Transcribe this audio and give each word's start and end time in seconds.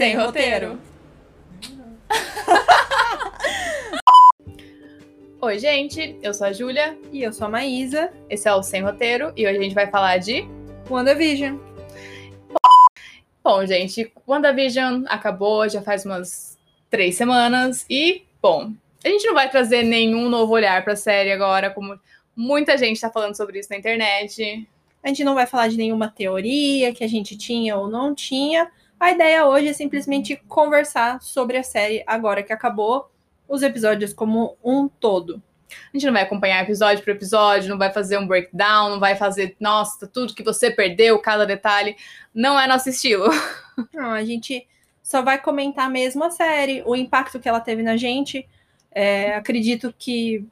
Sem 0.00 0.16
roteiro. 0.16 0.80
Oi, 5.42 5.58
gente, 5.58 6.16
eu 6.22 6.32
sou 6.32 6.46
a 6.46 6.54
Júlia 6.54 6.96
E 7.12 7.22
eu 7.22 7.34
sou 7.34 7.46
a 7.46 7.50
Maísa, 7.50 8.10
esse 8.30 8.48
é 8.48 8.54
o 8.54 8.62
Sem 8.62 8.80
Roteiro 8.80 9.30
e 9.36 9.46
hoje 9.46 9.58
a 9.58 9.62
gente 9.62 9.74
vai 9.74 9.88
falar 9.88 10.16
de. 10.16 10.48
WandaVision. 10.88 11.58
Bom, 13.44 13.66
gente, 13.66 14.10
WandaVision 14.26 15.04
acabou 15.06 15.68
já 15.68 15.82
faz 15.82 16.06
umas 16.06 16.58
três 16.88 17.16
semanas 17.16 17.84
e, 17.90 18.22
bom, 18.40 18.72
a 19.04 19.08
gente 19.08 19.26
não 19.26 19.34
vai 19.34 19.50
trazer 19.50 19.82
nenhum 19.82 20.30
novo 20.30 20.54
olhar 20.54 20.82
pra 20.82 20.96
série 20.96 21.30
agora, 21.30 21.68
como 21.68 22.00
muita 22.34 22.78
gente 22.78 22.98
tá 22.98 23.10
falando 23.10 23.36
sobre 23.36 23.58
isso 23.58 23.68
na 23.68 23.76
internet. 23.76 24.66
A 25.02 25.08
gente 25.08 25.24
não 25.24 25.34
vai 25.34 25.46
falar 25.46 25.68
de 25.68 25.76
nenhuma 25.76 26.08
teoria 26.08 26.94
que 26.94 27.04
a 27.04 27.06
gente 27.06 27.36
tinha 27.36 27.76
ou 27.76 27.86
não 27.86 28.14
tinha. 28.14 28.72
A 29.00 29.12
ideia 29.12 29.46
hoje 29.46 29.68
é 29.68 29.72
simplesmente 29.72 30.36
conversar 30.46 31.22
sobre 31.22 31.56
a 31.56 31.62
série 31.62 32.04
agora 32.06 32.42
que 32.42 32.52
acabou, 32.52 33.10
os 33.48 33.62
episódios 33.62 34.12
como 34.12 34.58
um 34.62 34.88
todo. 34.88 35.42
A 35.70 35.96
gente 35.96 36.04
não 36.04 36.12
vai 36.12 36.22
acompanhar 36.22 36.62
episódio 36.62 37.02
por 37.02 37.10
episódio, 37.10 37.70
não 37.70 37.78
vai 37.78 37.90
fazer 37.90 38.18
um 38.18 38.26
breakdown, 38.26 38.90
não 38.90 39.00
vai 39.00 39.16
fazer, 39.16 39.56
nossa, 39.58 40.06
tudo 40.06 40.34
que 40.34 40.42
você 40.42 40.70
perdeu, 40.70 41.18
cada 41.18 41.46
detalhe. 41.46 41.96
Não 42.34 42.60
é 42.60 42.66
nosso 42.66 42.90
estilo. 42.90 43.24
Não, 43.94 44.10
a 44.10 44.22
gente 44.22 44.68
só 45.02 45.22
vai 45.22 45.40
comentar 45.40 45.88
mesmo 45.88 46.22
a 46.22 46.30
série, 46.30 46.82
o 46.84 46.94
impacto 46.94 47.40
que 47.40 47.48
ela 47.48 47.60
teve 47.60 47.82
na 47.82 47.96
gente. 47.96 48.46
É, 48.90 49.34
acredito 49.34 49.94
que 49.98 50.44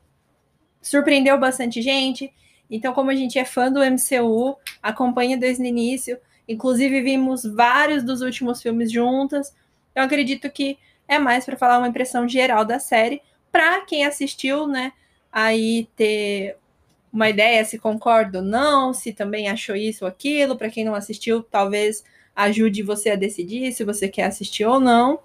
surpreendeu 0.80 1.38
bastante 1.38 1.82
gente. 1.82 2.32
Então, 2.70 2.94
como 2.94 3.10
a 3.10 3.14
gente 3.14 3.38
é 3.38 3.44
fã 3.44 3.70
do 3.70 3.80
MCU, 3.80 4.56
acompanha 4.82 5.36
desde 5.36 5.62
o 5.62 5.66
início, 5.66 6.18
inclusive 6.48 7.02
vimos 7.02 7.44
vários 7.44 8.02
dos 8.02 8.22
últimos 8.22 8.62
filmes 8.62 8.90
juntas. 8.90 9.54
Eu 9.94 10.02
acredito 10.02 10.50
que 10.50 10.78
é 11.06 11.18
mais 11.18 11.44
para 11.44 11.56
falar 11.56 11.78
uma 11.78 11.88
impressão 11.88 12.28
geral 12.28 12.64
da 12.64 12.78
série, 12.78 13.22
para 13.52 13.82
quem 13.82 14.04
assistiu, 14.04 14.66
né? 14.66 14.92
Aí 15.30 15.88
ter 15.94 16.56
uma 17.12 17.28
ideia 17.28 17.64
se 17.64 17.78
concorda 17.78 18.38
ou 18.38 18.44
não, 18.44 18.92
se 18.92 19.12
também 19.12 19.48
achou 19.48 19.76
isso 19.76 20.04
ou 20.04 20.08
aquilo. 20.08 20.56
Para 20.56 20.70
quem 20.70 20.84
não 20.84 20.94
assistiu, 20.94 21.42
talvez 21.42 22.04
ajude 22.34 22.82
você 22.82 23.10
a 23.10 23.16
decidir 23.16 23.72
se 23.72 23.84
você 23.84 24.08
quer 24.08 24.24
assistir 24.24 24.64
ou 24.64 24.78
não. 24.78 25.20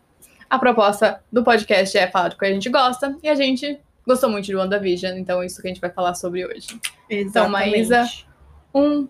A 0.50 0.58
proposta 0.58 1.22
do 1.32 1.44
podcast 1.44 1.98
é 1.98 2.10
falar 2.10 2.30
do 2.30 2.38
que 2.38 2.46
a 2.46 2.52
gente 2.52 2.70
gosta 2.70 3.16
e 3.22 3.30
a 3.30 3.36
gente 3.36 3.80
gostou 4.06 4.30
muito 4.30 4.46
de 4.46 4.56
WandaVision, 4.56 5.18
então 5.18 5.42
é 5.42 5.46
isso 5.46 5.62
que 5.62 5.68
a 5.68 5.72
gente 5.72 5.82
vai 5.82 5.90
falar 5.90 6.14
sobre 6.14 6.46
hoje. 6.46 6.80
Então, 7.10 7.50
Maísa, 7.50 8.06
um, 8.74 9.08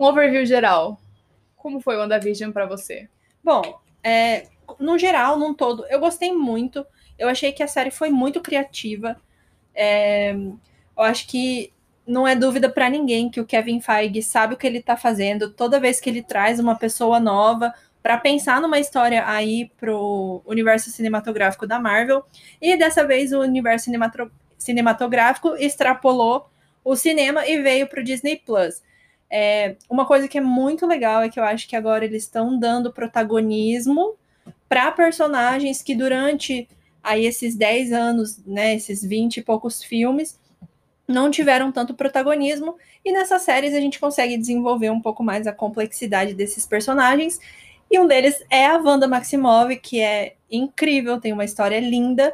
um 0.00 0.04
overview 0.04 0.46
geral. 0.46 0.98
Como 1.54 1.80
foi 1.80 1.96
WandaVision 1.96 2.50
para 2.50 2.66
você? 2.66 3.08
Bom, 3.44 3.80
é, 4.02 4.46
no 4.78 4.98
geral, 4.98 5.38
num 5.38 5.52
todo, 5.52 5.84
eu 5.88 6.00
gostei 6.00 6.32
muito. 6.32 6.86
Eu 7.18 7.28
achei 7.28 7.52
que 7.52 7.62
a 7.62 7.68
série 7.68 7.90
foi 7.90 8.08
muito 8.08 8.40
criativa. 8.40 9.16
É, 9.74 10.32
eu 10.32 11.02
acho 11.02 11.26
que 11.28 11.70
não 12.06 12.26
é 12.26 12.34
dúvida 12.34 12.68
para 12.68 12.88
ninguém 12.88 13.28
que 13.28 13.40
o 13.40 13.46
Kevin 13.46 13.80
Feige 13.80 14.22
sabe 14.22 14.54
o 14.54 14.56
que 14.56 14.66
ele 14.66 14.78
está 14.78 14.96
fazendo. 14.96 15.50
Toda 15.50 15.78
vez 15.78 16.00
que 16.00 16.08
ele 16.08 16.22
traz 16.22 16.58
uma 16.58 16.76
pessoa 16.76 17.20
nova 17.20 17.74
para 18.02 18.16
pensar 18.16 18.60
numa 18.62 18.78
história 18.78 19.26
aí 19.28 19.70
pro 19.76 20.40
universo 20.46 20.90
cinematográfico 20.90 21.66
da 21.66 21.78
Marvel, 21.78 22.24
e 22.60 22.74
dessa 22.74 23.06
vez 23.06 23.30
o 23.30 23.40
universo 23.40 23.90
cinematográfico 24.56 25.54
extrapolou 25.56 26.48
o 26.82 26.96
cinema 26.96 27.46
e 27.46 27.60
veio 27.60 27.86
pro 27.86 28.02
Disney 28.02 28.36
Plus. 28.36 28.82
É, 29.30 29.76
uma 29.88 30.04
coisa 30.04 30.26
que 30.26 30.38
é 30.38 30.40
muito 30.40 30.86
legal 30.86 31.22
é 31.22 31.28
que 31.28 31.38
eu 31.38 31.44
acho 31.44 31.68
que 31.68 31.76
agora 31.76 32.04
eles 32.04 32.24
estão 32.24 32.58
dando 32.58 32.92
protagonismo 32.92 34.16
para 34.68 34.90
personagens 34.90 35.82
que 35.82 35.94
durante 35.94 36.68
aí 37.02 37.24
esses 37.24 37.54
10 37.54 37.92
anos, 37.92 38.44
né, 38.44 38.74
esses 38.74 39.02
20 39.02 39.38
e 39.38 39.42
poucos 39.42 39.82
filmes, 39.82 40.38
não 41.06 41.30
tiveram 41.30 41.72
tanto 41.72 41.94
protagonismo, 41.94 42.76
e 43.04 43.12
nessas 43.12 43.42
séries 43.42 43.74
a 43.74 43.80
gente 43.80 43.98
consegue 43.98 44.36
desenvolver 44.36 44.90
um 44.90 45.00
pouco 45.00 45.24
mais 45.24 45.46
a 45.46 45.52
complexidade 45.52 46.34
desses 46.34 46.66
personagens, 46.66 47.40
e 47.90 47.98
um 47.98 48.06
deles 48.06 48.44
é 48.48 48.66
a 48.66 48.78
Wanda 48.78 49.08
Maximoff, 49.08 49.74
que 49.76 50.00
é 50.00 50.34
incrível, 50.50 51.20
tem 51.20 51.32
uma 51.32 51.44
história 51.44 51.80
linda, 51.80 52.32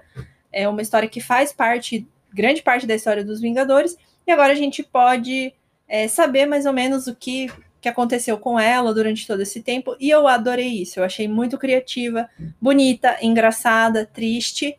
é 0.52 0.68
uma 0.68 0.82
história 0.82 1.08
que 1.08 1.20
faz 1.20 1.52
parte, 1.52 2.06
grande 2.32 2.62
parte 2.62 2.86
da 2.86 2.94
história 2.94 3.24
dos 3.24 3.40
Vingadores, 3.40 3.96
e 4.26 4.30
agora 4.30 4.52
a 4.52 4.56
gente 4.56 4.82
pode 4.82 5.54
é, 5.88 6.08
saber 6.08 6.46
mais 6.46 6.66
ou 6.66 6.72
menos 6.72 7.06
o 7.06 7.14
que, 7.14 7.50
que 7.80 7.88
aconteceu 7.88 8.38
com 8.38 8.58
ela 8.58 8.92
durante 8.92 9.26
todo 9.26 9.40
esse 9.42 9.62
tempo, 9.62 9.96
e 10.00 10.10
eu 10.10 10.26
adorei 10.26 10.82
isso, 10.82 10.98
eu 10.98 11.04
achei 11.04 11.28
muito 11.28 11.58
criativa, 11.58 12.28
bonita, 12.60 13.16
engraçada, 13.22 14.04
triste, 14.06 14.78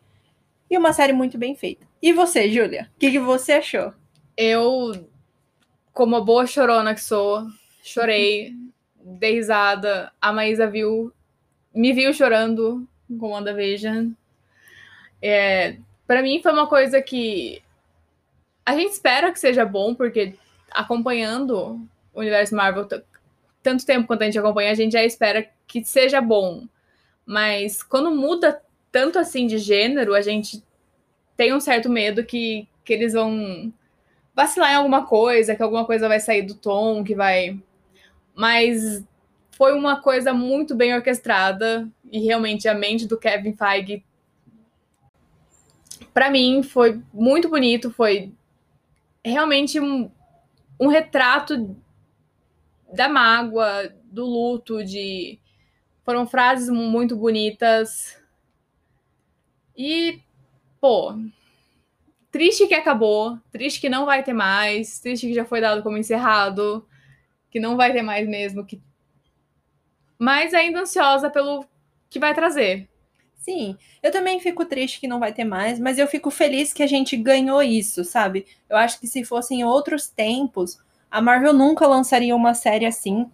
e 0.70 0.76
uma 0.76 0.92
série 0.92 1.12
muito 1.12 1.38
bem 1.38 1.54
feita. 1.54 1.86
E 2.02 2.12
você, 2.12 2.50
Júlia? 2.50 2.90
O 2.94 2.98
que, 2.98 3.10
que 3.10 3.18
você 3.18 3.52
achou? 3.52 3.92
Eu, 4.36 5.08
como 5.92 6.16
a 6.16 6.20
boa 6.20 6.46
chorona 6.46 6.94
que 6.94 7.00
sou, 7.00 7.46
chorei, 7.82 8.54
dei 9.02 9.34
risada. 9.34 10.12
A 10.20 10.32
Maísa 10.32 10.66
viu, 10.66 11.12
me 11.74 11.92
viu 11.92 12.12
chorando 12.12 12.86
com 13.18 13.30
WandaVision. 13.30 14.10
É, 15.20 15.76
para 16.06 16.22
mim 16.22 16.40
foi 16.42 16.52
uma 16.52 16.66
coisa 16.66 17.00
que 17.00 17.62
a 18.64 18.76
gente 18.76 18.92
espera 18.92 19.32
que 19.32 19.40
seja 19.40 19.64
bom, 19.64 19.94
porque 19.94 20.34
acompanhando 20.70 21.80
o 22.12 22.20
universo 22.20 22.54
Marvel 22.54 22.86
tanto 23.62 23.84
tempo 23.84 24.06
quanto 24.06 24.22
a 24.22 24.24
gente 24.24 24.38
acompanha, 24.38 24.70
a 24.70 24.74
gente 24.74 24.92
já 24.92 25.04
espera 25.04 25.48
que 25.66 25.84
seja 25.84 26.20
bom. 26.20 26.66
Mas 27.26 27.82
quando 27.82 28.10
muda 28.10 28.62
tanto 28.90 29.18
assim 29.18 29.46
de 29.46 29.58
gênero, 29.58 30.14
a 30.14 30.20
gente 30.20 30.62
tem 31.36 31.54
um 31.54 31.60
certo 31.60 31.88
medo 31.90 32.24
que, 32.24 32.66
que 32.84 32.92
eles 32.92 33.12
vão 33.12 33.72
vacilar 34.34 34.72
em 34.72 34.76
alguma 34.76 35.06
coisa, 35.06 35.54
que 35.54 35.62
alguma 35.62 35.84
coisa 35.84 36.08
vai 36.08 36.20
sair 36.20 36.42
do 36.42 36.54
tom, 36.54 37.04
que 37.04 37.14
vai. 37.14 37.58
Mas 38.34 39.04
foi 39.50 39.74
uma 39.74 40.00
coisa 40.00 40.32
muito 40.32 40.74
bem 40.74 40.94
orquestrada 40.94 41.88
e 42.10 42.20
realmente 42.20 42.68
a 42.68 42.74
mente 42.74 43.06
do 43.06 43.18
Kevin 43.18 43.54
Feige 43.54 44.04
para 46.12 46.30
mim 46.30 46.62
foi 46.62 47.00
muito 47.12 47.48
bonito, 47.48 47.90
foi 47.90 48.32
realmente 49.24 49.78
um, 49.78 50.10
um 50.78 50.88
retrato 50.88 51.76
da 52.92 53.08
mágoa, 53.08 53.92
do 54.04 54.24
luto, 54.24 54.84
de 54.84 55.38
foram 56.04 56.26
frases 56.26 56.70
muito 56.70 57.16
bonitas. 57.16 58.18
E 59.76 60.22
pô, 60.80 61.14
triste 62.30 62.66
que 62.66 62.74
acabou, 62.74 63.38
triste 63.50 63.80
que 63.80 63.88
não 63.88 64.06
vai 64.06 64.22
ter 64.22 64.32
mais, 64.32 65.00
triste 65.00 65.26
que 65.26 65.34
já 65.34 65.44
foi 65.44 65.60
dado 65.60 65.82
como 65.82 65.98
encerrado, 65.98 66.86
que 67.50 67.60
não 67.60 67.76
vai 67.76 67.92
ter 67.92 68.02
mais 68.02 68.26
mesmo, 68.28 68.64
que 68.64 68.80
mas 70.18 70.52
ainda 70.52 70.80
ansiosa 70.80 71.30
pelo 71.30 71.64
que 72.10 72.18
vai 72.18 72.34
trazer. 72.34 72.88
Sim, 73.48 73.78
eu 74.02 74.12
também 74.12 74.38
fico 74.40 74.66
triste 74.66 75.00
que 75.00 75.08
não 75.08 75.18
vai 75.18 75.32
ter 75.32 75.42
mais, 75.42 75.80
mas 75.80 75.98
eu 75.98 76.06
fico 76.06 76.30
feliz 76.30 76.74
que 76.74 76.82
a 76.82 76.86
gente 76.86 77.16
ganhou 77.16 77.62
isso, 77.62 78.04
sabe? 78.04 78.44
Eu 78.68 78.76
acho 78.76 79.00
que 79.00 79.06
se 79.06 79.24
fossem 79.24 79.64
outros 79.64 80.06
tempos, 80.06 80.78
a 81.10 81.22
Marvel 81.22 81.54
nunca 81.54 81.86
lançaria 81.86 82.36
uma 82.36 82.52
série 82.52 82.84
assim. 82.84 83.26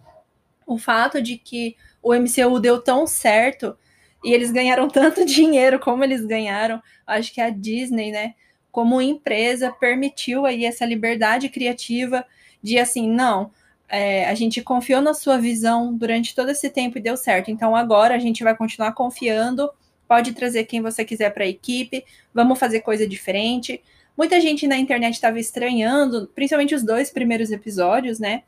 O 0.65 0.77
fato 0.77 1.21
de 1.21 1.37
que 1.37 1.75
o 2.01 2.13
MCU 2.13 2.61
deu 2.61 2.81
tão 2.81 3.05
certo 3.05 3.77
e 4.23 4.31
eles 4.31 4.51
ganharam 4.51 4.87
tanto 4.89 5.25
dinheiro 5.25 5.79
como 5.79 6.01
eles 6.01 6.23
ganharam, 6.25 6.81
acho 7.05 7.33
que 7.33 7.41
a 7.41 7.49
Disney, 7.49 8.09
né, 8.09 8.35
como 8.71 9.01
empresa, 9.01 9.69
permitiu 9.69 10.45
aí 10.45 10.63
essa 10.63 10.85
liberdade 10.85 11.49
criativa 11.49 12.25
de 12.63 12.79
assim, 12.79 13.05
não, 13.11 13.51
é, 13.89 14.29
a 14.29 14.33
gente 14.33 14.61
confiou 14.61 15.01
na 15.01 15.13
sua 15.13 15.37
visão 15.37 15.93
durante 15.93 16.33
todo 16.33 16.51
esse 16.51 16.69
tempo 16.69 16.97
e 16.97 17.01
deu 17.01 17.17
certo. 17.17 17.51
Então 17.51 17.75
agora 17.75 18.15
a 18.15 18.19
gente 18.19 18.45
vai 18.45 18.55
continuar 18.55 18.93
confiando. 18.93 19.69
Pode 20.07 20.33
trazer 20.33 20.65
quem 20.65 20.81
você 20.81 21.03
quiser 21.03 21.31
para 21.31 21.43
a 21.43 21.47
equipe. 21.47 22.03
Vamos 22.33 22.59
fazer 22.59 22.81
coisa 22.81 23.07
diferente. 23.07 23.81
Muita 24.17 24.39
gente 24.39 24.67
na 24.67 24.77
internet 24.77 25.13
estava 25.13 25.39
estranhando, 25.39 26.29
principalmente 26.33 26.73
os 26.73 26.83
dois 26.83 27.09
primeiros 27.09 27.51
episódios, 27.51 28.19
né? 28.19 28.43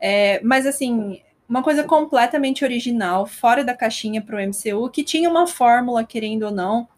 É, 0.00 0.40
mas 0.42 0.66
assim, 0.66 1.20
uma 1.48 1.62
coisa 1.62 1.82
completamente 1.82 2.64
original, 2.64 3.26
fora 3.26 3.64
da 3.64 3.74
caixinha 3.74 4.22
para 4.22 4.36
o 4.36 4.40
MCU, 4.40 4.88
que 4.88 5.02
tinha 5.02 5.28
uma 5.28 5.46
fórmula, 5.46 6.04
querendo 6.04 6.44
ou 6.44 6.52
não. 6.52 6.88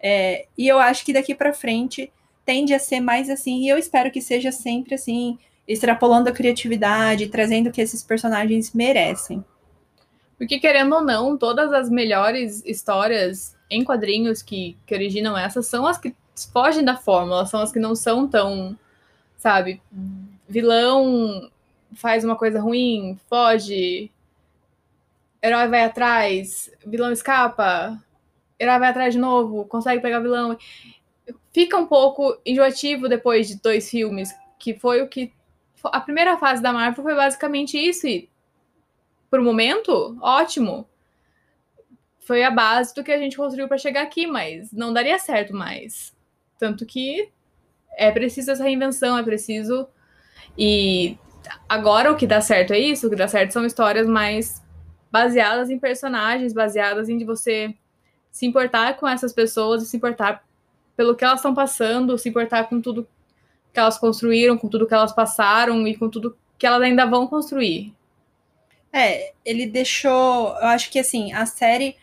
É, 0.00 0.46
e 0.58 0.66
eu 0.66 0.78
acho 0.80 1.04
que 1.04 1.12
daqui 1.12 1.34
para 1.34 1.52
frente 1.52 2.12
tende 2.44 2.74
a 2.74 2.78
ser 2.78 3.00
mais 3.00 3.30
assim, 3.30 3.62
e 3.62 3.68
eu 3.68 3.78
espero 3.78 4.10
que 4.10 4.20
seja 4.20 4.52
sempre 4.52 4.94
assim, 4.94 5.38
extrapolando 5.66 6.28
a 6.28 6.32
criatividade, 6.32 7.28
trazendo 7.28 7.68
o 7.68 7.72
que 7.72 7.80
esses 7.80 8.02
personagens 8.02 8.72
merecem. 8.74 9.42
Porque, 10.36 10.58
querendo 10.58 10.94
ou 10.94 11.02
não, 11.02 11.38
todas 11.38 11.72
as 11.72 11.88
melhores 11.88 12.64
histórias 12.64 13.56
em 13.70 13.84
quadrinhos 13.84 14.42
que, 14.42 14.76
que 14.84 14.94
originam 14.94 15.36
essas 15.36 15.66
são 15.66 15.86
as 15.86 15.98
que 15.98 16.14
fogem 16.52 16.84
da 16.84 16.96
fórmula, 16.96 17.46
são 17.46 17.60
as 17.60 17.70
que 17.70 17.78
não 17.78 17.94
são 17.94 18.28
tão, 18.28 18.76
sabe, 19.36 19.80
vilão 20.48 21.50
faz 21.94 22.24
uma 22.24 22.36
coisa 22.36 22.60
ruim, 22.60 23.18
foge. 23.28 24.10
herói 25.42 25.68
vai 25.68 25.84
atrás, 25.84 26.70
vilão 26.84 27.12
escapa, 27.12 28.02
herói 28.58 28.78
vai 28.78 28.90
atrás 28.90 29.14
de 29.14 29.20
novo, 29.20 29.64
consegue 29.66 30.02
pegar 30.02 30.20
vilão. 30.20 30.56
Fica 31.52 31.76
um 31.76 31.86
pouco 31.86 32.36
enjoativo 32.44 33.08
depois 33.08 33.46
de 33.46 33.60
dois 33.60 33.88
filmes, 33.88 34.34
que 34.58 34.74
foi 34.74 35.02
o 35.02 35.08
que. 35.08 35.32
A 35.84 36.00
primeira 36.00 36.36
fase 36.38 36.62
da 36.62 36.72
Marvel 36.72 37.04
foi 37.04 37.14
basicamente 37.14 37.78
isso, 37.78 38.06
e 38.06 38.28
pro 39.34 39.42
momento, 39.42 40.16
ótimo. 40.20 40.88
Foi 42.20 42.44
a 42.44 42.50
base 42.50 42.94
do 42.94 43.02
que 43.02 43.10
a 43.10 43.18
gente 43.18 43.36
construiu 43.36 43.66
para 43.66 43.76
chegar 43.76 44.02
aqui, 44.02 44.26
mas 44.26 44.72
não 44.72 44.92
daria 44.92 45.18
certo 45.18 45.54
mais. 45.54 46.14
Tanto 46.56 46.86
que 46.86 47.28
é 47.96 48.12
preciso 48.12 48.52
essa 48.52 48.62
reinvenção, 48.62 49.18
é 49.18 49.22
preciso. 49.24 49.88
E 50.56 51.18
agora 51.68 52.12
o 52.12 52.16
que 52.16 52.28
dá 52.28 52.40
certo 52.40 52.72
é 52.72 52.78
isso, 52.78 53.08
o 53.08 53.10
que 53.10 53.16
dá 53.16 53.26
certo 53.26 53.52
são 53.52 53.66
histórias 53.66 54.06
mais 54.06 54.62
baseadas 55.10 55.68
em 55.68 55.78
personagens, 55.78 56.52
baseadas 56.52 57.08
em 57.08 57.24
você 57.24 57.74
se 58.30 58.46
importar 58.46 58.96
com 58.96 59.06
essas 59.06 59.32
pessoas 59.32 59.82
se 59.86 59.96
importar 59.96 60.44
pelo 60.96 61.14
que 61.16 61.24
elas 61.24 61.40
estão 61.40 61.54
passando, 61.54 62.16
se 62.16 62.28
importar 62.28 62.64
com 62.68 62.80
tudo 62.80 63.06
que 63.72 63.80
elas 63.80 63.98
construíram, 63.98 64.56
com 64.56 64.68
tudo 64.68 64.86
que 64.86 64.94
elas 64.94 65.12
passaram 65.12 65.86
e 65.88 65.96
com 65.96 66.08
tudo 66.08 66.36
que 66.56 66.66
elas 66.66 66.82
ainda 66.82 67.04
vão 67.04 67.26
construir. 67.26 67.92
É, 68.96 69.32
ele 69.44 69.66
deixou. 69.66 70.56
Eu 70.56 70.68
acho 70.68 70.88
que 70.88 71.00
assim, 71.00 71.32
a 71.32 71.44
série 71.46 71.96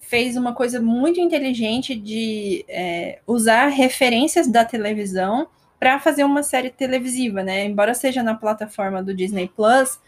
fez 0.00 0.36
uma 0.36 0.52
coisa 0.52 0.80
muito 0.80 1.20
inteligente 1.20 1.94
de 1.94 2.64
é, 2.68 3.20
usar 3.28 3.68
referências 3.68 4.48
da 4.48 4.64
televisão 4.64 5.46
para 5.78 6.00
fazer 6.00 6.24
uma 6.24 6.42
série 6.42 6.70
televisiva, 6.70 7.44
né? 7.44 7.64
Embora 7.64 7.94
seja 7.94 8.24
na 8.24 8.34
plataforma 8.34 9.00
do 9.00 9.14
Disney 9.14 9.48
Plus, 9.54 10.00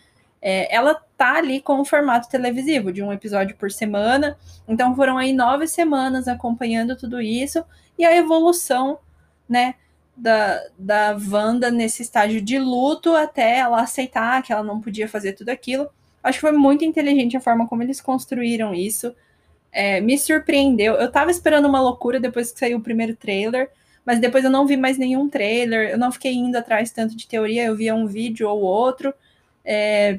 é, 0.42 0.74
ela 0.74 0.94
tá 1.16 1.36
ali 1.36 1.60
com 1.60 1.80
o 1.80 1.84
formato 1.84 2.28
televisivo, 2.28 2.92
de 2.92 3.00
um 3.00 3.12
episódio 3.12 3.56
por 3.56 3.70
semana. 3.70 4.36
Então 4.66 4.94
foram 4.96 5.16
aí 5.16 5.32
nove 5.32 5.68
semanas 5.68 6.26
acompanhando 6.26 6.96
tudo 6.96 7.20
isso 7.20 7.64
e 7.96 8.04
a 8.04 8.14
evolução, 8.16 8.98
né? 9.48 9.76
Da, 10.16 10.60
da 10.76 11.16
Wanda 11.30 11.70
nesse 11.70 12.02
estágio 12.02 12.40
de 12.40 12.58
luto 12.58 13.14
até 13.14 13.58
ela 13.58 13.80
aceitar 13.80 14.42
que 14.42 14.52
ela 14.52 14.64
não 14.64 14.80
podia 14.80 15.08
fazer 15.08 15.34
tudo 15.34 15.50
aquilo. 15.50 15.88
Acho 16.24 16.38
que 16.38 16.40
foi 16.48 16.52
muito 16.52 16.86
inteligente 16.86 17.36
a 17.36 17.40
forma 17.40 17.68
como 17.68 17.82
eles 17.82 18.00
construíram 18.00 18.74
isso. 18.74 19.14
É, 19.70 20.00
me 20.00 20.18
surpreendeu. 20.18 20.94
Eu 20.94 21.12
tava 21.12 21.30
esperando 21.30 21.68
uma 21.68 21.82
loucura 21.82 22.18
depois 22.18 22.50
que 22.50 22.58
saiu 22.58 22.78
o 22.78 22.82
primeiro 22.82 23.14
trailer, 23.14 23.70
mas 24.06 24.18
depois 24.18 24.42
eu 24.42 24.50
não 24.50 24.66
vi 24.66 24.74
mais 24.74 24.96
nenhum 24.96 25.28
trailer. 25.28 25.90
Eu 25.90 25.98
não 25.98 26.10
fiquei 26.10 26.32
indo 26.32 26.56
atrás 26.56 26.90
tanto 26.90 27.14
de 27.14 27.28
teoria, 27.28 27.66
eu 27.66 27.76
via 27.76 27.94
um 27.94 28.06
vídeo 28.06 28.48
ou 28.48 28.62
outro. 28.62 29.12
É, 29.62 30.18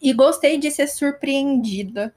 e 0.00 0.12
gostei 0.14 0.56
de 0.58 0.70
ser 0.70 0.86
surpreendida 0.86 2.14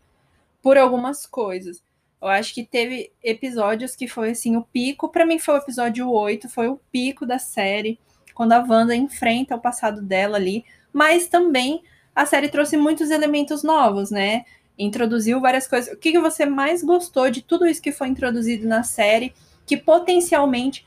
por 0.61 0.77
algumas 0.77 1.25
coisas. 1.25 1.83
Eu 2.21 2.29
acho 2.29 2.53
que 2.53 2.63
teve 2.63 3.11
episódios 3.21 3.95
que 3.95 4.07
foi 4.07 4.31
assim, 4.31 4.55
o 4.55 4.63
pico, 4.63 5.09
para 5.09 5.25
mim 5.25 5.37
foi 5.37 5.55
o 5.55 5.57
episódio 5.57 6.09
8, 6.09 6.49
foi 6.49 6.67
o 6.67 6.79
pico 6.91 7.25
da 7.25 7.37
série, 7.37 7.99
quando 8.33 8.53
a 8.53 8.59
Wanda 8.59 8.95
enfrenta 8.95 9.55
o 9.55 9.61
passado 9.61 10.01
dela 10.01 10.37
ali, 10.37 10.65
mas 10.91 11.27
também 11.27 11.83
a 12.17 12.25
série 12.25 12.49
trouxe 12.49 12.75
muitos 12.75 13.11
elementos 13.11 13.61
novos, 13.61 14.09
né? 14.09 14.43
Introduziu 14.75 15.39
várias 15.39 15.67
coisas. 15.67 15.93
O 15.93 15.97
que, 15.97 16.11
que 16.11 16.19
você 16.19 16.47
mais 16.47 16.83
gostou 16.83 17.29
de 17.29 17.43
tudo 17.43 17.67
isso 17.67 17.79
que 17.79 17.91
foi 17.91 18.07
introduzido 18.07 18.67
na 18.67 18.81
série, 18.81 19.35
que 19.67 19.77
potencialmente, 19.77 20.83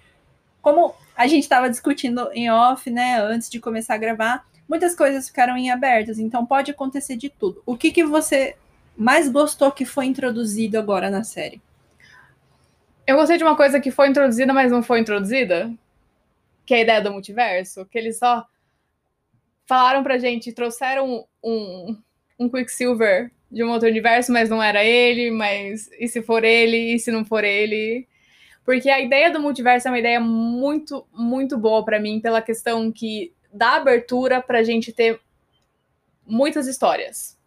como 0.61 0.93
a 1.15 1.29
gente 1.29 1.45
estava 1.45 1.71
discutindo 1.71 2.29
em 2.33 2.51
off, 2.51 2.91
né, 2.91 3.23
antes 3.23 3.49
de 3.49 3.61
começar 3.61 3.95
a 3.95 3.99
gravar, 3.99 4.45
muitas 4.69 4.97
coisas 4.97 5.29
ficaram 5.29 5.57
em 5.57 5.71
abertas, 5.71 6.19
então 6.19 6.45
pode 6.45 6.73
acontecer 6.73 7.15
de 7.15 7.29
tudo. 7.29 7.63
O 7.65 7.77
que, 7.77 7.93
que 7.93 8.03
você 8.03 8.57
mais 8.97 9.29
gostou 9.29 9.71
que 9.71 9.85
foi 9.85 10.07
introduzido 10.07 10.81
agora 10.81 11.11
na 11.11 11.23
série? 11.23 11.63
Eu 13.07 13.15
gostei 13.15 13.39
de 13.39 13.45
uma 13.45 13.57
coisa 13.57 13.79
que 13.79 13.93
foi 13.93 14.09
introduzida, 14.09 14.53
mas 14.53 14.73
não 14.73 14.83
foi 14.83 14.99
introduzida, 14.99 15.73
que 16.67 16.75
é 16.75 16.79
a 16.79 16.81
ideia 16.81 17.01
do 17.01 17.13
multiverso, 17.13 17.87
que 17.87 17.97
eles 17.97 18.19
só 18.19 18.45
falaram 19.71 20.03
pra 20.03 20.19
gente, 20.19 20.53
trouxeram 20.53 21.25
um, 21.41 21.97
um 22.37 22.49
Quicksilver 22.49 23.31
de 23.49 23.63
um 23.63 23.71
outro 23.71 23.89
universo, 23.89 24.33
mas 24.33 24.51
não 24.51 24.61
era 24.61 24.85
ele, 24.85 25.31
mas 25.31 25.89
e 25.93 26.09
se 26.09 26.21
for 26.23 26.43
ele, 26.43 26.95
e 26.95 26.99
se 26.99 27.13
não 27.13 27.25
for 27.25 27.45
ele? 27.45 28.09
Porque 28.65 28.91
a 28.91 29.01
ideia 29.01 29.31
do 29.31 29.39
multiverso 29.39 29.87
é 29.87 29.91
uma 29.93 30.01
ideia 30.01 30.19
muito, 30.19 31.07
muito 31.13 31.57
boa 31.57 31.85
para 31.85 32.01
mim, 32.01 32.19
pela 32.19 32.43
questão 32.43 32.91
que 32.91 33.33
dá 33.53 33.77
abertura 33.77 34.43
para 34.43 34.59
a 34.59 34.65
gente 34.65 34.93
ter 34.93 35.21
muitas 36.27 36.67
histórias. 36.67 37.39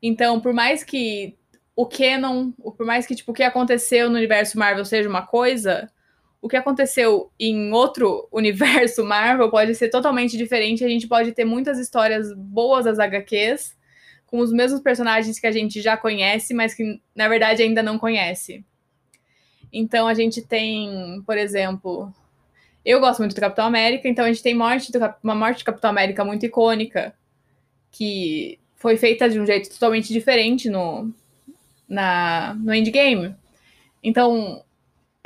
Então, 0.00 0.40
por 0.40 0.52
mais 0.52 0.84
que 0.84 1.36
o 1.74 1.84
canon, 1.84 2.52
por 2.52 2.86
mais 2.86 3.08
que 3.08 3.16
tipo, 3.16 3.32
o 3.32 3.34
que 3.34 3.42
aconteceu 3.42 4.08
no 4.08 4.16
universo 4.16 4.56
Marvel 4.56 4.84
seja 4.84 5.08
uma 5.08 5.26
coisa, 5.26 5.90
o 6.40 6.48
que 6.48 6.56
aconteceu 6.56 7.30
em 7.38 7.72
outro 7.72 8.28
universo 8.32 9.04
Marvel 9.04 9.50
pode 9.50 9.74
ser 9.74 9.88
totalmente 9.88 10.36
diferente. 10.36 10.84
A 10.84 10.88
gente 10.88 11.06
pode 11.06 11.32
ter 11.32 11.44
muitas 11.44 11.78
histórias 11.78 12.32
boas 12.34 12.84
das 12.84 12.98
HQs, 12.98 13.76
com 14.26 14.38
os 14.38 14.52
mesmos 14.52 14.80
personagens 14.80 15.38
que 15.38 15.46
a 15.46 15.52
gente 15.52 15.80
já 15.80 15.96
conhece, 15.96 16.52
mas 16.52 16.74
que 16.74 17.00
na 17.14 17.28
verdade 17.28 17.62
ainda 17.62 17.82
não 17.82 17.98
conhece. 17.98 18.64
Então 19.72 20.06
a 20.06 20.14
gente 20.14 20.42
tem, 20.42 21.22
por 21.26 21.36
exemplo, 21.36 22.12
eu 22.84 23.00
gosto 23.00 23.20
muito 23.20 23.34
do 23.34 23.40
Capitão 23.40 23.66
América, 23.66 24.08
então 24.08 24.24
a 24.24 24.28
gente 24.28 24.42
tem 24.42 24.54
morte 24.54 24.92
do, 24.92 24.98
uma 25.22 25.34
morte 25.34 25.58
do 25.58 25.64
Capitão 25.64 25.90
América 25.90 26.24
muito 26.24 26.46
icônica, 26.46 27.14
que 27.90 28.58
foi 28.76 28.96
feita 28.96 29.28
de 29.28 29.40
um 29.40 29.46
jeito 29.46 29.70
totalmente 29.70 30.12
diferente 30.12 30.70
no, 30.70 31.12
na, 31.88 32.54
no 32.54 32.72
endgame. 32.74 33.34
Então, 34.02 34.62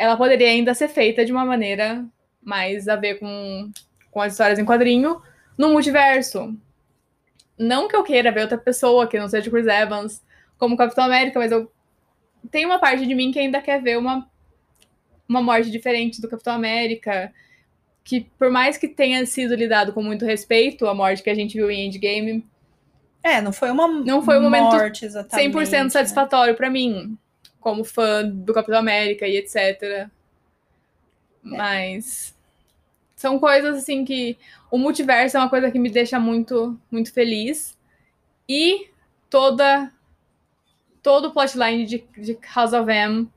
ela 0.03 0.17
poderia 0.17 0.49
ainda 0.49 0.75
ser 0.75 0.89
feita 0.89 1.25
de 1.25 1.31
uma 1.31 1.45
maneira 1.45 2.05
mais 2.43 2.89
a 2.89 2.97
ver 2.97 3.21
com, 3.21 3.71
com 4.11 4.21
as 4.21 4.33
histórias 4.33 4.59
em 4.59 4.65
quadrinho 4.65 5.23
no 5.57 5.69
multiverso. 5.69 6.59
Não 7.57 7.87
que 7.87 7.95
eu 7.95 8.03
queira 8.03 8.33
ver 8.33 8.41
outra 8.41 8.59
pessoa 8.59 9.07
que 9.07 9.17
não 9.17 9.29
seja 9.29 9.49
Chris 9.49 9.69
Evans 9.69 10.21
como 10.59 10.77
Capitão 10.77 11.05
América, 11.05 11.39
mas 11.39 11.53
eu 11.53 11.71
tenho 12.51 12.69
uma 12.69 12.81
parte 12.81 13.07
de 13.07 13.15
mim 13.15 13.31
que 13.31 13.39
ainda 13.39 13.63
quer 13.63 13.81
ver 13.81 13.97
uma, 13.97 14.29
uma 15.29 15.41
morte 15.41 15.71
diferente 15.71 16.21
do 16.21 16.29
Capitão 16.29 16.55
América 16.55 17.33
que 18.03 18.23
por 18.37 18.51
mais 18.51 18.77
que 18.77 18.89
tenha 18.89 19.25
sido 19.25 19.55
lidado 19.55 19.93
com 19.93 20.03
muito 20.03 20.25
respeito, 20.25 20.89
a 20.89 20.95
morte 20.95 21.23
que 21.23 21.31
a 21.31 21.35
gente 21.35 21.55
viu 21.55 21.71
em 21.71 21.87
Endgame. 21.87 22.45
É, 23.23 23.41
não 23.41 23.53
foi 23.53 23.71
uma 23.71 23.87
não 23.87 24.21
foi 24.21 24.37
um 24.37 24.43
momento 24.43 24.73
morte 24.73 25.05
exatamente, 25.05 25.57
100% 25.57 25.85
né? 25.85 25.91
satisfatório 25.91 26.57
para 26.57 26.69
mim, 26.69 27.17
como 27.63 27.85
fã 27.85 28.29
do 28.29 28.53
Capitão 28.53 28.79
América 28.79 29.27
e 29.27 29.37
etc. 29.37 29.57
É. 29.83 30.11
Mas 31.43 32.37
são 33.17 33.39
coisas 33.39 33.79
assim 33.79 34.05
que 34.05 34.37
o 34.71 34.77
multiverso 34.77 35.37
é 35.37 35.41
uma 35.41 35.49
coisa 35.49 35.71
que 35.71 35.79
me 35.79 35.89
deixa 35.89 36.19
muito 36.19 36.79
muito 36.91 37.13
feliz 37.13 37.79
e 38.49 38.89
toda 39.31 39.91
todo 41.03 41.29
o 41.29 41.33
plotline 41.33 41.87
de, 41.87 42.05
de 42.17 42.39
House 42.55 42.73
of 42.73 42.91
M 42.91 43.29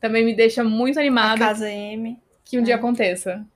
também 0.00 0.24
me 0.24 0.34
deixa 0.34 0.62
muito 0.62 1.00
animada. 1.00 1.34
A 1.34 1.48
Casa 1.48 1.70
M. 1.70 2.18
Que 2.44 2.58
um 2.58 2.60
é. 2.60 2.64
dia 2.64 2.76
aconteça. 2.76 3.46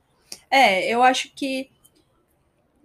É, 0.49 0.91
eu 0.91 1.03
acho 1.03 1.31
que 1.35 1.69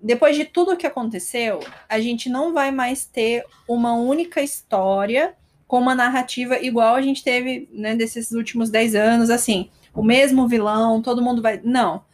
depois 0.03 0.37
de 0.37 0.45
tudo 0.45 0.77
que 0.77 0.87
aconteceu, 0.87 1.61
a 1.89 1.99
gente 1.99 2.29
não 2.29 2.53
vai 2.53 2.71
mais 2.71 3.07
ter 3.07 3.43
uma 3.67 3.95
única 3.95 4.43
história 4.43 5.35
com 5.75 5.81
uma 5.81 5.95
narrativa 5.97 6.57
igual 6.63 6.95
a 6.95 7.03
gente 7.03 7.25
teve 7.25 7.69
né, 7.73 7.97
desses 7.97 8.31
últimos 8.31 8.71
10 8.71 8.95
anos, 8.95 9.29
assim, 9.29 9.71
o 9.93 10.05
mesmo 10.05 10.47
vilão, 10.47 11.03
todo 11.03 11.21
mundo 11.21 11.43
vai. 11.43 11.61
Não. 11.65 12.05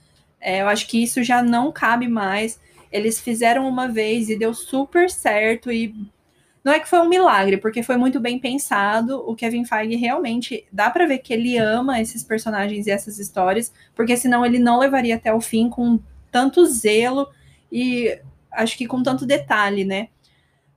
É, 0.40 0.62
eu 0.62 0.68
acho 0.68 0.86
que 0.86 1.02
isso 1.02 1.22
já 1.22 1.42
não 1.42 1.70
cabe 1.70 2.08
mais. 2.08 2.58
Eles 2.90 3.20
fizeram 3.20 3.68
uma 3.68 3.86
vez 3.86 4.30
e 4.30 4.38
deu 4.38 4.54
super 4.54 5.10
certo 5.10 5.70
e 5.70 5.94
não 6.64 6.72
é 6.72 6.80
que 6.80 6.88
foi 6.88 7.00
um 7.00 7.08
milagre, 7.10 7.58
porque 7.58 7.82
foi 7.82 7.98
muito 7.98 8.18
bem 8.18 8.38
pensado. 8.38 9.22
O 9.28 9.36
Kevin 9.36 9.66
Feige 9.66 9.94
realmente 9.94 10.66
dá 10.72 10.88
para 10.88 11.06
ver 11.06 11.18
que 11.18 11.34
ele 11.34 11.58
ama 11.58 12.00
esses 12.00 12.24
personagens 12.24 12.86
e 12.86 12.90
essas 12.90 13.18
histórias, 13.18 13.70
porque 13.94 14.16
senão 14.16 14.42
ele 14.42 14.58
não 14.58 14.78
levaria 14.78 15.16
até 15.16 15.34
o 15.34 15.40
fim 15.42 15.68
com 15.68 16.00
tanto 16.32 16.64
zelo 16.64 17.28
e 17.70 18.18
acho 18.50 18.78
que 18.78 18.86
com 18.86 19.02
tanto 19.02 19.26
detalhe, 19.26 19.84
né? 19.84 20.08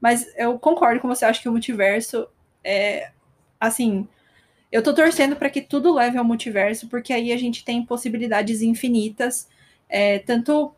Mas 0.02 0.28
eu 0.36 0.60
concordo 0.60 1.00
com 1.00 1.08
você, 1.08 1.24
acho 1.24 1.42
que 1.42 1.48
o 1.48 1.54
multiverso 1.54 2.28
é 2.64 3.12
assim, 3.60 4.08
eu 4.72 4.82
tô 4.82 4.94
torcendo 4.94 5.36
para 5.36 5.50
que 5.50 5.62
tudo 5.62 5.94
leve 5.94 6.18
ao 6.18 6.26
multiverso, 6.26 6.88
porque 6.88 7.14
aí 7.14 7.32
a 7.32 7.38
gente 7.38 7.64
tem 7.64 7.86
possibilidades 7.86 8.62
infinitas, 8.62 9.48
é, 9.88 10.20
tanto 10.20 10.74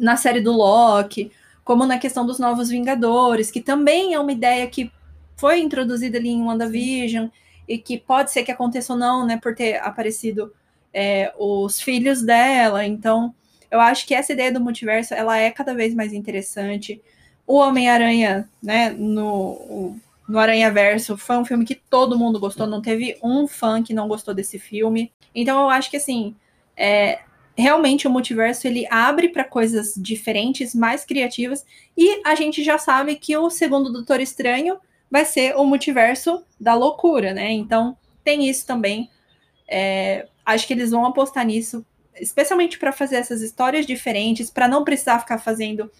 na 0.00 0.16
série 0.16 0.40
do 0.40 0.52
Loki, 0.52 1.30
como 1.64 1.86
na 1.86 1.98
questão 1.98 2.26
dos 2.26 2.38
Novos 2.38 2.68
Vingadores, 2.68 3.50
que 3.50 3.60
também 3.60 4.14
é 4.14 4.18
uma 4.18 4.32
ideia 4.32 4.66
que 4.66 4.90
foi 5.36 5.60
introduzida 5.60 6.18
ali 6.18 6.30
em 6.30 6.42
WandaVision 6.42 7.28
e 7.68 7.78
que 7.78 7.96
pode 7.96 8.32
ser 8.32 8.42
que 8.42 8.50
aconteça 8.50 8.92
ou 8.92 8.98
não, 8.98 9.24
né, 9.24 9.36
por 9.36 9.54
ter 9.54 9.76
aparecido 9.76 10.52
é, 10.92 11.32
os 11.38 11.80
filhos 11.80 12.22
dela. 12.22 12.84
Então, 12.84 13.34
eu 13.70 13.80
acho 13.80 14.06
que 14.06 14.14
essa 14.14 14.32
ideia 14.32 14.52
do 14.52 14.60
multiverso 14.60 15.14
ela 15.14 15.38
é 15.38 15.50
cada 15.50 15.74
vez 15.74 15.94
mais 15.94 16.12
interessante. 16.12 17.00
O 17.46 17.56
Homem-Aranha, 17.56 18.48
né, 18.62 18.90
no 18.90 19.96
no 20.28 20.38
Aranha 20.38 20.70
Verso. 20.70 21.16
Foi 21.16 21.36
um 21.36 21.44
filme 21.44 21.64
que 21.64 21.74
todo 21.74 22.18
mundo 22.18 22.38
gostou, 22.38 22.66
não 22.66 22.80
teve 22.80 23.18
um 23.22 23.46
fã 23.46 23.82
que 23.82 23.94
não 23.94 24.08
gostou 24.08 24.34
desse 24.34 24.58
filme. 24.58 25.12
Então 25.34 25.60
eu 25.62 25.70
acho 25.70 25.90
que 25.90 25.96
assim, 25.96 26.34
é, 26.76 27.20
realmente 27.56 28.06
o 28.06 28.10
multiverso 28.10 28.66
ele 28.66 28.86
abre 28.90 29.28
para 29.28 29.44
coisas 29.44 29.94
diferentes, 29.96 30.74
mais 30.74 31.04
criativas, 31.04 31.64
e 31.96 32.22
a 32.24 32.34
gente 32.34 32.62
já 32.62 32.78
sabe 32.78 33.16
que 33.16 33.36
o 33.36 33.50
segundo 33.50 33.92
Doutor 33.92 34.20
Estranho 34.20 34.78
vai 35.10 35.24
ser 35.24 35.56
o 35.56 35.64
multiverso 35.64 36.42
da 36.58 36.74
loucura, 36.74 37.34
né? 37.34 37.50
Então 37.52 37.96
tem 38.24 38.48
isso 38.48 38.66
também. 38.66 39.10
É, 39.68 40.26
acho 40.44 40.66
que 40.66 40.72
eles 40.72 40.90
vão 40.90 41.04
apostar 41.04 41.44
nisso, 41.44 41.84
especialmente 42.20 42.78
para 42.78 42.92
fazer 42.92 43.16
essas 43.16 43.42
histórias 43.42 43.86
diferentes, 43.86 44.50
para 44.50 44.68
não 44.68 44.84
precisar 44.84 45.18
ficar 45.18 45.38
fazendo 45.38 45.90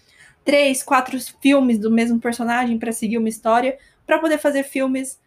três, 0.43 0.83
quatro 0.83 1.17
filmes 1.41 1.77
do 1.77 1.89
mesmo 1.89 2.19
personagem 2.19 2.77
para 2.77 2.91
seguir 2.91 3.17
uma 3.17 3.29
história, 3.29 3.77
para 4.05 4.19
poder 4.19 4.37
fazer 4.37 4.63
filmes 4.63 5.19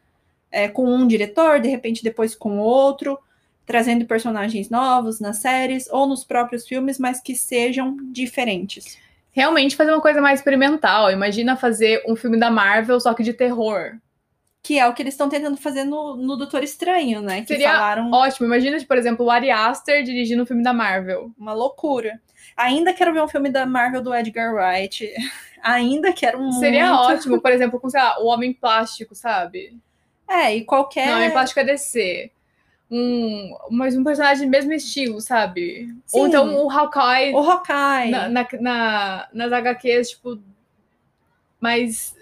é, 0.50 0.68
com 0.68 0.86
um 0.86 1.06
diretor, 1.06 1.60
de 1.60 1.68
repente 1.68 2.02
depois 2.02 2.34
com 2.34 2.58
outro, 2.58 3.18
trazendo 3.64 4.06
personagens 4.06 4.70
novos 4.70 5.18
nas 5.18 5.38
séries 5.38 5.88
ou 5.90 6.06
nos 6.06 6.24
próprios 6.24 6.66
filmes, 6.66 6.98
mas 6.98 7.20
que 7.20 7.34
sejam 7.34 7.96
diferentes. 8.12 8.98
Realmente 9.32 9.76
fazer 9.76 9.90
uma 9.90 10.00
coisa 10.00 10.20
mais 10.20 10.40
experimental. 10.40 11.10
Imagina 11.10 11.56
fazer 11.56 12.02
um 12.08 12.16
filme 12.16 12.38
da 12.38 12.50
Marvel, 12.50 12.98
só 13.00 13.12
que 13.12 13.22
de 13.22 13.34
terror. 13.34 13.96
Que 14.66 14.80
é 14.80 14.88
o 14.88 14.92
que 14.92 15.00
eles 15.00 15.14
estão 15.14 15.28
tentando 15.28 15.56
fazer 15.56 15.84
no, 15.84 16.16
no 16.16 16.36
Doutor 16.36 16.64
Estranho, 16.64 17.20
né? 17.22 17.42
Que 17.42 17.48
Seria 17.48 17.72
falaram 17.72 18.10
ótimo. 18.10 18.46
Imagina, 18.46 18.76
por 18.84 18.98
exemplo, 18.98 19.24
o 19.24 19.30
Ari 19.30 19.48
Aster 19.48 20.02
dirigindo 20.02 20.42
um 20.42 20.46
filme 20.46 20.62
da 20.64 20.72
Marvel. 20.72 21.30
uma 21.38 21.52
loucura. 21.52 22.20
Ainda 22.56 22.92
quero 22.92 23.12
ver 23.12 23.22
um 23.22 23.28
filme 23.28 23.48
da 23.48 23.64
Marvel 23.64 24.02
do 24.02 24.12
Edgar 24.12 24.52
Wright. 24.52 25.08
Ainda 25.62 26.12
quero 26.12 26.40
muito. 26.40 26.58
Seria 26.58 26.90
ótimo, 26.98 27.40
por 27.40 27.52
exemplo, 27.52 27.78
com, 27.78 27.88
sei 27.88 28.00
lá, 28.00 28.20
o 28.20 28.26
Homem 28.26 28.52
Plástico, 28.52 29.14
sabe? 29.14 29.78
É, 30.28 30.56
e 30.56 30.64
qualquer. 30.64 31.06
Não, 31.06 31.12
o 31.14 31.16
Homem 31.18 31.30
Plástico 31.30 31.60
é 31.60 31.64
DC. 31.64 32.32
Um, 32.90 33.56
mas 33.70 33.96
um 33.96 34.02
personagem 34.02 34.46
do 34.46 34.50
mesmo 34.50 34.72
estilo, 34.72 35.20
sabe? 35.20 35.94
Ou 36.12 36.22
Sim. 36.22 36.28
então 36.28 36.64
o 36.64 36.68
Hawkeye 36.68 37.32
O 37.34 37.38
Hawkeye. 37.38 38.10
na, 38.10 38.28
na, 38.28 38.48
na- 38.60 39.28
nas 39.32 39.52
HQs, 39.52 40.10
tipo, 40.10 40.40
mais 41.60 42.15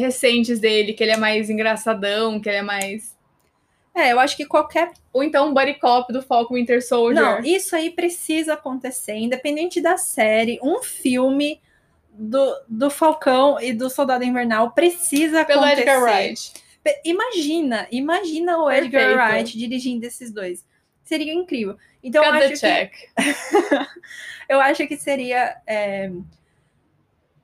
recentes 0.00 0.60
dele, 0.60 0.92
que 0.92 1.02
ele 1.02 1.12
é 1.12 1.16
mais 1.16 1.50
engraçadão, 1.50 2.40
que 2.40 2.48
ele 2.48 2.58
é 2.58 2.62
mais. 2.62 3.16
É, 3.94 4.12
eu 4.12 4.20
acho 4.20 4.36
que 4.36 4.44
qualquer. 4.44 4.92
Ou 5.12 5.24
então 5.24 5.50
o 5.50 5.54
Buddy 5.54 5.74
Cop 5.74 6.12
do 6.12 6.22
Falcon 6.22 6.54
Winter 6.54 6.86
Soldier. 6.86 7.22
Não, 7.22 7.40
isso 7.40 7.74
aí 7.74 7.90
precisa 7.90 8.54
acontecer, 8.54 9.14
independente 9.14 9.80
da 9.80 9.96
série. 9.96 10.58
Um 10.62 10.82
filme 10.82 11.60
do, 12.10 12.54
do 12.68 12.90
Falcão 12.90 13.60
e 13.60 13.72
do 13.72 13.88
Soldado 13.88 14.24
Invernal 14.24 14.72
precisa 14.72 15.44
pelo 15.44 15.60
acontecer. 15.60 15.82
Edgar 15.82 16.02
Wright. 16.02 16.52
Imagina, 17.04 17.88
imagina 17.90 18.58
o 18.58 18.70
Edgar 18.70 19.02
Perfeito. 19.02 19.32
Wright 19.32 19.58
dirigindo 19.58 20.06
esses 20.06 20.30
dois. 20.30 20.64
Seria 21.02 21.32
incrível. 21.32 21.76
Então, 22.02 22.22
eu 22.22 22.32
Cut 22.32 22.38
the 22.38 22.52
acho, 22.52 22.54
que, 22.54 22.68
check. 22.68 23.88
eu 24.48 24.60
acho 24.60 24.86
que 24.86 24.96
seria. 24.96 25.56
é, 25.66 26.10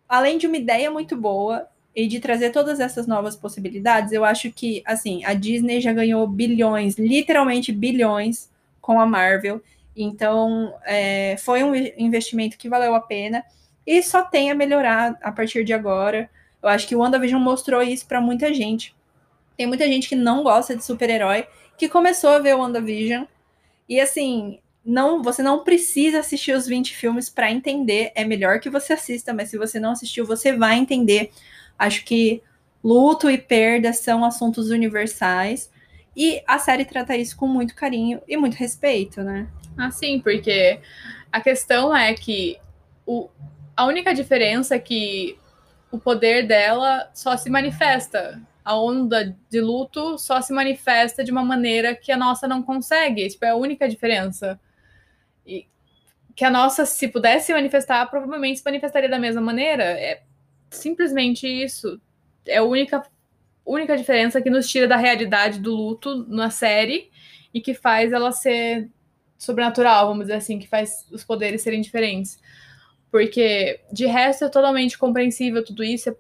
além 0.08 0.36
de 0.36 0.46
uma 0.46 0.56
ideia 0.58 0.90
muito 0.90 1.16
boa 1.16 1.66
e 1.94 2.06
de 2.06 2.20
trazer 2.20 2.50
todas 2.50 2.80
essas 2.80 3.06
novas 3.06 3.36
possibilidades, 3.36 4.12
eu 4.12 4.24
acho 4.24 4.50
que, 4.50 4.82
assim, 4.86 5.24
a 5.24 5.34
Disney 5.34 5.80
já 5.80 5.92
ganhou 5.92 6.26
bilhões, 6.26 6.96
literalmente 6.96 7.70
bilhões, 7.70 8.50
com 8.80 8.98
a 8.98 9.06
Marvel. 9.06 9.62
Então, 9.94 10.74
é, 10.84 11.36
foi 11.38 11.62
um 11.62 11.74
investimento 11.74 12.56
que 12.56 12.68
valeu 12.68 12.94
a 12.94 13.00
pena 13.00 13.44
e 13.86 14.02
só 14.02 14.22
tem 14.22 14.50
a 14.50 14.54
melhorar 14.54 15.18
a 15.22 15.30
partir 15.30 15.64
de 15.64 15.72
agora. 15.72 16.30
Eu 16.62 16.68
acho 16.68 16.86
que 16.88 16.96
o 16.96 17.00
WandaVision 17.00 17.40
mostrou 17.40 17.82
isso 17.82 18.06
para 18.06 18.20
muita 18.20 18.52
gente. 18.54 18.94
Tem 19.56 19.66
muita 19.66 19.86
gente 19.86 20.08
que 20.08 20.16
não 20.16 20.42
gosta 20.42 20.74
de 20.74 20.84
super-herói, 20.84 21.46
que 21.76 21.88
começou 21.88 22.30
a 22.30 22.38
ver 22.38 22.54
o 22.54 22.60
WandaVision. 22.60 23.24
E 23.88 24.00
assim, 24.00 24.58
não, 24.84 25.22
você 25.22 25.42
não 25.42 25.62
precisa 25.62 26.20
assistir 26.20 26.52
os 26.52 26.66
20 26.66 26.94
filmes 26.94 27.28
para 27.28 27.50
entender. 27.50 28.12
É 28.14 28.24
melhor 28.24 28.60
que 28.60 28.70
você 28.70 28.94
assista, 28.94 29.32
mas 29.32 29.50
se 29.50 29.58
você 29.58 29.78
não 29.78 29.92
assistiu, 29.92 30.24
você 30.24 30.52
vai 30.52 30.78
entender. 30.78 31.30
Acho 31.78 32.04
que 32.04 32.42
luto 32.82 33.30
e 33.30 33.38
perda 33.38 33.92
são 33.92 34.24
assuntos 34.24 34.70
universais. 34.70 35.70
E 36.16 36.42
a 36.46 36.58
série 36.58 36.84
trata 36.84 37.16
isso 37.16 37.36
com 37.36 37.46
muito 37.46 37.74
carinho 37.74 38.20
e 38.28 38.36
muito 38.36 38.54
respeito, 38.54 39.22
né? 39.22 39.48
Ah, 39.76 39.90
sim, 39.90 40.20
porque 40.20 40.78
a 41.30 41.40
questão 41.40 41.96
é 41.96 42.12
que 42.12 42.58
o, 43.06 43.28
a 43.76 43.86
única 43.86 44.14
diferença 44.14 44.74
é 44.74 44.78
que 44.78 45.38
o 45.90 45.98
poder 45.98 46.46
dela 46.46 47.10
só 47.14 47.36
se 47.36 47.48
manifesta. 47.48 48.40
A 48.64 48.78
onda 48.78 49.36
de 49.50 49.60
luto 49.60 50.18
só 50.18 50.40
se 50.40 50.52
manifesta 50.52 51.24
de 51.24 51.32
uma 51.32 51.44
maneira 51.44 51.94
que 51.94 52.12
a 52.12 52.16
nossa 52.16 52.46
não 52.46 52.62
consegue. 52.62 53.28
Tipo, 53.28 53.44
é 53.46 53.50
a 53.50 53.56
única 53.56 53.88
diferença. 53.88 54.60
E 55.46 55.66
que 56.34 56.44
a 56.44 56.50
nossa, 56.50 56.86
se 56.86 57.08
pudesse 57.08 57.52
manifestar, 57.52 58.06
provavelmente 58.06 58.58
se 58.58 58.64
manifestaria 58.64 59.08
da 59.08 59.18
mesma 59.18 59.40
maneira. 59.40 59.84
É 59.84 60.22
simplesmente 60.72 61.46
isso. 61.46 62.00
É 62.46 62.56
a 62.58 62.62
única, 62.64 63.02
única 63.64 63.96
diferença 63.96 64.40
que 64.42 64.50
nos 64.50 64.68
tira 64.68 64.88
da 64.88 64.96
realidade 64.96 65.60
do 65.60 65.74
luto 65.74 66.26
na 66.28 66.50
série 66.50 67.10
e 67.54 67.60
que 67.60 67.74
faz 67.74 68.12
ela 68.12 68.32
ser 68.32 68.88
sobrenatural, 69.38 70.08
vamos 70.08 70.24
dizer 70.24 70.34
assim, 70.38 70.58
que 70.58 70.68
faz 70.68 71.06
os 71.10 71.22
poderes 71.24 71.62
serem 71.62 71.80
diferentes. 71.80 72.40
Porque 73.10 73.80
de 73.92 74.06
resto 74.06 74.44
é 74.44 74.48
totalmente 74.48 74.96
compreensível 74.96 75.64
tudo 75.64 75.84
isso. 75.84 76.16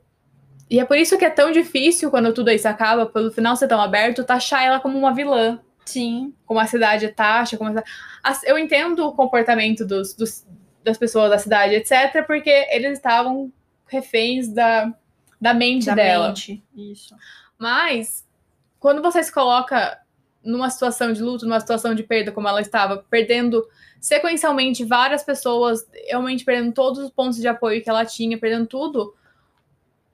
E 0.68 0.78
é 0.78 0.84
por 0.84 0.96
isso 0.96 1.18
que 1.18 1.24
é 1.24 1.30
tão 1.30 1.50
difícil 1.50 2.10
quando 2.10 2.32
tudo 2.32 2.50
isso 2.50 2.68
acaba, 2.68 3.06
pelo 3.06 3.30
final 3.32 3.56
ser 3.56 3.68
tão 3.68 3.80
aberto, 3.80 4.24
taxar 4.24 4.64
ela 4.64 4.80
como 4.80 4.98
uma 4.98 5.14
vilã. 5.14 5.60
Sim. 5.84 6.32
Como 6.46 6.60
a 6.60 6.66
cidade 6.66 7.08
taxa, 7.08 7.56
como. 7.56 7.74
As- 8.22 8.42
Eu 8.44 8.58
entendo 8.58 9.06
o 9.06 9.12
comportamento 9.12 9.84
dos, 9.84 10.14
dos- 10.14 10.46
das 10.84 10.98
pessoas 10.98 11.30
da 11.30 11.38
cidade, 11.38 11.74
etc., 11.74 12.24
porque 12.26 12.50
eles 12.70 12.92
estavam 12.98 13.52
reféns 13.92 14.48
da, 14.48 14.92
da 15.40 15.52
mente 15.52 15.86
Da 15.86 15.94
dela. 15.94 16.28
mente. 16.28 16.64
Isso. 16.74 17.14
Mas, 17.58 18.26
quando 18.80 19.02
você 19.02 19.22
se 19.22 19.30
coloca 19.30 20.00
numa 20.42 20.70
situação 20.70 21.12
de 21.12 21.22
luto, 21.22 21.44
numa 21.44 21.60
situação 21.60 21.94
de 21.94 22.02
perda, 22.02 22.32
como 22.32 22.48
ela 22.48 22.60
estava, 22.60 23.04
perdendo 23.08 23.64
sequencialmente 24.00 24.84
várias 24.84 25.22
pessoas, 25.22 25.86
realmente 26.08 26.44
perdendo 26.44 26.72
todos 26.72 26.98
os 26.98 27.10
pontos 27.10 27.38
de 27.38 27.46
apoio 27.46 27.82
que 27.82 27.88
ela 27.88 28.04
tinha, 28.04 28.38
perdendo 28.38 28.66
tudo, 28.66 29.14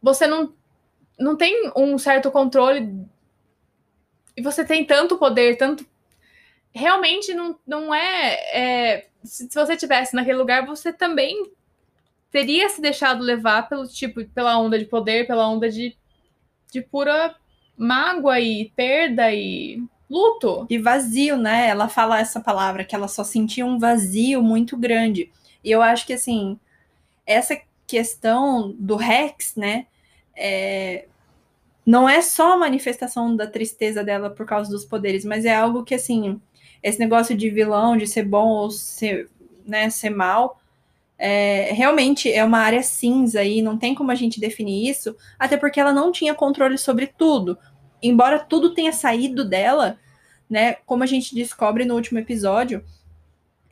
você 0.02 0.26
não, 0.26 0.52
não 1.18 1.36
tem 1.36 1.70
um 1.74 1.96
certo 1.96 2.30
controle. 2.30 3.06
E 4.36 4.42
você 4.42 4.64
tem 4.64 4.84
tanto 4.84 5.16
poder, 5.16 5.56
tanto. 5.56 5.86
Realmente 6.74 7.32
não, 7.32 7.58
não 7.66 7.94
é. 7.94 8.34
é 8.52 9.08
se, 9.24 9.48
você 9.52 9.76
tivesse 9.76 10.14
naquele 10.14 10.36
lugar, 10.36 10.66
você 10.66 10.92
também 10.92 11.50
teria 12.30 12.68
se 12.68 12.80
deixado 12.80 13.22
levar 13.22 13.68
pelo 13.68 13.86
tipo, 13.86 14.24
pela 14.26 14.58
onda 14.58 14.78
de 14.78 14.84
poder, 14.84 15.26
pela 15.26 15.48
onda 15.48 15.70
de, 15.70 15.96
de 16.72 16.82
pura 16.82 17.34
mágoa 17.76 18.40
e 18.40 18.70
perda 18.76 19.32
e 19.32 19.82
luto. 20.10 20.66
E 20.68 20.78
vazio, 20.78 21.36
né? 21.36 21.68
Ela 21.68 21.88
fala 21.88 22.18
essa 22.18 22.40
palavra, 22.40 22.84
que 22.84 22.94
ela 22.94 23.08
só 23.08 23.22
sentia 23.22 23.64
um 23.64 23.78
vazio 23.78 24.42
muito 24.42 24.76
grande. 24.76 25.30
E 25.62 25.70
eu 25.70 25.82
acho 25.82 26.06
que, 26.06 26.12
assim, 26.12 26.58
essa 27.26 27.60
questão 27.86 28.74
do 28.78 28.96
Rex, 28.96 29.54
né? 29.56 29.86
é, 30.36 31.06
Não 31.84 32.08
é 32.08 32.22
só 32.22 32.52
a 32.52 32.56
manifestação 32.56 33.34
da 33.34 33.46
tristeza 33.46 34.04
dela 34.04 34.30
por 34.30 34.46
causa 34.46 34.70
dos 34.70 34.84
poderes, 34.84 35.24
mas 35.24 35.44
é 35.44 35.54
algo 35.54 35.84
que, 35.84 35.94
assim, 35.94 36.40
esse 36.82 36.98
negócio 36.98 37.36
de 37.36 37.50
vilão, 37.50 37.96
de 37.96 38.06
ser 38.06 38.24
bom 38.24 38.48
ou 38.48 38.70
ser, 38.70 39.28
né, 39.66 39.90
ser 39.90 40.10
mal, 40.10 40.60
é, 41.18 41.72
realmente 41.72 42.32
é 42.32 42.44
uma 42.44 42.60
área 42.60 42.82
cinza 42.82 43.42
e 43.42 43.60
não 43.60 43.76
tem 43.76 43.94
como 43.94 44.12
a 44.12 44.14
gente 44.14 44.38
definir 44.38 44.88
isso, 44.88 45.16
até 45.38 45.56
porque 45.56 45.80
ela 45.80 45.92
não 45.92 46.12
tinha 46.12 46.34
controle 46.34 46.78
sobre 46.78 47.08
tudo. 47.08 47.58
Embora 48.00 48.38
tudo 48.38 48.72
tenha 48.72 48.92
saído 48.92 49.44
dela, 49.44 49.98
né? 50.48 50.74
Como 50.86 51.02
a 51.02 51.06
gente 51.06 51.34
descobre 51.34 51.84
no 51.84 51.96
último 51.96 52.20
episódio, 52.20 52.84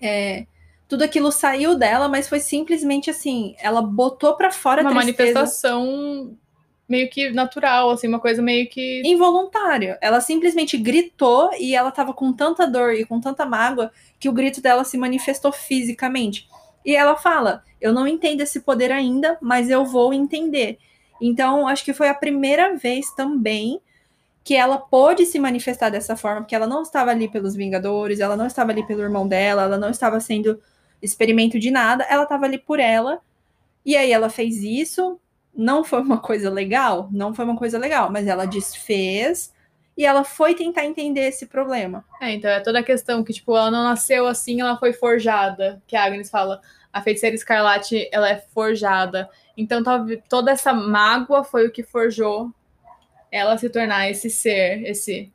é, 0.01 0.47
tudo 0.89 1.03
aquilo 1.03 1.31
saiu 1.31 1.79
dela, 1.79 2.09
mas 2.09 2.29
foi 2.29 2.41
simplesmente 2.41 3.09
assim, 3.09 3.55
ela 3.61 3.81
botou 3.81 4.37
pra 4.37 4.51
fora 4.51 4.83
Uma 4.83 4.91
a 4.91 4.95
tristeza 4.95 5.35
manifestação 5.35 6.37
meio 6.89 7.11
que 7.11 7.31
natural, 7.31 7.91
assim, 7.91 8.07
uma 8.07 8.21
coisa 8.21 8.41
meio 8.41 8.69
que. 8.69 9.03
involuntária. 9.05 9.99
Ela 10.01 10.21
simplesmente 10.21 10.77
gritou 10.77 11.51
e 11.59 11.75
ela 11.75 11.91
tava 11.91 12.13
com 12.13 12.33
tanta 12.33 12.67
dor 12.67 12.95
e 12.95 13.05
com 13.05 13.21
tanta 13.21 13.45
mágoa 13.45 13.91
que 14.19 14.29
o 14.29 14.33
grito 14.33 14.61
dela 14.61 14.85
se 14.85 14.97
manifestou 14.97 15.53
fisicamente. 15.53 16.49
E 16.87 16.95
ela 16.95 17.17
fala: 17.17 17.65
Eu 17.81 17.93
não 17.93 18.07
entendo 18.07 18.41
esse 18.41 18.61
poder 18.61 18.93
ainda, 18.93 19.37
mas 19.43 19.69
eu 19.69 19.85
vou 19.85 20.15
entender. 20.15 20.79
Então, 21.21 21.67
acho 21.67 21.85
que 21.85 21.93
foi 21.93 22.09
a 22.09 22.15
primeira 22.15 22.77
vez 22.77 23.11
também 23.11 23.81
que 24.45 24.55
ela 24.55 24.79
pôde 24.79 25.27
se 25.27 25.41
manifestar 25.41 25.91
dessa 25.91 26.15
forma, 26.15 26.43
porque 26.43 26.55
ela 26.55 26.69
não 26.69 26.83
estava 26.83 27.11
ali 27.11 27.29
pelos 27.29 27.57
Vingadores, 27.57 28.21
ela 28.21 28.37
não 28.37 28.47
estava 28.47 28.71
ali 28.71 28.87
pelo 28.87 29.03
irmão 29.03 29.27
dela, 29.27 29.63
ela 29.63 29.77
não 29.77 29.91
estava 29.91 30.21
sendo 30.21 30.63
experimento 31.03 31.59
de 31.59 31.69
nada, 31.69 32.05
ela 32.05 32.23
estava 32.23 32.45
ali 32.45 32.57
por 32.57 32.79
ela. 32.79 33.21
E 33.85 33.97
aí 33.97 34.13
ela 34.13 34.31
fez 34.31 34.63
isso, 34.63 35.19
não 35.53 35.83
foi 35.83 36.01
uma 36.01 36.19
coisa 36.19 36.49
legal, 36.49 37.09
não 37.11 37.35
foi 37.35 37.45
uma 37.45 37.57
coisa 37.57 37.77
legal, 37.77 38.11
mas 38.13 38.29
ela 38.29 38.47
desfez 38.47 39.53
e 39.97 40.05
ela 40.05 40.25
foi 40.25 40.55
tentar 40.55 40.85
entender 40.85 41.23
esse 41.23 41.47
problema. 41.47 42.05
É, 42.21 42.33
então 42.33 42.51
é 42.51 42.61
toda 42.61 42.81
a 42.81 42.83
questão 42.83 43.25
que, 43.25 43.33
tipo, 43.33 43.57
ela 43.57 43.71
não 43.71 43.85
nasceu 43.85 44.27
assim, 44.27 44.61
ela 44.61 44.77
foi 44.77 44.93
forjada, 44.93 45.83
que 45.87 45.97
a 45.97 46.05
Agnes 46.05 46.29
fala, 46.29 46.61
a 46.93 47.01
feiticeira 47.01 47.35
escarlate, 47.35 48.09
ela 48.13 48.29
é 48.29 48.37
forjada. 48.37 49.29
Então, 49.57 49.83
toda 50.29 50.51
essa 50.51 50.73
mágoa 50.73 51.43
foi 51.45 51.67
o 51.67 51.71
que 51.71 51.83
forjou 51.83 52.51
ela 53.31 53.57
se 53.57 53.69
tornar 53.69 54.11
esse 54.11 54.31
ser, 54.31 54.83
esse. 54.85 55.33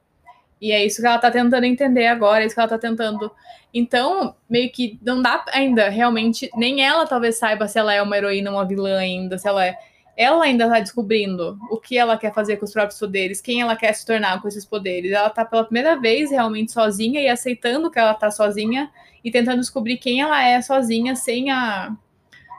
E 0.59 0.71
é 0.71 0.85
isso 0.85 1.01
que 1.01 1.07
ela 1.07 1.17
tá 1.17 1.31
tentando 1.31 1.65
entender 1.65 2.05
agora, 2.07 2.43
é 2.43 2.45
isso 2.45 2.53
que 2.55 2.61
ela 2.61 2.69
tá 2.69 2.77
tentando. 2.77 3.31
Então, 3.73 4.35
meio 4.49 4.71
que 4.71 4.99
não 5.01 5.21
dá 5.21 5.43
ainda, 5.51 5.89
realmente, 5.89 6.49
nem 6.55 6.83
ela 6.83 7.07
talvez 7.07 7.37
saiba 7.37 7.67
se 7.67 7.79
ela 7.79 7.93
é 7.93 8.01
uma 8.01 8.17
heroína 8.17 8.51
ou 8.51 8.57
uma 8.57 8.65
vilã 8.65 8.97
ainda, 8.97 9.37
se 9.37 9.47
ela 9.47 9.65
é. 9.65 9.75
Ela 10.21 10.45
ainda 10.45 10.69
tá 10.69 10.79
descobrindo 10.79 11.57
o 11.71 11.77
que 11.77 11.97
ela 11.97 12.15
quer 12.15 12.31
fazer 12.31 12.57
com 12.57 12.65
os 12.65 12.71
próprios 12.71 12.99
poderes, 12.99 13.41
quem 13.41 13.59
ela 13.59 13.75
quer 13.75 13.91
se 13.93 14.05
tornar 14.05 14.39
com 14.39 14.47
esses 14.47 14.63
poderes. 14.63 15.11
Ela 15.11 15.31
tá 15.31 15.43
pela 15.43 15.63
primeira 15.63 15.99
vez 15.99 16.29
realmente 16.29 16.71
sozinha 16.71 17.19
e 17.19 17.27
aceitando 17.27 17.89
que 17.89 17.97
ela 17.97 18.13
tá 18.13 18.29
sozinha 18.29 18.91
e 19.23 19.31
tentando 19.31 19.61
descobrir 19.61 19.97
quem 19.97 20.21
ela 20.21 20.47
é 20.47 20.61
sozinha, 20.61 21.15
sem 21.15 21.49
a, 21.49 21.91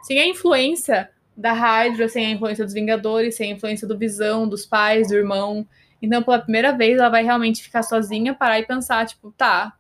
sem 0.03 0.19
a 0.19 0.27
influência 0.27 1.09
da 1.37 1.53
Hydra, 1.53 2.09
sem 2.09 2.27
a 2.27 2.31
influência 2.31 2.65
dos 2.65 2.75
Vingadores, 2.75 3.37
sem 3.37 3.53
a 3.53 3.55
influência 3.55 3.87
do 3.87 3.97
Visão, 3.97 4.49
dos 4.49 4.67
pais, 4.67 5.07
do 5.07 5.15
irmão. 5.15 5.65
Então, 6.03 6.21
pela 6.21 6.41
primeira 6.41 6.77
vez, 6.77 6.99
ela 6.99 7.11
vai 7.11 7.23
realmente 7.23 7.63
ficar 7.63 7.85
sozinha, 7.85 8.35
parar 8.35 8.59
e 8.59 8.67
pensar, 8.67 9.07
tipo, 9.07 9.33
tá, 9.39 9.73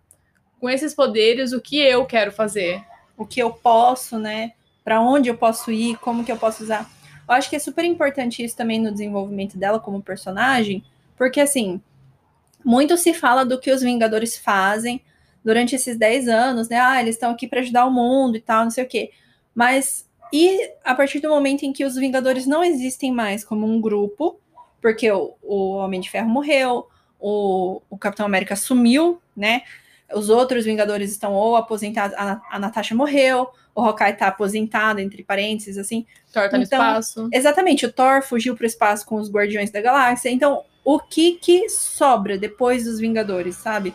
com 0.60 0.70
esses 0.70 0.94
poderes, 0.94 1.52
o 1.52 1.60
que 1.60 1.78
eu 1.78 2.06
quero 2.06 2.30
fazer? 2.30 2.80
O 3.16 3.26
que 3.26 3.40
eu 3.40 3.50
posso, 3.50 4.20
né? 4.20 4.52
Para 4.84 5.00
onde 5.00 5.28
eu 5.28 5.36
posso 5.36 5.72
ir, 5.72 5.96
como 5.96 6.24
que 6.24 6.30
eu 6.30 6.36
posso 6.36 6.62
usar. 6.62 6.88
Eu 7.32 7.36
acho 7.36 7.48
que 7.48 7.56
é 7.56 7.58
super 7.58 7.84
importante 7.84 8.44
isso 8.44 8.56
também 8.56 8.80
no 8.80 8.92
desenvolvimento 8.92 9.56
dela 9.56 9.80
como 9.80 10.02
personagem, 10.02 10.84
porque 11.16 11.40
assim, 11.40 11.80
muito 12.64 12.96
se 12.96 13.14
fala 13.14 13.44
do 13.44 13.58
que 13.58 13.72
os 13.72 13.80
Vingadores 13.80 14.36
fazem 14.36 15.00
durante 15.42 15.74
esses 15.74 15.96
10 15.96 16.28
anos, 16.28 16.68
né? 16.68 16.78
Ah, 16.78 17.00
eles 17.00 17.14
estão 17.14 17.30
aqui 17.30 17.48
para 17.48 17.60
ajudar 17.60 17.86
o 17.86 17.90
mundo 17.90 18.36
e 18.36 18.40
tal, 18.40 18.64
não 18.64 18.70
sei 18.70 18.84
o 18.84 18.88
quê. 18.88 19.10
Mas 19.54 20.06
e 20.32 20.72
a 20.84 20.94
partir 20.94 21.20
do 21.20 21.28
momento 21.30 21.62
em 21.62 21.72
que 21.72 21.84
os 21.84 21.94
Vingadores 21.96 22.46
não 22.46 22.62
existem 22.62 23.10
mais 23.10 23.44
como 23.44 23.66
um 23.66 23.80
grupo, 23.80 24.38
porque 24.80 25.10
o, 25.10 25.34
o 25.42 25.72
Homem 25.72 26.00
de 26.00 26.10
Ferro 26.10 26.28
morreu, 26.28 26.86
o, 27.18 27.80
o 27.88 27.96
Capitão 27.96 28.26
América 28.26 28.56
sumiu, 28.56 29.20
né? 29.34 29.62
Os 30.14 30.28
outros 30.28 30.66
Vingadores 30.66 31.10
estão 31.10 31.32
ou 31.32 31.56
aposentados, 31.56 32.16
a, 32.18 32.42
a 32.50 32.58
Natasha 32.58 32.94
morreu, 32.94 33.48
o 33.74 33.80
Hawkeye 33.80 34.12
tá 34.14 34.28
aposentado, 34.28 35.00
entre 35.00 35.24
parênteses, 35.24 35.78
assim. 35.78 36.06
Thor 36.32 36.42
tá 36.42 36.46
então, 36.48 36.58
no 36.58 36.64
espaço. 36.64 37.28
Exatamente, 37.32 37.86
o 37.86 37.92
Thor 37.92 38.22
fugiu 38.22 38.54
pro 38.54 38.66
espaço 38.66 39.06
com 39.06 39.16
os 39.16 39.30
Guardiões 39.30 39.70
da 39.70 39.80
Galáxia. 39.80 40.30
Então, 40.30 40.64
o 40.84 40.98
que 40.98 41.32
que 41.32 41.68
sobra 41.68 42.36
depois 42.36 42.84
dos 42.84 42.98
Vingadores, 42.98 43.56
sabe? 43.56 43.94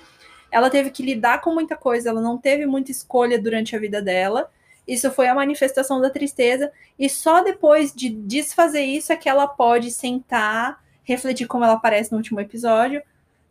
Ela 0.51 0.69
teve 0.69 0.89
que 0.89 1.03
lidar 1.03 1.41
com 1.41 1.53
muita 1.53 1.75
coisa, 1.75 2.10
ela 2.10 2.22
não 2.22 2.38
teve 2.38 2.65
muita 2.65 2.91
escolha 2.91 3.39
durante 3.39 3.75
a 3.75 3.79
vida 3.79 4.01
dela. 4.01 4.50
Isso 4.88 5.12
foi 5.12 5.27
a 5.27 5.36
manifestação 5.36 6.00
da 6.00 6.10
tristeza, 6.10 6.72
e 6.98 7.10
só 7.10 7.43
depois 7.43 7.93
de 7.93 8.10
desfazer 8.10 8.84
isso 8.84 9.12
é 9.12 9.17
que 9.17 9.27
ela 9.27 9.46
pode 9.46 9.91
sentar, 9.91 10.81
refletir 11.03 11.46
como 11.46 11.65
ela 11.65 11.74
aparece 11.74 12.12
no 12.12 12.17
último 12.17 12.39
episódio, 12.39 13.03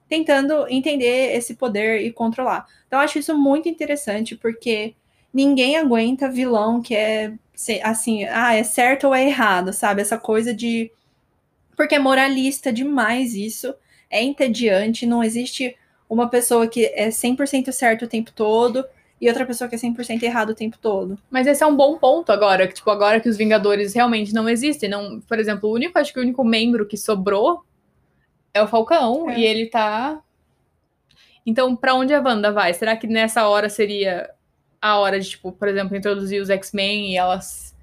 tentando 0.09 0.67
entender 0.69 1.37
esse 1.37 1.55
poder 1.55 2.01
e 2.01 2.11
controlar. 2.11 2.67
Então, 2.87 2.99
eu 2.99 3.05
acho 3.05 3.19
isso 3.19 3.37
muito 3.37 3.69
interessante, 3.69 4.35
porque 4.35 4.95
ninguém 5.37 5.77
aguenta 5.77 6.31
vilão 6.31 6.81
que 6.81 6.95
é 6.95 7.35
assim, 7.83 8.25
ah, 8.25 8.55
é 8.55 8.63
certo 8.63 9.09
ou 9.09 9.15
é 9.15 9.27
errado, 9.27 9.71
sabe? 9.71 10.01
Essa 10.01 10.17
coisa 10.17 10.55
de. 10.55 10.91
Porque 11.77 11.95
é 11.95 11.99
moralista 11.99 12.73
demais 12.73 13.35
isso, 13.35 13.75
é 14.11 14.23
entediante, 14.23 15.05
não 15.05 15.23
existe 15.23 15.77
uma 16.09 16.31
pessoa 16.31 16.67
que 16.67 16.87
é 16.87 17.09
100% 17.09 17.71
certo 17.71 18.07
o 18.07 18.09
tempo 18.09 18.33
todo 18.33 18.83
e 19.21 19.29
outra 19.29 19.45
pessoa 19.45 19.69
que 19.69 19.75
é 19.75 19.79
100% 19.79 20.23
errado 20.23 20.51
o 20.51 20.55
tempo 20.55 20.79
todo. 20.81 21.19
Mas 21.31 21.47
esse 21.47 21.63
é 21.63 21.67
um 21.67 21.77
bom 21.77 21.99
ponto 21.99 22.33
agora, 22.33 22.67
que 22.67 22.73
tipo, 22.73 22.91
agora 22.91 23.21
que 23.21 23.29
os 23.29 23.37
Vingadores 23.37 23.93
realmente 23.93 24.33
não 24.33 24.49
existem, 24.49 24.89
não, 24.89 25.21
por 25.21 25.39
exemplo, 25.39 25.69
o 25.69 25.75
único, 25.75 25.99
acho 25.99 26.15
que 26.15 26.19
o 26.19 26.23
único 26.23 26.43
membro 26.43 26.87
que 26.87 26.97
sobrou 26.97 27.63
é 28.55 28.63
o 28.63 28.69
Falcão 28.69 29.29
é. 29.29 29.39
e 29.39 29.45
ele 29.45 29.67
tá 29.67 30.19
Então, 31.45 31.77
para 31.77 31.95
onde 31.95 32.15
a 32.15 32.23
Wanda 32.23 32.51
vai? 32.53 32.73
Será 32.73 32.97
que 32.97 33.07
nessa 33.07 33.47
hora 33.47 33.69
seria 33.69 34.31
a 34.87 34.99
hora 34.99 35.19
de, 35.21 35.31
tipo, 35.31 35.53
por 35.53 35.69
exemplo, 35.69 35.97
introduzir 35.97 36.41
os 36.41 36.51
X-Men 36.51 37.13
e 37.13 37.17
elas 37.17 37.75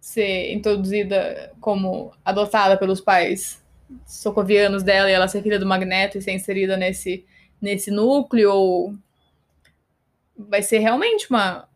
ser 0.00 0.52
introduzida 0.52 1.52
como 1.60 2.12
adotada 2.24 2.76
pelos 2.76 3.00
pais 3.00 3.62
socovianos 4.06 4.82
dela 4.82 5.10
e 5.10 5.12
ela 5.12 5.28
ser 5.28 5.42
filha 5.42 5.58
do 5.58 5.66
Magneto 5.66 6.16
e 6.18 6.22
ser 6.22 6.32
inserida 6.32 6.76
nesse, 6.76 7.24
nesse 7.60 7.90
núcleo? 7.90 8.52
Ou 8.52 8.94
vai 10.36 10.62
ser 10.62 10.78
realmente 10.78 11.28
uma, 11.28 11.68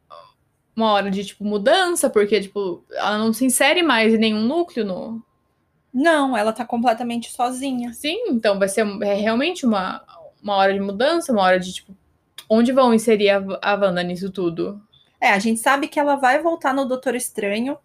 uma 0.75 0.93
hora 0.93 1.11
de, 1.11 1.25
tipo, 1.25 1.45
mudança, 1.45 2.09
porque, 2.09 2.41
tipo, 2.41 2.85
ela 2.93 3.19
não 3.19 3.33
se 3.33 3.45
insere 3.45 3.83
mais 3.83 4.15
em 4.15 4.19
nenhum 4.19 4.43
núcleo 4.43 4.85
no... 4.85 5.23
Não, 5.93 6.37
ela 6.37 6.53
tá 6.53 6.65
completamente 6.65 7.31
sozinha. 7.31 7.93
Sim, 7.93 8.31
então 8.31 8.59
vai 8.59 8.69
ser 8.69 8.85
é 9.03 9.15
realmente 9.15 9.65
uma, 9.65 10.03
uma 10.43 10.57
hora 10.57 10.73
de 10.73 10.81
mudança, 10.81 11.33
uma 11.33 11.43
hora 11.43 11.61
de, 11.61 11.73
tipo, 11.73 11.95
onde 12.55 12.73
vão 12.73 12.95
inserir 12.95 13.31
a, 13.31 13.43
a 13.61 13.75
Wanda 13.75 14.03
nisso 14.03 14.31
tudo? 14.31 14.81
É, 15.21 15.31
a 15.31 15.39
gente 15.39 15.61
sabe 15.61 15.89
que 15.89 15.99
ela 15.99 16.17
vai 16.17 16.41
voltar 16.41 16.73
no 16.73 16.85
Doutor 16.85 17.15
Estranho. 17.15 17.77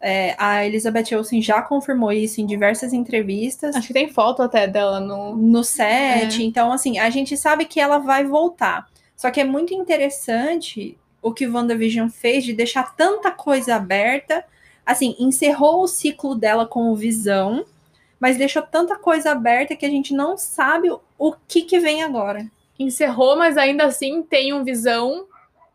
É, 0.00 0.34
a 0.38 0.64
Elizabeth 0.64 1.14
Olsen 1.14 1.42
já 1.42 1.60
confirmou 1.60 2.10
isso 2.10 2.40
em 2.40 2.46
diversas 2.46 2.92
entrevistas. 2.92 3.76
Acho 3.76 3.88
que 3.88 3.92
tem 3.92 4.08
foto 4.08 4.42
até 4.42 4.66
dela 4.66 4.98
no, 4.98 5.36
no 5.36 5.62
set. 5.62 6.40
É. 6.40 6.44
Então, 6.44 6.72
assim, 6.72 6.98
a 6.98 7.10
gente 7.10 7.36
sabe 7.36 7.66
que 7.66 7.80
ela 7.80 7.98
vai 7.98 8.24
voltar. 8.24 8.88
Só 9.14 9.30
que 9.30 9.40
é 9.40 9.44
muito 9.44 9.74
interessante 9.74 10.96
o 11.20 11.32
que 11.32 11.46
WandaVision 11.46 12.08
fez 12.08 12.44
de 12.44 12.54
deixar 12.54 12.94
tanta 12.96 13.30
coisa 13.30 13.74
aberta. 13.74 14.42
Assim, 14.86 15.14
encerrou 15.18 15.82
o 15.82 15.88
ciclo 15.88 16.34
dela 16.34 16.66
com 16.66 16.90
o 16.90 16.96
Visão, 16.96 17.66
mas 18.18 18.38
deixou 18.38 18.62
tanta 18.62 18.96
coisa 18.96 19.32
aberta 19.32 19.76
que 19.76 19.84
a 19.84 19.90
gente 19.90 20.14
não 20.14 20.38
sabe 20.38 20.88
o 21.18 21.34
que, 21.46 21.62
que 21.62 21.78
vem 21.78 22.02
agora 22.02 22.50
encerrou, 22.82 23.36
mas 23.36 23.56
ainda 23.56 23.84
assim 23.84 24.22
tem 24.22 24.52
um 24.52 24.64
visão 24.64 25.26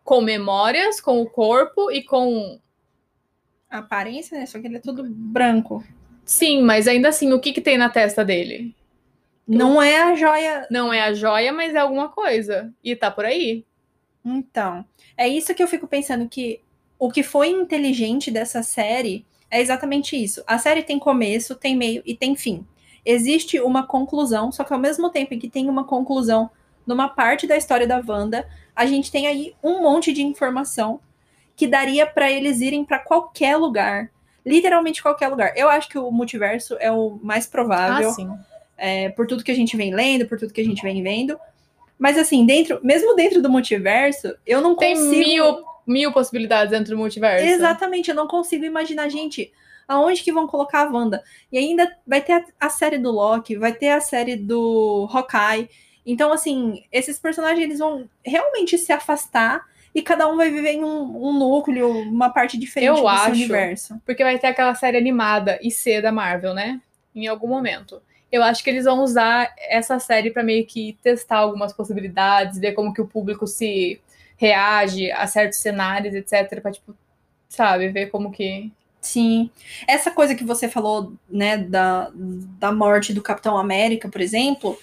com 0.03 0.21
memórias, 0.21 0.99
com 0.99 1.21
o 1.21 1.29
corpo 1.29 1.91
e 1.91 2.03
com 2.03 2.59
a 3.69 3.77
aparência, 3.79 4.37
né? 4.37 4.45
Só 4.45 4.59
que 4.59 4.67
ele 4.67 4.77
é 4.77 4.81
todo 4.81 5.03
branco. 5.03 5.83
Sim, 6.23 6.61
mas 6.63 6.87
ainda 6.87 7.09
assim, 7.09 7.31
o 7.33 7.39
que, 7.39 7.53
que 7.53 7.61
tem 7.61 7.77
na 7.77 7.89
testa 7.89 8.25
dele? 8.25 8.75
Não 9.47 9.81
é 9.81 10.01
a 10.01 10.15
joia. 10.15 10.67
Não 10.71 10.91
é 10.91 11.01
a 11.01 11.13
joia, 11.13 11.53
mas 11.53 11.75
é 11.75 11.77
alguma 11.77 12.09
coisa. 12.09 12.73
E 12.83 12.95
tá 12.95 13.11
por 13.11 13.25
aí. 13.25 13.63
Então, 14.23 14.83
é 15.15 15.27
isso 15.27 15.53
que 15.53 15.61
eu 15.61 15.67
fico 15.67 15.87
pensando 15.87 16.27
que 16.27 16.61
o 16.97 17.11
que 17.11 17.21
foi 17.21 17.49
inteligente 17.49 18.31
dessa 18.31 18.63
série 18.63 19.25
é 19.51 19.61
exatamente 19.61 20.21
isso. 20.21 20.43
A 20.47 20.57
série 20.57 20.81
tem 20.81 20.97
começo, 20.97 21.55
tem 21.55 21.75
meio 21.75 22.01
e 22.05 22.15
tem 22.15 22.35
fim. 22.35 22.65
Existe 23.05 23.59
uma 23.59 23.85
conclusão, 23.85 24.51
só 24.51 24.63
que 24.63 24.73
ao 24.73 24.79
mesmo 24.79 25.11
tempo 25.11 25.35
em 25.35 25.39
que 25.39 25.49
tem 25.49 25.69
uma 25.69 25.83
conclusão 25.83 26.49
numa 26.85 27.09
parte 27.09 27.47
da 27.47 27.57
história 27.57 27.87
da 27.87 28.01
Wanda, 28.05 28.47
a 28.75 28.85
gente 28.85 29.11
tem 29.11 29.27
aí 29.27 29.55
um 29.63 29.81
monte 29.81 30.11
de 30.11 30.21
informação 30.21 30.99
que 31.55 31.67
daria 31.67 32.05
para 32.05 32.31
eles 32.31 32.61
irem 32.61 32.83
para 32.83 32.99
qualquer 32.99 33.55
lugar. 33.55 34.11
Literalmente 34.45 35.01
qualquer 35.01 35.29
lugar. 35.29 35.53
Eu 35.55 35.69
acho 35.69 35.89
que 35.89 35.97
o 35.97 36.11
multiverso 36.11 36.75
é 36.79 36.91
o 36.91 37.17
mais 37.23 37.47
provável. 37.47 38.09
Ah, 38.09 38.13
sim. 38.13 38.29
É, 38.77 39.09
por 39.09 39.25
tudo 39.25 39.43
que 39.43 39.51
a 39.51 39.55
gente 39.55 39.77
vem 39.77 39.93
lendo, 39.93 40.27
por 40.27 40.37
tudo 40.37 40.53
que 40.53 40.61
a 40.61 40.65
gente 40.65 40.83
vem 40.83 41.01
vendo. 41.01 41.39
Mas 41.97 42.17
assim, 42.17 42.45
dentro, 42.45 42.79
mesmo 42.83 43.15
dentro 43.15 43.41
do 43.41 43.49
multiverso, 43.49 44.35
eu 44.45 44.61
não 44.61 44.75
Tem 44.75 44.95
consigo. 44.95 45.11
Tem 45.11 45.23
mil, 45.23 45.63
mil 45.87 46.11
possibilidades 46.11 46.71
dentro 46.71 46.95
do 46.95 46.97
multiverso. 46.97 47.45
Exatamente, 47.45 48.09
eu 48.09 48.15
não 48.15 48.27
consigo 48.27 48.65
imaginar, 48.65 49.07
gente, 49.09 49.51
aonde 49.87 50.21
que 50.21 50.31
vão 50.31 50.45
colocar 50.45 50.81
a 50.81 50.91
Wanda. 50.91 51.23
E 51.51 51.57
ainda 51.57 51.89
vai 52.05 52.21
ter 52.21 52.33
a, 52.33 52.45
a 52.59 52.69
série 52.69 52.97
do 52.97 53.11
Loki, 53.11 53.55
vai 53.55 53.73
ter 53.73 53.89
a 53.89 54.01
série 54.01 54.35
do 54.35 55.07
Hawkeye. 55.11 55.69
Então, 56.05 56.31
assim, 56.31 56.83
esses 56.91 57.19
personagens 57.19 57.63
eles 57.63 57.79
vão 57.79 58.07
realmente 58.23 58.77
se 58.77 58.91
afastar 58.93 59.65
e 59.93 60.01
cada 60.01 60.27
um 60.27 60.35
vai 60.35 60.49
viver 60.51 60.73
em 60.73 60.83
um, 60.83 61.29
um 61.29 61.33
núcleo, 61.33 61.89
uma 61.89 62.29
parte 62.29 62.57
diferente 62.57 62.89
Eu 62.89 63.03
do 63.03 63.07
acho, 63.07 63.31
universo. 63.31 64.01
Porque 64.05 64.23
vai 64.23 64.37
ter 64.37 64.47
aquela 64.47 64.75
série 64.75 64.97
animada 64.97 65.57
e 65.61 65.71
C 65.71 66.01
da 66.01 66.11
Marvel, 66.11 66.53
né? 66.53 66.81
Em 67.15 67.27
algum 67.27 67.47
momento. 67.47 68.01
Eu 68.29 68.43
acho 68.43 68.63
que 68.63 68.69
eles 68.69 68.83
vão 68.83 69.01
usar 69.01 69.53
essa 69.69 69.97
série 69.97 70.31
para 70.31 70.43
meio 70.43 70.65
que 70.65 70.97
testar 71.01 71.37
algumas 71.37 71.71
possibilidades, 71.71 72.59
ver 72.59 72.73
como 72.73 72.93
que 72.93 73.01
o 73.01 73.07
público 73.07 73.47
se 73.47 74.01
reage 74.35 75.09
a 75.11 75.25
certos 75.27 75.59
cenários, 75.59 76.13
etc, 76.13 76.61
para 76.61 76.71
tipo, 76.71 76.93
sabe, 77.47 77.87
ver 77.87 78.07
como 78.07 78.31
que 78.31 78.71
Sim. 79.05 79.51
Essa 79.87 80.09
coisa 80.09 80.33
que 80.33 80.43
você 80.43 80.67
falou, 80.67 81.13
né, 81.29 81.57
da, 81.57 82.11
da 82.13 82.71
morte 82.71 83.13
do 83.13 83.21
Capitão 83.21 83.55
América, 83.55 84.09
por 84.09 84.19
exemplo, 84.19 84.77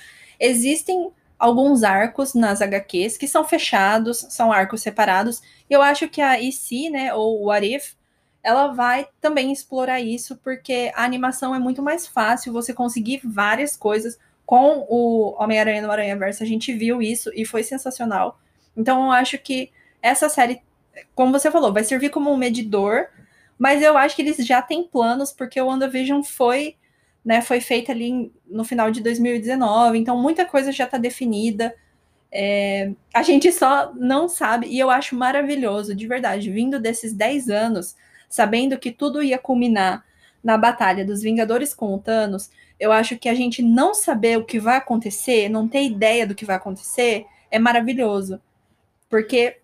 Existem 0.44 1.12
alguns 1.38 1.84
arcos 1.84 2.34
nas 2.34 2.60
HQs 2.60 3.16
que 3.16 3.28
são 3.28 3.44
fechados, 3.44 4.26
são 4.28 4.50
arcos 4.50 4.82
separados. 4.82 5.40
Eu 5.70 5.80
acho 5.80 6.08
que 6.08 6.20
a 6.20 6.40
EC, 6.42 6.90
né, 6.90 7.14
ou 7.14 7.44
o 7.44 7.50
Arif, 7.50 7.94
ela 8.42 8.68
vai 8.68 9.06
também 9.20 9.52
explorar 9.52 10.00
isso, 10.00 10.36
porque 10.36 10.90
a 10.96 11.04
animação 11.04 11.54
é 11.54 11.60
muito 11.60 11.80
mais 11.80 12.08
fácil 12.08 12.52
você 12.52 12.74
conseguir 12.74 13.20
várias 13.24 13.76
coisas. 13.76 14.18
Com 14.44 14.84
o 14.88 15.36
Homem-Aranha 15.40 15.82
no 15.82 15.92
Aranha 15.92 16.16
Verso, 16.16 16.42
a 16.42 16.46
gente 16.46 16.74
viu 16.74 17.00
isso 17.00 17.30
e 17.34 17.44
foi 17.44 17.62
sensacional. 17.62 18.40
Então, 18.76 19.04
eu 19.04 19.12
acho 19.12 19.38
que 19.38 19.70
essa 20.02 20.28
série, 20.28 20.60
como 21.14 21.32
você 21.32 21.50
falou, 21.50 21.72
vai 21.72 21.84
servir 21.84 22.10
como 22.10 22.32
um 22.32 22.36
medidor, 22.36 23.06
mas 23.56 23.80
eu 23.80 23.96
acho 23.96 24.16
que 24.16 24.22
eles 24.22 24.44
já 24.44 24.60
têm 24.60 24.82
planos, 24.82 25.32
porque 25.32 25.60
o 25.60 25.66
WandaVision 25.66 26.22
foi, 26.22 26.76
né, 27.24 27.40
foi 27.40 27.60
feita 27.60 27.92
ali 27.92 28.32
no 28.46 28.64
final 28.64 28.90
de 28.90 29.00
2019, 29.00 29.98
então 29.98 30.20
muita 30.20 30.44
coisa 30.44 30.72
já 30.72 30.84
está 30.84 30.98
definida. 30.98 31.74
É, 32.30 32.92
a 33.14 33.22
gente 33.22 33.52
só 33.52 33.92
não 33.94 34.28
sabe, 34.28 34.66
e 34.66 34.78
eu 34.78 34.90
acho 34.90 35.14
maravilhoso, 35.14 35.94
de 35.94 36.06
verdade, 36.06 36.50
vindo 36.50 36.80
desses 36.80 37.12
10 37.12 37.48
anos, 37.48 37.94
sabendo 38.28 38.78
que 38.78 38.90
tudo 38.90 39.22
ia 39.22 39.38
culminar 39.38 40.04
na 40.42 40.56
batalha 40.56 41.04
dos 41.04 41.22
Vingadores 41.22 41.74
com 41.74 41.94
o 41.94 41.98
Thanos, 41.98 42.50
eu 42.80 42.90
acho 42.90 43.16
que 43.16 43.28
a 43.28 43.34
gente 43.34 43.62
não 43.62 43.94
saber 43.94 44.38
o 44.38 44.44
que 44.44 44.58
vai 44.58 44.76
acontecer, 44.76 45.48
não 45.48 45.68
ter 45.68 45.84
ideia 45.84 46.26
do 46.26 46.34
que 46.34 46.44
vai 46.44 46.56
acontecer, 46.56 47.26
é 47.50 47.58
maravilhoso. 47.58 48.40
Porque 49.08 49.58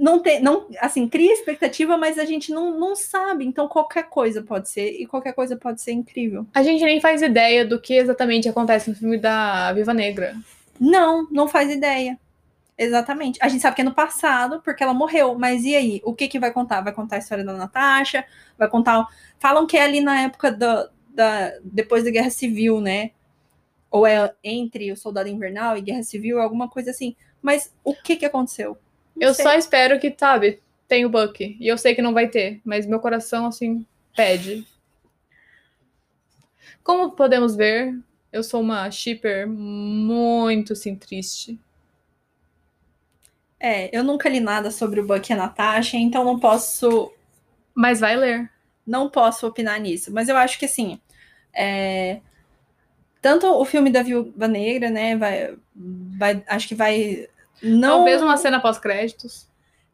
não 0.00 0.18
tem, 0.18 0.40
não, 0.40 0.66
assim, 0.80 1.06
cria 1.06 1.32
expectativa, 1.32 1.96
mas 1.98 2.18
a 2.18 2.24
gente 2.24 2.52
não, 2.52 2.78
não 2.78 2.96
sabe. 2.96 3.44
Então 3.44 3.68
qualquer 3.68 4.04
coisa 4.04 4.42
pode 4.42 4.68
ser, 4.70 4.90
e 4.92 5.06
qualquer 5.06 5.34
coisa 5.34 5.56
pode 5.56 5.82
ser 5.82 5.92
incrível. 5.92 6.46
A 6.54 6.62
gente 6.62 6.82
nem 6.82 7.00
faz 7.00 7.20
ideia 7.20 7.66
do 7.66 7.78
que 7.78 7.94
exatamente 7.94 8.48
acontece 8.48 8.88
no 8.88 8.96
filme 8.96 9.18
da 9.18 9.72
Viva 9.74 9.92
Negra. 9.92 10.34
Não, 10.80 11.28
não 11.30 11.46
faz 11.46 11.70
ideia. 11.70 12.18
Exatamente. 12.78 13.38
A 13.42 13.48
gente 13.48 13.60
sabe 13.60 13.76
que 13.76 13.82
é 13.82 13.84
no 13.84 13.94
passado, 13.94 14.62
porque 14.62 14.82
ela 14.82 14.94
morreu. 14.94 15.38
Mas 15.38 15.64
e 15.64 15.76
aí? 15.76 16.00
O 16.02 16.14
que 16.14 16.26
que 16.26 16.40
vai 16.40 16.50
contar? 16.50 16.80
Vai 16.80 16.94
contar 16.94 17.16
a 17.16 17.18
história 17.18 17.44
da 17.44 17.52
Natasha? 17.52 18.24
Vai 18.56 18.70
contar. 18.70 19.06
Falam 19.38 19.66
que 19.66 19.76
é 19.76 19.82
ali 19.82 20.00
na 20.00 20.22
época 20.22 20.50
do, 20.50 20.88
da. 21.14 21.52
depois 21.62 22.04
da 22.04 22.10
Guerra 22.10 22.30
Civil, 22.30 22.80
né? 22.80 23.10
Ou 23.90 24.06
é 24.06 24.32
entre 24.42 24.90
o 24.90 24.96
Soldado 24.96 25.28
Invernal 25.28 25.76
e 25.76 25.82
Guerra 25.82 26.02
Civil, 26.02 26.40
alguma 26.40 26.70
coisa 26.70 26.90
assim. 26.90 27.14
Mas 27.42 27.70
o 27.84 27.94
que 27.94 28.16
que 28.16 28.24
aconteceu? 28.24 28.78
Não 29.16 29.28
eu 29.28 29.34
sei. 29.34 29.44
só 29.44 29.54
espero 29.54 29.98
que, 29.98 30.14
sabe, 30.16 30.60
tem 30.88 31.04
o 31.04 31.10
Buck. 31.10 31.56
E 31.58 31.66
eu 31.66 31.78
sei 31.78 31.94
que 31.94 32.02
não 32.02 32.12
vai 32.14 32.28
ter, 32.28 32.60
mas 32.64 32.86
meu 32.86 33.00
coração, 33.00 33.46
assim, 33.46 33.86
pede. 34.16 34.66
Como 36.82 37.12
podemos 37.12 37.54
ver, 37.54 37.94
eu 38.32 38.42
sou 38.42 38.60
uma 38.60 38.90
shipper 38.90 39.48
muito, 39.48 40.72
assim, 40.72 40.96
triste. 40.96 41.58
É, 43.58 43.94
eu 43.96 44.02
nunca 44.02 44.28
li 44.28 44.40
nada 44.40 44.70
sobre 44.70 45.00
o 45.00 45.06
Buck 45.06 45.30
e 45.30 45.34
a 45.34 45.36
Natasha, 45.36 45.98
então 45.98 46.24
não 46.24 46.38
posso. 46.38 47.12
Mas 47.74 48.00
vai 48.00 48.16
ler. 48.16 48.50
Não 48.86 49.10
posso 49.10 49.46
opinar 49.46 49.78
nisso. 49.78 50.10
Mas 50.12 50.28
eu 50.28 50.36
acho 50.36 50.58
que 50.58 50.64
assim. 50.64 50.98
É... 51.54 52.20
Tanto 53.20 53.46
o 53.46 53.64
filme 53.66 53.90
da 53.90 54.02
Viúva 54.02 54.48
Negra, 54.48 54.88
né? 54.88 55.14
Vai, 55.16 55.54
vai, 55.74 56.42
acho 56.48 56.68
que 56.68 56.74
vai. 56.74 57.28
Não... 57.62 57.98
Talvez 57.98 58.22
uma 58.22 58.36
cena 58.36 58.60
pós-créditos. 58.60 59.48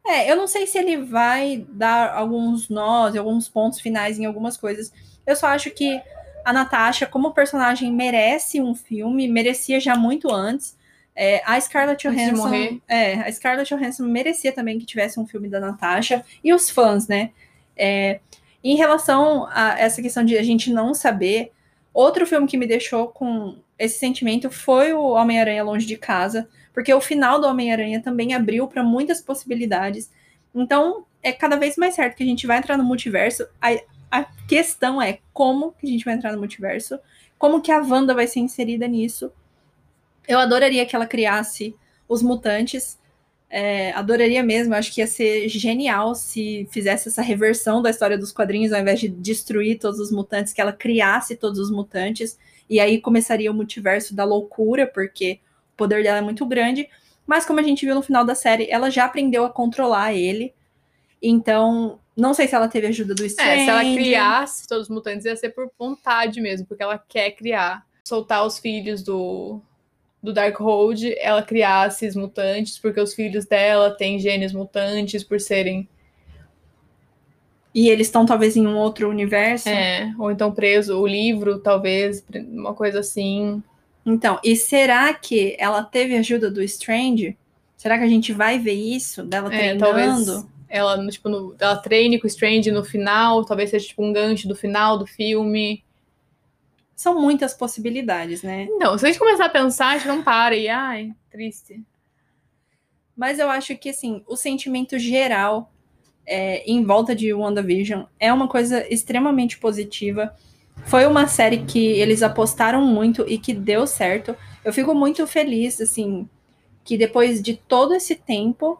É, 0.05 0.31
eu 0.31 0.37
não 0.37 0.47
sei 0.47 0.65
se 0.65 0.77
ele 0.77 0.97
vai 0.97 1.65
dar 1.69 2.13
alguns 2.13 2.69
nós, 2.69 3.15
alguns 3.15 3.49
pontos 3.49 3.81
finais 3.81 4.17
em 4.17 4.25
algumas 4.25 4.55
coisas. 4.55 4.91
Eu 5.25 5.35
só 5.35 5.47
acho 5.47 5.69
que 5.71 6.01
a 6.45 6.53
Natasha, 6.53 7.05
como 7.05 7.33
personagem, 7.33 7.91
merece 7.91 8.61
um 8.61 8.73
filme, 8.73 9.27
merecia 9.27 9.81
já 9.81 9.97
muito 9.97 10.33
antes. 10.33 10.77
É, 11.13 11.41
a 11.45 11.59
Scarlett 11.59 12.07
Johansson. 12.07 12.79
É, 12.87 13.15
a 13.15 13.31
Scarlett 13.31 13.75
Johansson 13.75 14.03
merecia 14.03 14.53
também 14.53 14.79
que 14.79 14.85
tivesse 14.85 15.19
um 15.19 15.27
filme 15.27 15.49
da 15.49 15.59
Natasha. 15.59 16.23
E 16.41 16.53
os 16.53 16.69
fãs, 16.69 17.07
né? 17.07 17.31
É, 17.75 18.21
em 18.63 18.77
relação 18.77 19.47
a 19.51 19.77
essa 19.77 20.01
questão 20.01 20.23
de 20.23 20.37
a 20.37 20.43
gente 20.43 20.71
não 20.71 20.93
saber, 20.93 21.51
outro 21.93 22.25
filme 22.25 22.47
que 22.47 22.57
me 22.57 22.65
deixou 22.65 23.07
com 23.09 23.57
esse 23.77 23.99
sentimento 23.99 24.49
foi 24.49 24.93
o 24.93 25.09
Homem-Aranha 25.09 25.63
Longe 25.63 25.85
de 25.85 25.97
Casa, 25.97 26.47
porque 26.77 26.93
o 26.93 27.01
final 27.01 27.41
do 27.41 27.47
Homem-Aranha 27.47 27.99
também 28.03 28.35
abriu 28.35 28.67
para 28.67 28.83
muitas 28.83 29.19
possibilidades. 29.19 30.11
Então, 30.53 31.07
é 31.23 31.31
cada 31.31 31.55
vez 31.55 31.75
mais 31.75 31.95
certo 31.95 32.15
que 32.15 32.21
a 32.21 32.27
gente 32.27 32.45
vai 32.45 32.59
entrar 32.59 32.77
no 32.77 32.83
multiverso. 32.83 33.47
A, 33.59 33.69
a 34.11 34.23
questão 34.47 35.01
é 35.01 35.17
como 35.33 35.71
que 35.71 35.87
a 35.87 35.89
gente 35.89 36.05
vai 36.05 36.13
entrar 36.13 36.33
no 36.33 36.37
multiverso, 36.37 36.99
como 37.35 37.61
que 37.61 37.71
a 37.71 37.81
Wanda 37.81 38.13
vai 38.13 38.27
ser 38.27 38.41
inserida 38.41 38.87
nisso 38.87 39.31
eu 40.27 40.37
adoraria 40.37 40.85
que 40.85 40.95
ela 40.95 41.07
criasse 41.07 41.73
os 42.07 42.21
mutantes. 42.21 42.99
É, 43.49 43.91
adoraria 43.93 44.43
mesmo, 44.43 44.73
acho 44.73 44.93
que 44.93 44.99
ia 44.99 45.07
ser 45.07 45.47
genial 45.47 46.13
se 46.13 46.67
fizesse 46.69 47.07
essa 47.07 47.21
reversão 47.21 47.81
da 47.81 47.89
história 47.89 48.17
dos 48.17 48.33
quadrinhos, 48.33 48.73
ao 48.73 48.81
invés 48.81 48.99
de 48.99 49.07
destruir 49.07 49.79
todos 49.79 50.01
os 50.01 50.11
mutantes, 50.11 50.51
que 50.51 50.59
ela 50.59 50.73
criasse 50.73 51.37
todos 51.37 51.57
os 51.57 51.71
mutantes, 51.71 52.37
e 52.69 52.77
aí 52.77 52.99
começaria 52.99 53.49
o 53.49 53.53
multiverso 53.53 54.13
da 54.13 54.25
loucura, 54.25 54.85
porque 54.85 55.39
poder 55.77 56.03
dela 56.03 56.17
é 56.17 56.21
muito 56.21 56.45
grande. 56.45 56.89
Mas 57.25 57.45
como 57.45 57.59
a 57.59 57.63
gente 57.63 57.85
viu 57.85 57.93
no 57.93 58.01
final 58.01 58.25
da 58.25 58.35
série, 58.35 58.69
ela 58.69 58.89
já 58.89 59.05
aprendeu 59.05 59.45
a 59.45 59.49
controlar 59.49 60.13
ele. 60.13 60.53
Então, 61.21 61.99
não 62.15 62.33
sei 62.33 62.47
se 62.47 62.55
ela 62.55 62.67
teve 62.67 62.87
ajuda 62.87 63.13
do 63.13 63.25
Strange. 63.25 63.61
É, 63.61 63.63
se 63.63 63.69
ela 63.69 63.81
criasse 63.81 64.67
todos 64.67 64.83
os 64.83 64.89
mutantes, 64.89 65.25
ia 65.25 65.35
ser 65.35 65.49
por 65.49 65.69
vontade 65.77 66.41
mesmo, 66.41 66.65
porque 66.65 66.83
ela 66.83 66.97
quer 66.97 67.31
criar. 67.31 67.85
Soltar 68.03 68.45
os 68.45 68.57
filhos 68.57 69.03
do, 69.03 69.61
do 70.23 70.33
Darkhold 70.33 71.13
ela 71.19 71.43
criasse 71.43 72.07
os 72.07 72.15
mutantes, 72.15 72.79
porque 72.79 73.01
os 73.01 73.13
filhos 73.13 73.45
dela 73.45 73.91
têm 73.91 74.17
genes 74.17 74.53
mutantes 74.53 75.23
por 75.23 75.39
serem. 75.39 75.87
E 77.73 77.89
eles 77.89 78.07
estão 78.07 78.25
talvez 78.25 78.55
em 78.55 78.65
um 78.65 78.77
outro 78.77 79.09
universo. 79.09 79.69
É, 79.69 80.13
ou 80.17 80.31
então 80.31 80.51
preso, 80.51 80.99
o 80.99 81.05
livro, 81.05 81.59
talvez, 81.59 82.25
uma 82.49 82.73
coisa 82.73 83.01
assim. 83.01 83.61
Então, 84.07 84.39
e 84.43 84.55
será 84.55 85.13
que 85.13 85.55
ela 85.59 85.83
teve 85.83 86.15
ajuda 86.15 86.49
do 86.49 86.63
Strange? 86.63 87.37
Será 87.75 87.97
que 87.97 88.03
a 88.03 88.09
gente 88.09 88.33
vai 88.33 88.57
ver 88.57 88.73
isso 88.73 89.23
dela 89.23 89.53
é, 89.53 89.57
treinando? 89.57 90.25
Talvez 90.25 90.47
ela, 90.69 91.07
tipo, 91.09 91.29
no, 91.29 91.55
ela 91.59 91.77
treine 91.77 92.19
com 92.19 92.25
o 92.25 92.27
Strange 92.27 92.71
no 92.71 92.83
final, 92.83 93.45
talvez 93.45 93.69
seja 93.69 93.87
tipo 93.87 94.03
um 94.03 94.11
gancho 94.11 94.47
do 94.47 94.55
final 94.55 94.97
do 94.97 95.05
filme 95.05 95.83
são 96.97 97.21
muitas 97.21 97.53
possibilidades, 97.53 98.41
né? 98.41 98.67
Não, 98.79 98.97
se 98.97 99.05
a 99.05 99.07
gente 99.07 99.19
começar 99.19 99.45
a 99.45 99.49
pensar, 99.49 99.89
a 99.89 99.97
gente 99.99 100.07
não 100.07 100.23
para 100.23 100.55
e, 100.55 100.67
ai, 100.67 101.13
triste. 101.29 101.79
Mas 103.15 103.37
eu 103.37 103.51
acho 103.51 103.77
que, 103.77 103.89
assim, 103.89 104.23
o 104.27 104.35
sentimento 104.35 104.97
geral 104.97 105.71
é, 106.25 106.63
em 106.65 106.83
volta 106.83 107.15
de 107.15 107.31
WandaVision 107.31 108.05
é 108.19 108.33
uma 108.33 108.47
coisa 108.47 108.83
extremamente 108.91 109.59
positiva. 109.59 110.35
Foi 110.85 111.05
uma 111.05 111.27
série 111.27 111.59
que 111.65 111.85
eles 111.99 112.23
apostaram 112.23 112.81
muito 112.81 113.25
e 113.27 113.37
que 113.37 113.53
deu 113.53 113.85
certo. 113.85 114.35
Eu 114.63 114.71
fico 114.71 114.95
muito 114.95 115.25
feliz, 115.27 115.81
assim, 115.81 116.29
que 116.83 116.97
depois 116.97 117.41
de 117.41 117.55
todo 117.55 117.93
esse 117.93 118.15
tempo, 118.15 118.79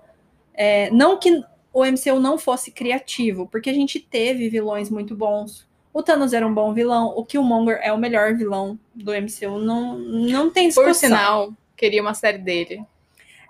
é, 0.53 0.89
não 0.91 1.19
que 1.19 1.43
o 1.73 1.85
MCU 1.85 2.19
não 2.19 2.37
fosse 2.37 2.71
criativo, 2.71 3.47
porque 3.47 3.69
a 3.69 3.73
gente 3.73 3.99
teve 3.99 4.49
vilões 4.49 4.89
muito 4.89 5.15
bons, 5.15 5.67
o 5.93 6.03
Thanos 6.03 6.31
era 6.31 6.45
um 6.45 6.53
bom 6.53 6.73
vilão, 6.73 7.13
o 7.15 7.25
Killmonger 7.25 7.79
é 7.81 7.91
o 7.91 7.97
melhor 7.97 8.35
vilão 8.35 8.79
do 8.93 9.11
MCU, 9.11 9.59
não, 9.59 9.97
não 9.97 10.49
tem 10.49 10.67
discussão. 10.67 10.91
Por 10.91 10.95
sinal, 10.95 11.53
queria 11.75 12.01
uma 12.01 12.13
série 12.13 12.37
dele. 12.37 12.83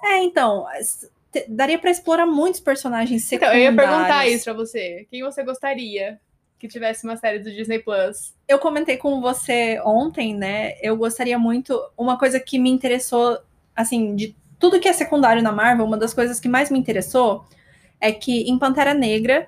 É, 0.03 0.23
então, 0.23 0.65
daria 1.47 1.77
para 1.77 1.91
explorar 1.91 2.25
muitos 2.25 2.59
personagens 2.59 3.23
secundários. 3.25 3.63
Então, 3.63 3.69
eu 3.69 3.85
ia 3.85 3.89
perguntar 3.89 4.27
isso 4.27 4.45
pra 4.45 4.53
você. 4.53 5.05
Quem 5.11 5.23
você 5.23 5.43
gostaria 5.43 6.19
que 6.59 6.67
tivesse 6.67 7.03
uma 7.03 7.15
série 7.17 7.39
do 7.39 7.51
Disney 7.51 7.79
Plus? 7.79 8.33
Eu 8.47 8.59
comentei 8.59 8.97
com 8.97 9.21
você 9.21 9.79
ontem, 9.85 10.33
né? 10.33 10.73
Eu 10.81 10.97
gostaria 10.97 11.37
muito. 11.37 11.79
Uma 11.97 12.17
coisa 12.17 12.39
que 12.39 12.57
me 12.57 12.69
interessou, 12.69 13.37
assim, 13.75 14.15
de 14.15 14.35
tudo 14.59 14.79
que 14.79 14.87
é 14.87 14.93
secundário 14.93 15.43
na 15.43 15.51
Marvel, 15.51 15.85
uma 15.85 15.97
das 15.97 16.13
coisas 16.13 16.39
que 16.39 16.49
mais 16.49 16.71
me 16.71 16.79
interessou 16.79 17.45
é 18.01 18.11
que 18.11 18.49
em 18.49 18.57
Pantera 18.57 18.93
Negra 18.93 19.47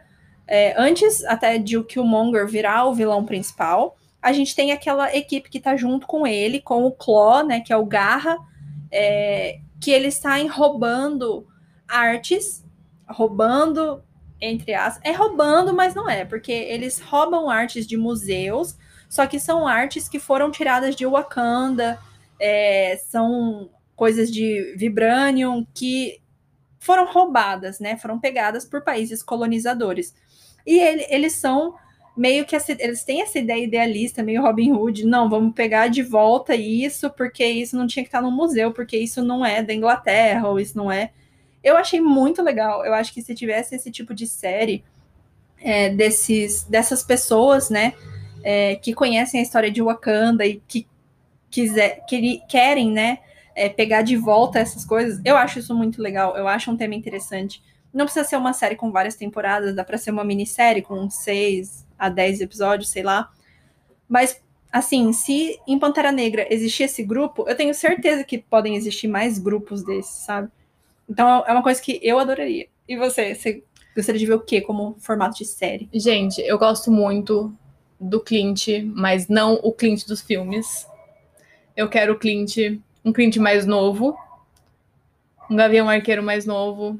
é, 0.49 0.73
antes 0.75 1.23
até 1.25 1.59
de 1.59 1.77
o 1.77 1.83
Killmonger 1.83 2.47
virar 2.47 2.85
o 2.85 2.93
vilão 2.93 3.23
principal, 3.23 3.95
a 4.19 4.33
gente 4.33 4.55
tem 4.55 4.71
aquela 4.71 5.15
equipe 5.15 5.47
que 5.47 5.59
tá 5.59 5.75
junto 5.75 6.07
com 6.07 6.25
ele, 6.25 6.59
com 6.59 6.85
o 6.85 6.91
Claw, 6.91 7.45
né, 7.45 7.59
que 7.61 7.71
é 7.71 7.77
o 7.77 7.85
Garra, 7.85 8.35
é, 8.91 9.59
que 9.79 9.91
eles 9.91 10.15
saem 10.15 10.47
roubando 10.47 11.47
artes, 11.87 12.65
roubando, 13.07 14.03
entre 14.41 14.73
as... 14.73 14.99
É 15.03 15.11
roubando, 15.11 15.73
mas 15.73 15.93
não 15.93 16.09
é, 16.09 16.25
porque 16.25 16.51
eles 16.51 16.99
roubam 16.99 17.49
artes 17.49 17.85
de 17.85 17.97
museus, 17.97 18.77
só 19.09 19.25
que 19.25 19.39
são 19.39 19.67
artes 19.67 20.07
que 20.07 20.19
foram 20.19 20.51
tiradas 20.51 20.95
de 20.95 21.05
Wakanda, 21.05 21.99
é, 22.39 22.97
são 23.09 23.69
coisas 23.95 24.31
de 24.31 24.73
Vibranium 24.77 25.65
que 25.73 26.21
foram 26.79 27.05
roubadas, 27.11 27.79
né? 27.79 27.97
Foram 27.97 28.19
pegadas 28.19 28.63
por 28.63 28.81
países 28.81 29.21
colonizadores. 29.21 30.15
E 30.65 30.79
ele, 30.79 31.05
eles 31.09 31.33
são 31.33 31.75
meio 32.15 32.45
que 32.45 32.55
essa, 32.55 32.71
eles 32.71 33.03
têm 33.03 33.21
essa 33.21 33.39
ideia 33.39 33.63
idealista, 33.63 34.21
meio 34.21 34.41
Robin 34.41 34.71
Hood, 34.71 35.05
não, 35.05 35.29
vamos 35.29 35.53
pegar 35.53 35.87
de 35.87 36.03
volta 36.03 36.55
isso, 36.55 37.09
porque 37.11 37.45
isso 37.45 37.77
não 37.77 37.87
tinha 37.87 38.03
que 38.03 38.09
estar 38.09 38.21
no 38.21 38.31
museu, 38.31 38.73
porque 38.73 38.97
isso 38.97 39.23
não 39.23 39.45
é 39.45 39.63
da 39.63 39.73
Inglaterra, 39.73 40.47
ou 40.47 40.59
isso 40.59 40.77
não 40.77 40.91
é. 40.91 41.11
Eu 41.63 41.77
achei 41.77 41.99
muito 41.99 42.41
legal. 42.41 42.85
Eu 42.85 42.93
acho 42.93 43.13
que 43.13 43.21
se 43.21 43.35
tivesse 43.35 43.75
esse 43.75 43.91
tipo 43.91 44.13
de 44.13 44.25
série, 44.25 44.83
é, 45.61 45.89
desses, 45.89 46.63
dessas 46.63 47.03
pessoas, 47.03 47.69
né? 47.69 47.93
É, 48.43 48.75
que 48.77 48.93
conhecem 48.93 49.39
a 49.39 49.43
história 49.43 49.69
de 49.69 49.81
Wakanda 49.81 50.45
e 50.45 50.61
que, 50.67 50.87
quiser, 51.49 52.05
que 52.05 52.41
querem, 52.47 52.91
né? 52.91 53.19
É, 53.55 53.67
pegar 53.67 54.01
de 54.01 54.15
volta 54.15 54.59
essas 54.59 54.85
coisas. 54.85 55.21
Eu 55.25 55.35
acho 55.35 55.59
isso 55.59 55.75
muito 55.75 56.01
legal. 56.01 56.37
Eu 56.37 56.47
acho 56.47 56.71
um 56.71 56.77
tema 56.77 56.95
interessante. 56.95 57.61
Não 57.93 58.05
precisa 58.05 58.25
ser 58.25 58.37
uma 58.37 58.53
série 58.53 58.75
com 58.75 58.91
várias 58.91 59.15
temporadas, 59.15 59.75
dá 59.75 59.83
para 59.83 59.97
ser 59.97 60.11
uma 60.11 60.23
minissérie 60.23 60.81
com 60.81 61.09
seis 61.09 61.85
a 61.97 62.07
dez 62.07 62.39
episódios, 62.39 62.89
sei 62.89 63.03
lá. 63.03 63.29
Mas, 64.07 64.41
assim, 64.71 65.11
se 65.11 65.59
em 65.67 65.77
Pantera 65.77 66.11
Negra 66.11 66.47
existir 66.49 66.83
esse 66.83 67.03
grupo, 67.03 67.45
eu 67.47 67.55
tenho 67.55 67.73
certeza 67.73 68.23
que 68.23 68.37
podem 68.37 68.75
existir 68.75 69.07
mais 69.07 69.37
grupos 69.37 69.83
desses, 69.83 70.23
sabe? 70.23 70.49
Então 71.09 71.43
é 71.45 71.51
uma 71.51 71.63
coisa 71.63 71.81
que 71.81 71.99
eu 72.03 72.19
adoraria. 72.19 72.67
E 72.87 72.95
você? 72.95 73.33
Você 73.33 73.63
gostaria 73.95 74.19
de 74.19 74.25
ver 74.25 74.35
o 74.35 74.39
quê 74.39 74.61
como 74.61 74.95
formato 74.99 75.37
de 75.37 75.45
série? 75.45 75.89
Gente, 75.93 76.39
eu 76.41 76.57
gosto 76.57 76.91
muito 76.91 77.53
do 77.99 78.19
Clint, 78.19 78.67
mas 78.93 79.27
não 79.27 79.55
o 79.55 79.73
Clint 79.73 80.05
dos 80.05 80.21
filmes. 80.21 80.87
Eu 81.75 81.89
quero 81.89 82.13
o 82.13 82.19
Clint, 82.19 82.57
um 83.03 83.11
Clint 83.11 83.37
mais 83.37 83.65
novo, 83.65 84.17
um 85.49 85.55
Gavião 85.55 85.89
Arqueiro 85.89 86.21
mais 86.21 86.45
novo, 86.45 86.99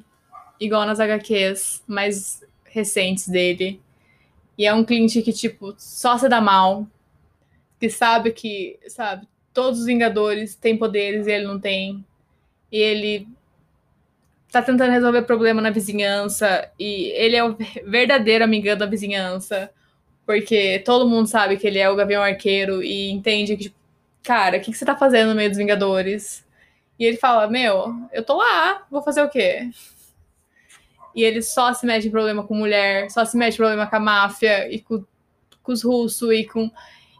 igual 0.59 0.85
nas 0.85 0.99
HQs 0.99 1.83
mais 1.87 2.43
recentes 2.65 3.27
dele. 3.27 3.79
E 4.57 4.65
é 4.65 4.73
um 4.73 4.83
Clint 4.83 5.13
que, 5.23 5.31
tipo, 5.31 5.73
só 5.77 6.17
se 6.17 6.27
dá 6.27 6.41
mal, 6.41 6.85
que 7.79 7.89
sabe 7.89 8.31
que, 8.31 8.77
sabe, 8.87 9.27
todos 9.53 9.79
os 9.79 9.85
Vingadores 9.85 10.55
têm 10.55 10.77
poderes 10.77 11.27
e 11.27 11.31
ele 11.31 11.47
não 11.47 11.59
tem. 11.59 12.03
E 12.71 12.77
ele 12.77 13.27
tá 14.51 14.61
tentando 14.61 14.91
resolver 14.91 15.21
problema 15.23 15.61
na 15.61 15.69
vizinhança 15.69 16.69
e 16.79 17.11
ele 17.11 17.35
é 17.35 17.43
o 17.43 17.55
verdadeiro 17.85 18.43
amigão 18.43 18.75
da 18.75 18.85
vizinhança, 18.85 19.71
porque 20.25 20.79
todo 20.79 21.07
mundo 21.07 21.27
sabe 21.27 21.57
que 21.57 21.67
ele 21.67 21.79
é 21.79 21.89
o 21.89 21.95
Gavião 21.95 22.23
Arqueiro 22.23 22.83
e 22.83 23.11
entende 23.11 23.55
que, 23.55 23.63
tipo, 23.63 23.75
cara, 24.23 24.57
o 24.57 24.61
que, 24.61 24.71
que 24.71 24.77
você 24.77 24.85
tá 24.85 24.95
fazendo 24.95 25.29
no 25.29 25.35
meio 25.35 25.49
dos 25.49 25.57
Vingadores? 25.57 26.45
E 26.97 27.05
ele 27.05 27.17
fala, 27.17 27.47
meu, 27.47 27.93
eu 28.11 28.23
tô 28.23 28.37
lá, 28.37 28.85
vou 28.89 29.01
fazer 29.01 29.21
o 29.21 29.29
quê? 29.29 29.69
E 31.15 31.23
ele 31.23 31.41
só 31.41 31.73
se 31.73 31.85
mete 31.85 32.07
em 32.07 32.11
problema 32.11 32.43
com 32.43 32.53
mulher, 32.53 33.09
só 33.09 33.23
se 33.25 33.37
mete 33.37 33.53
em 33.53 33.57
problema 33.57 33.87
com 33.87 33.95
a 33.95 33.99
máfia 33.99 34.71
e 34.71 34.79
com, 34.79 35.03
com 35.63 35.71
os 35.71 35.83
russos 35.83 36.31
e 36.31 36.45
com... 36.45 36.69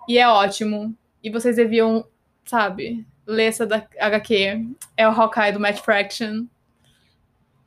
E 0.07 0.17
é 0.17 0.27
ótimo. 0.27 0.95
E 1.23 1.29
vocês 1.29 1.55
deviam, 1.55 2.05
sabe, 2.45 3.05
ler 3.25 3.45
essa 3.45 3.65
da 3.65 3.87
HQ. 3.99 4.65
É 4.97 5.07
o 5.07 5.11
Hawkeye 5.11 5.51
do 5.51 5.59
Matt 5.59 5.79
Fraction 5.79 6.45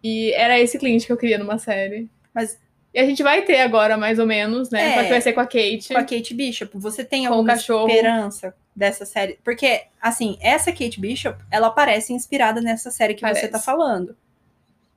e 0.02 0.32
era 0.32 0.58
esse 0.58 0.78
cliente 0.78 1.06
que 1.06 1.12
eu 1.12 1.16
queria 1.16 1.38
numa 1.38 1.58
série. 1.58 2.08
Mas 2.34 2.58
e 2.94 3.00
a 3.00 3.06
gente 3.06 3.22
vai 3.22 3.42
ter 3.42 3.60
agora, 3.60 3.96
mais 3.96 4.18
ou 4.18 4.26
menos, 4.26 4.68
né? 4.68 4.98
É, 4.98 5.04
que 5.04 5.08
vai 5.08 5.20
ser 5.20 5.32
com 5.32 5.40
a 5.40 5.46
Kate. 5.46 5.88
Com 5.88 5.98
a 5.98 6.04
Kate 6.04 6.34
Bishop. 6.34 6.76
Você 6.76 7.02
tem 7.02 7.24
alguma 7.24 7.54
esperança 7.54 8.54
dessa 8.76 9.06
série? 9.06 9.38
Porque, 9.42 9.84
assim, 10.00 10.36
essa 10.42 10.70
Kate 10.72 11.00
Bishop, 11.00 11.42
ela 11.50 11.70
parece 11.70 12.12
inspirada 12.12 12.60
nessa 12.60 12.90
série 12.90 13.14
que 13.14 13.22
parece. 13.22 13.40
você 13.40 13.48
tá 13.48 13.58
falando. 13.58 14.14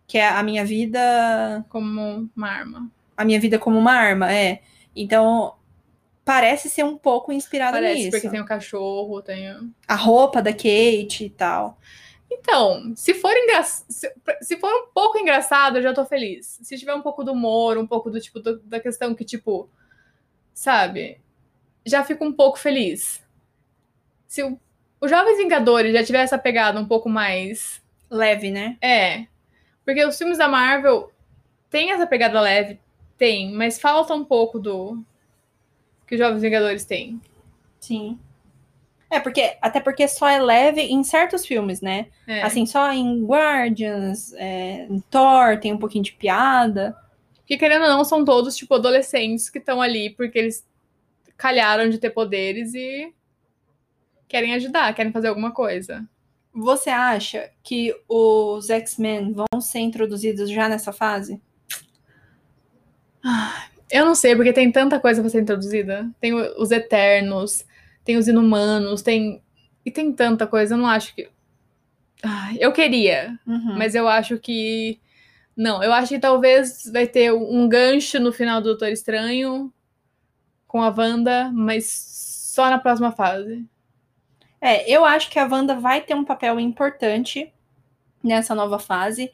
Que 0.06 0.18
é 0.18 0.28
A 0.28 0.44
Minha 0.44 0.66
Vida... 0.66 1.66
Como 1.70 2.30
uma 2.36 2.50
arma. 2.50 2.92
A 3.16 3.24
Minha 3.24 3.40
Vida 3.40 3.58
como 3.58 3.80
uma 3.80 3.94
arma, 3.94 4.32
é. 4.32 4.60
Então, 4.94 5.54
parece 6.26 6.70
ser 6.70 6.84
um 6.84 6.98
pouco 6.98 7.32
inspirada 7.32 7.78
parece, 7.78 7.96
nisso. 7.96 8.12
porque 8.12 8.30
tem 8.30 8.42
o 8.42 8.46
cachorro, 8.46 9.22
tem... 9.22 9.48
A 9.88 9.96
roupa 9.96 10.42
da 10.42 10.52
Kate 10.52 11.24
e 11.24 11.30
tal. 11.30 11.80
Então, 12.48 12.94
se 12.96 13.16
for, 13.16 13.36
engra... 13.36 13.64
se, 13.64 14.58
for 14.58 14.72
um 14.72 14.88
pouco 14.94 15.18
engraçado, 15.18 15.78
eu 15.78 15.82
já 15.82 15.94
tô 15.94 16.06
feliz. 16.06 16.60
Se 16.62 16.78
tiver 16.78 16.94
um 16.94 17.02
pouco 17.02 17.24
do 17.24 17.32
humor, 17.32 17.76
um 17.76 17.88
pouco 17.88 18.12
do 18.12 18.22
tipo 18.22 18.40
do, 18.40 18.60
da 18.60 18.80
questão 18.80 19.16
que, 19.16 19.26
tipo, 19.26 19.68
sabe? 20.54 21.20
Já 21.84 22.04
fico 22.04 22.24
um 22.24 22.32
pouco 22.32 22.60
feliz. 22.60 23.24
Se 24.28 24.44
o, 24.44 24.60
os 25.02 25.10
Jovens 25.10 25.38
Vingadores 25.38 25.92
já 25.92 26.04
tiver 26.04 26.22
essa 26.22 26.38
pegada 26.38 26.80
um 26.80 26.88
pouco 26.88 27.10
mais. 27.10 27.84
Leve, 28.12 28.52
né? 28.52 28.78
É. 28.80 29.26
Porque 29.84 30.06
os 30.06 30.16
filmes 30.16 30.38
da 30.38 30.48
Marvel 30.48 31.12
têm 31.72 31.92
essa 31.92 32.06
pegada 32.06 32.40
leve, 32.40 32.80
tem, 33.18 33.52
mas 33.52 33.80
falta 33.80 34.14
um 34.14 34.24
pouco 34.24 34.60
do 34.60 35.04
que 36.06 36.14
os 36.14 36.20
Jovens 36.22 36.44
Vingadores 36.44 36.86
têm. 36.86 37.20
Sim. 37.80 38.20
É, 39.16 39.20
porque 39.22 39.56
até 39.62 39.80
porque 39.80 40.06
só 40.10 40.28
é 40.28 40.42
leve 40.42 40.82
em 40.82 41.02
certos 41.02 41.46
filmes, 41.46 41.80
né? 41.80 42.08
É. 42.28 42.42
Assim, 42.42 42.66
só 42.66 42.92
em 42.92 43.24
Guardians, 43.24 44.34
é, 44.34 44.88
em 44.90 45.00
Thor, 45.10 45.58
tem 45.58 45.72
um 45.72 45.78
pouquinho 45.78 46.04
de 46.04 46.12
piada. 46.12 46.94
Que 47.46 47.58
querendo 47.58 47.84
ou 47.84 47.88
não, 47.88 48.04
são 48.04 48.26
todos, 48.26 48.58
tipo, 48.58 48.74
adolescentes 48.76 49.50
que 49.50 49.58
estão 49.58 49.82
ali 49.82 50.10
porque 50.10 50.38
eles 50.38 50.68
calharam 51.38 51.90
de 51.90 51.98
ter 51.98 52.10
poderes 52.10 52.74
e 52.74 53.14
querem 54.28 54.54
ajudar, 54.54 54.94
querem 54.94 55.14
fazer 55.14 55.30
alguma 55.30 55.52
coisa. 55.52 56.06
Você 56.54 56.90
acha 56.90 57.50
que 57.64 57.96
os 58.10 58.70
X-Men 58.70 59.32
vão 59.32 59.62
ser 59.62 59.80
introduzidos 59.80 60.50
já 60.50 60.68
nessa 60.68 60.92
fase? 60.92 61.42
Eu 63.90 64.04
não 64.04 64.16
sei, 64.16 64.36
porque 64.36 64.52
tem 64.52 64.70
tanta 64.70 65.00
coisa 65.00 65.22
pra 65.22 65.30
ser 65.30 65.42
introduzida. 65.42 66.10
Tem 66.20 66.34
os 66.34 66.72
Eternos, 66.72 67.66
tem 68.06 68.16
os 68.16 68.28
inumanos, 68.28 69.02
tem. 69.02 69.42
E 69.84 69.92
tem 69.92 70.14
tanta 70.14 70.48
coisa, 70.48 70.76
eu 70.76 70.78
não 70.78 70.88
acho 70.88 71.14
que. 71.14 71.28
eu 72.60 72.72
queria, 72.72 73.38
uhum. 73.46 73.76
mas 73.78 73.96
eu 73.96 74.08
acho 74.08 74.40
que. 74.40 75.02
Não, 75.58 75.84
eu 75.84 75.92
acho 75.92 76.10
que 76.10 76.20
talvez 76.20 76.90
vai 76.92 77.08
ter 77.08 77.34
um 77.34 77.68
gancho 77.68 78.20
no 78.20 78.32
final 78.32 78.62
do 78.62 78.70
Doutor 78.70 78.90
Estranho 78.90 79.74
com 80.68 80.82
a 80.82 80.90
Wanda, 80.90 81.50
mas 81.54 81.86
só 82.54 82.70
na 82.70 82.78
próxima 82.78 83.12
fase. 83.12 83.66
É, 84.62 84.90
eu 84.90 85.06
acho 85.06 85.30
que 85.30 85.40
a 85.40 85.48
Wanda 85.48 85.76
vai 85.76 86.02
ter 86.02 86.14
um 86.14 86.26
papel 86.26 86.60
importante 86.60 87.54
nessa 88.24 88.54
nova 88.54 88.80
fase, 88.80 89.32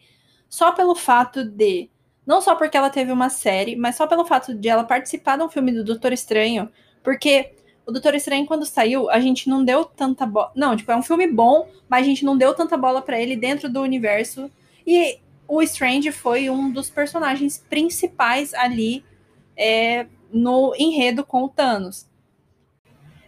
só 0.50 0.72
pelo 0.72 0.96
fato 0.96 1.44
de. 1.44 1.90
Não 2.26 2.40
só 2.40 2.56
porque 2.56 2.78
ela 2.78 2.90
teve 2.90 3.12
uma 3.12 3.30
série, 3.30 3.76
mas 3.76 3.96
só 3.96 4.06
pelo 4.06 4.26
fato 4.26 4.54
de 4.54 4.70
ela 4.70 4.84
participar 4.84 5.38
de 5.38 5.44
um 5.44 5.50
filme 5.50 5.72
do 5.72 5.84
Doutor 5.84 6.14
Estranho, 6.14 6.70
porque 7.02 7.54
o 7.86 7.92
Doutor 7.92 8.16
Estranho, 8.16 8.46
quando 8.46 8.66
saiu, 8.66 9.10
a 9.10 9.20
gente 9.20 9.50
não 9.50 9.64
deu 9.66 9.86
tanta 9.86 10.26
bola. 10.26 10.52
Não, 10.56 10.76
tipo, 10.76 10.92
é 10.92 10.96
um 10.96 11.02
filme 11.02 11.28
bom, 11.28 11.68
mas 11.90 12.06
a 12.06 12.10
gente 12.10 12.24
não 12.24 12.38
deu 12.38 12.54
tanta 12.54 12.78
bola 12.78 13.02
para 13.02 13.20
ele 13.20 13.36
dentro 13.36 13.70
do 13.70 13.82
universo. 13.82 14.50
E 14.86 15.20
o 15.48 15.62
Strange 15.62 16.12
foi 16.12 16.50
um 16.50 16.72
dos 16.72 16.90
personagens 16.90 17.64
principais 17.70 18.54
ali 18.54 19.04
é, 19.58 20.06
no 20.32 20.74
enredo 20.78 21.26
com 21.26 21.44
o 21.44 21.50
Thanos. 21.50 22.08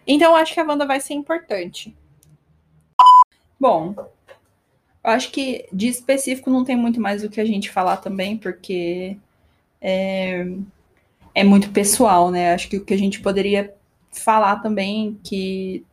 Então 0.06 0.32
eu 0.32 0.36
acho 0.36 0.54
que 0.54 0.60
a 0.60 0.64
Wanda 0.64 0.86
vai 0.86 1.00
ser 1.00 1.14
importante. 1.14 1.94
Bom, 3.58 3.94
eu 3.96 5.10
acho 5.10 5.30
que 5.30 5.66
de 5.72 5.88
específico 5.88 6.50
não 6.50 6.64
tem 6.64 6.76
muito 6.76 7.00
mais 7.00 7.24
o 7.24 7.30
que 7.30 7.40
a 7.40 7.44
gente 7.44 7.70
falar 7.70 7.98
também, 7.98 8.36
porque 8.36 9.16
é, 9.80 10.46
é 11.34 11.44
muito 11.44 11.70
pessoal, 11.70 12.30
né? 12.30 12.54
Acho 12.54 12.68
que 12.68 12.76
o 12.76 12.84
que 12.84 12.94
a 12.94 12.98
gente 12.98 13.20
poderia 13.20 13.74
falar 14.20 14.56
também 14.56 15.18
que, 15.22 15.84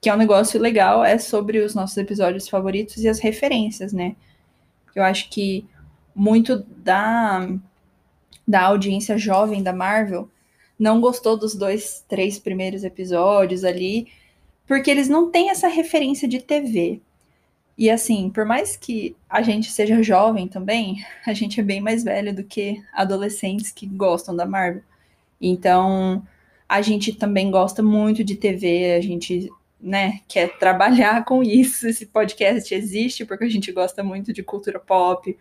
que 0.00 0.08
é 0.08 0.14
um 0.14 0.18
negócio 0.18 0.60
legal 0.60 1.04
é 1.04 1.18
sobre 1.18 1.58
os 1.58 1.74
nossos 1.74 1.96
episódios 1.96 2.48
favoritos 2.48 2.98
e 2.98 3.08
as 3.08 3.18
referências, 3.18 3.92
né? 3.92 4.16
Eu 4.94 5.02
acho 5.04 5.30
que 5.30 5.66
muito 6.14 6.64
da, 6.76 7.48
da 8.46 8.62
audiência 8.62 9.16
jovem 9.16 9.62
da 9.62 9.72
Marvel 9.72 10.28
não 10.78 11.00
gostou 11.00 11.36
dos 11.36 11.54
dois, 11.54 12.04
três 12.08 12.38
primeiros 12.38 12.84
episódios 12.84 13.64
ali, 13.64 14.08
porque 14.66 14.90
eles 14.90 15.08
não 15.08 15.30
têm 15.30 15.50
essa 15.50 15.68
referência 15.68 16.28
de 16.28 16.40
TV. 16.40 17.00
E 17.76 17.90
assim, 17.90 18.28
por 18.30 18.44
mais 18.44 18.76
que 18.76 19.16
a 19.30 19.40
gente 19.40 19.70
seja 19.70 20.02
jovem 20.02 20.48
também, 20.48 21.04
a 21.26 21.32
gente 21.32 21.60
é 21.60 21.62
bem 21.62 21.80
mais 21.80 22.04
velho 22.04 22.34
do 22.34 22.44
que 22.44 22.82
adolescentes 22.92 23.70
que 23.70 23.86
gostam 23.86 24.34
da 24.34 24.46
Marvel. 24.46 24.82
Então, 25.40 26.26
a 26.68 26.82
gente 26.82 27.14
também 27.14 27.50
gosta 27.50 27.82
muito 27.82 28.22
de 28.22 28.36
TV, 28.36 28.94
a 28.94 29.00
gente 29.00 29.50
né, 29.80 30.20
quer 30.28 30.58
trabalhar 30.58 31.24
com 31.26 31.42
isso. 31.42 31.88
Esse 31.88 32.06
podcast 32.06 32.74
existe 32.74 33.24
porque 33.24 33.44
a 33.44 33.48
gente 33.50 33.72
gosta 33.72 34.02
muito 34.04 34.32
de 34.32 34.42
cultura 34.42 34.78
pop 34.78 35.36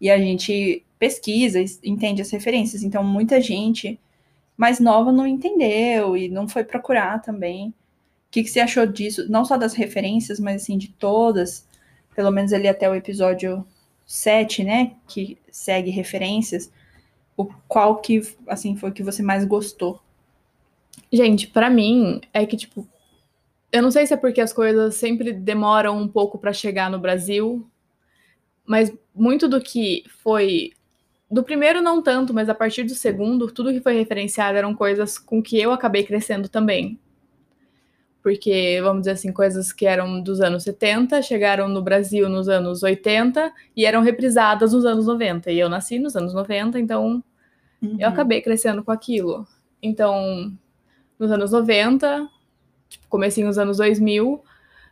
e 0.00 0.10
a 0.10 0.18
gente 0.18 0.84
pesquisa, 0.98 1.58
entende 1.82 2.20
as 2.20 2.30
referências. 2.30 2.82
Então, 2.82 3.02
muita 3.02 3.40
gente 3.40 3.98
mais 4.56 4.78
nova 4.78 5.10
não 5.10 5.26
entendeu 5.26 6.16
e 6.16 6.28
não 6.28 6.46
foi 6.46 6.62
procurar 6.62 7.22
também. 7.22 7.68
O 7.68 7.74
que, 8.30 8.42
que 8.42 8.50
você 8.50 8.60
achou 8.60 8.86
disso? 8.86 9.30
Não 9.30 9.44
só 9.44 9.56
das 9.56 9.72
referências, 9.74 10.38
mas 10.38 10.62
assim, 10.62 10.76
de 10.76 10.88
todas, 10.88 11.66
pelo 12.14 12.30
menos 12.30 12.52
ali 12.52 12.68
até 12.68 12.88
o 12.88 12.94
episódio 12.94 13.66
7, 14.06 14.62
né? 14.62 14.92
Que 15.08 15.38
segue 15.50 15.90
referências. 15.90 16.70
O 17.36 17.46
qual 17.66 17.96
que 17.96 18.20
assim 18.46 18.76
foi 18.76 18.92
que 18.92 19.02
você 19.02 19.22
mais 19.22 19.44
gostou? 19.46 20.00
Gente, 21.12 21.46
para 21.46 21.70
mim 21.70 22.20
é 22.32 22.46
que 22.46 22.56
tipo, 22.56 22.86
eu 23.72 23.82
não 23.82 23.90
sei 23.90 24.06
se 24.06 24.14
é 24.14 24.16
porque 24.16 24.40
as 24.40 24.52
coisas 24.52 24.94
sempre 24.96 25.32
demoram 25.32 25.96
um 25.98 26.08
pouco 26.08 26.38
para 26.38 26.52
chegar 26.52 26.90
no 26.90 26.98
Brasil, 26.98 27.66
mas 28.64 28.92
muito 29.14 29.48
do 29.48 29.60
que 29.60 30.04
foi 30.22 30.72
do 31.30 31.44
primeiro 31.44 31.80
não 31.80 32.02
tanto, 32.02 32.34
mas 32.34 32.48
a 32.48 32.54
partir 32.54 32.82
do 32.82 32.94
segundo, 32.94 33.50
tudo 33.52 33.72
que 33.72 33.80
foi 33.80 33.94
referenciado 33.94 34.58
eram 34.58 34.74
coisas 34.74 35.16
com 35.16 35.40
que 35.40 35.60
eu 35.60 35.70
acabei 35.70 36.02
crescendo 36.02 36.48
também. 36.48 36.98
Porque, 38.20 38.80
vamos 38.82 39.02
dizer 39.02 39.12
assim, 39.12 39.32
coisas 39.32 39.72
que 39.72 39.86
eram 39.86 40.20
dos 40.20 40.40
anos 40.40 40.64
70, 40.64 41.22
chegaram 41.22 41.68
no 41.68 41.80
Brasil 41.80 42.28
nos 42.28 42.48
anos 42.48 42.82
80 42.82 43.52
e 43.76 43.86
eram 43.86 44.02
reprisadas 44.02 44.72
nos 44.72 44.84
anos 44.84 45.06
90. 45.06 45.50
E 45.52 45.58
eu 45.58 45.68
nasci 45.68 45.98
nos 45.98 46.16
anos 46.16 46.34
90, 46.34 46.78
então 46.78 47.22
uhum. 47.80 47.96
eu 47.98 48.08
acabei 48.08 48.42
crescendo 48.42 48.82
com 48.84 48.90
aquilo. 48.90 49.46
Então, 49.80 50.52
nos 51.20 51.30
anos 51.30 51.52
90, 51.52 52.28
tipo, 52.88 53.06
comecinho 53.08 53.46
nos 53.46 53.58
anos 53.58 53.76
2000, 53.76 54.42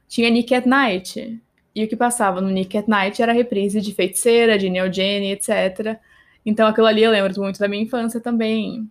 tinha 0.07 0.31
Nick 0.31 0.55
at 0.55 0.67
Night. 0.67 1.43
E 1.75 1.85
o 1.85 1.89
que 1.89 1.97
passava 1.97 2.41
no 2.41 2.51
Nick 2.51 2.77
at 2.77 2.87
Night 2.87 3.21
era 3.23 3.33
reprise 3.33 3.81
de 3.81 3.95
Feiticeira, 3.95 4.59
de 4.59 4.69
Neo 4.71 4.93
Gene, 4.93 5.33
etc. 5.33 5.99
Então 6.45 6.67
aquilo 6.67 6.87
ali 6.87 7.03
eu 7.03 7.11
lembro 7.11 7.41
muito 7.41 7.59
da 7.59 7.67
minha 7.69 7.83
infância 7.83 8.21
também. 8.21 8.89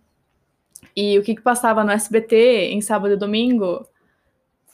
E 0.96 1.18
o 1.18 1.22
que, 1.22 1.34
que 1.34 1.42
passava 1.42 1.84
no 1.84 1.92
SBT 1.92 2.70
em 2.72 2.80
sábado 2.80 3.14
e 3.14 3.16
domingo? 3.16 3.86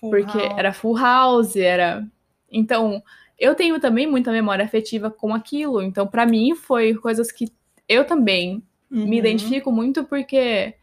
Full 0.01 0.11
porque 0.11 0.39
house. 0.39 0.59
era 0.59 0.73
Full 0.73 0.97
House, 0.97 1.57
era. 1.57 2.07
Então, 2.51 3.03
eu 3.39 3.55
tenho 3.55 3.79
também 3.81 4.07
muita 4.07 4.31
memória 4.31 4.65
afetiva 4.65 5.11
com 5.11 5.35
aquilo. 5.35 5.83
Então, 5.83 6.07
para 6.07 6.25
mim, 6.25 6.55
foi 6.55 6.95
coisas 6.95 7.33
que 7.33 7.53
eu 7.89 8.07
também 8.07 8.63
uhum. 8.91 9.07
me 9.07 9.19
identifico 9.19 9.73
muito, 9.73 10.05
porque, 10.05 10.75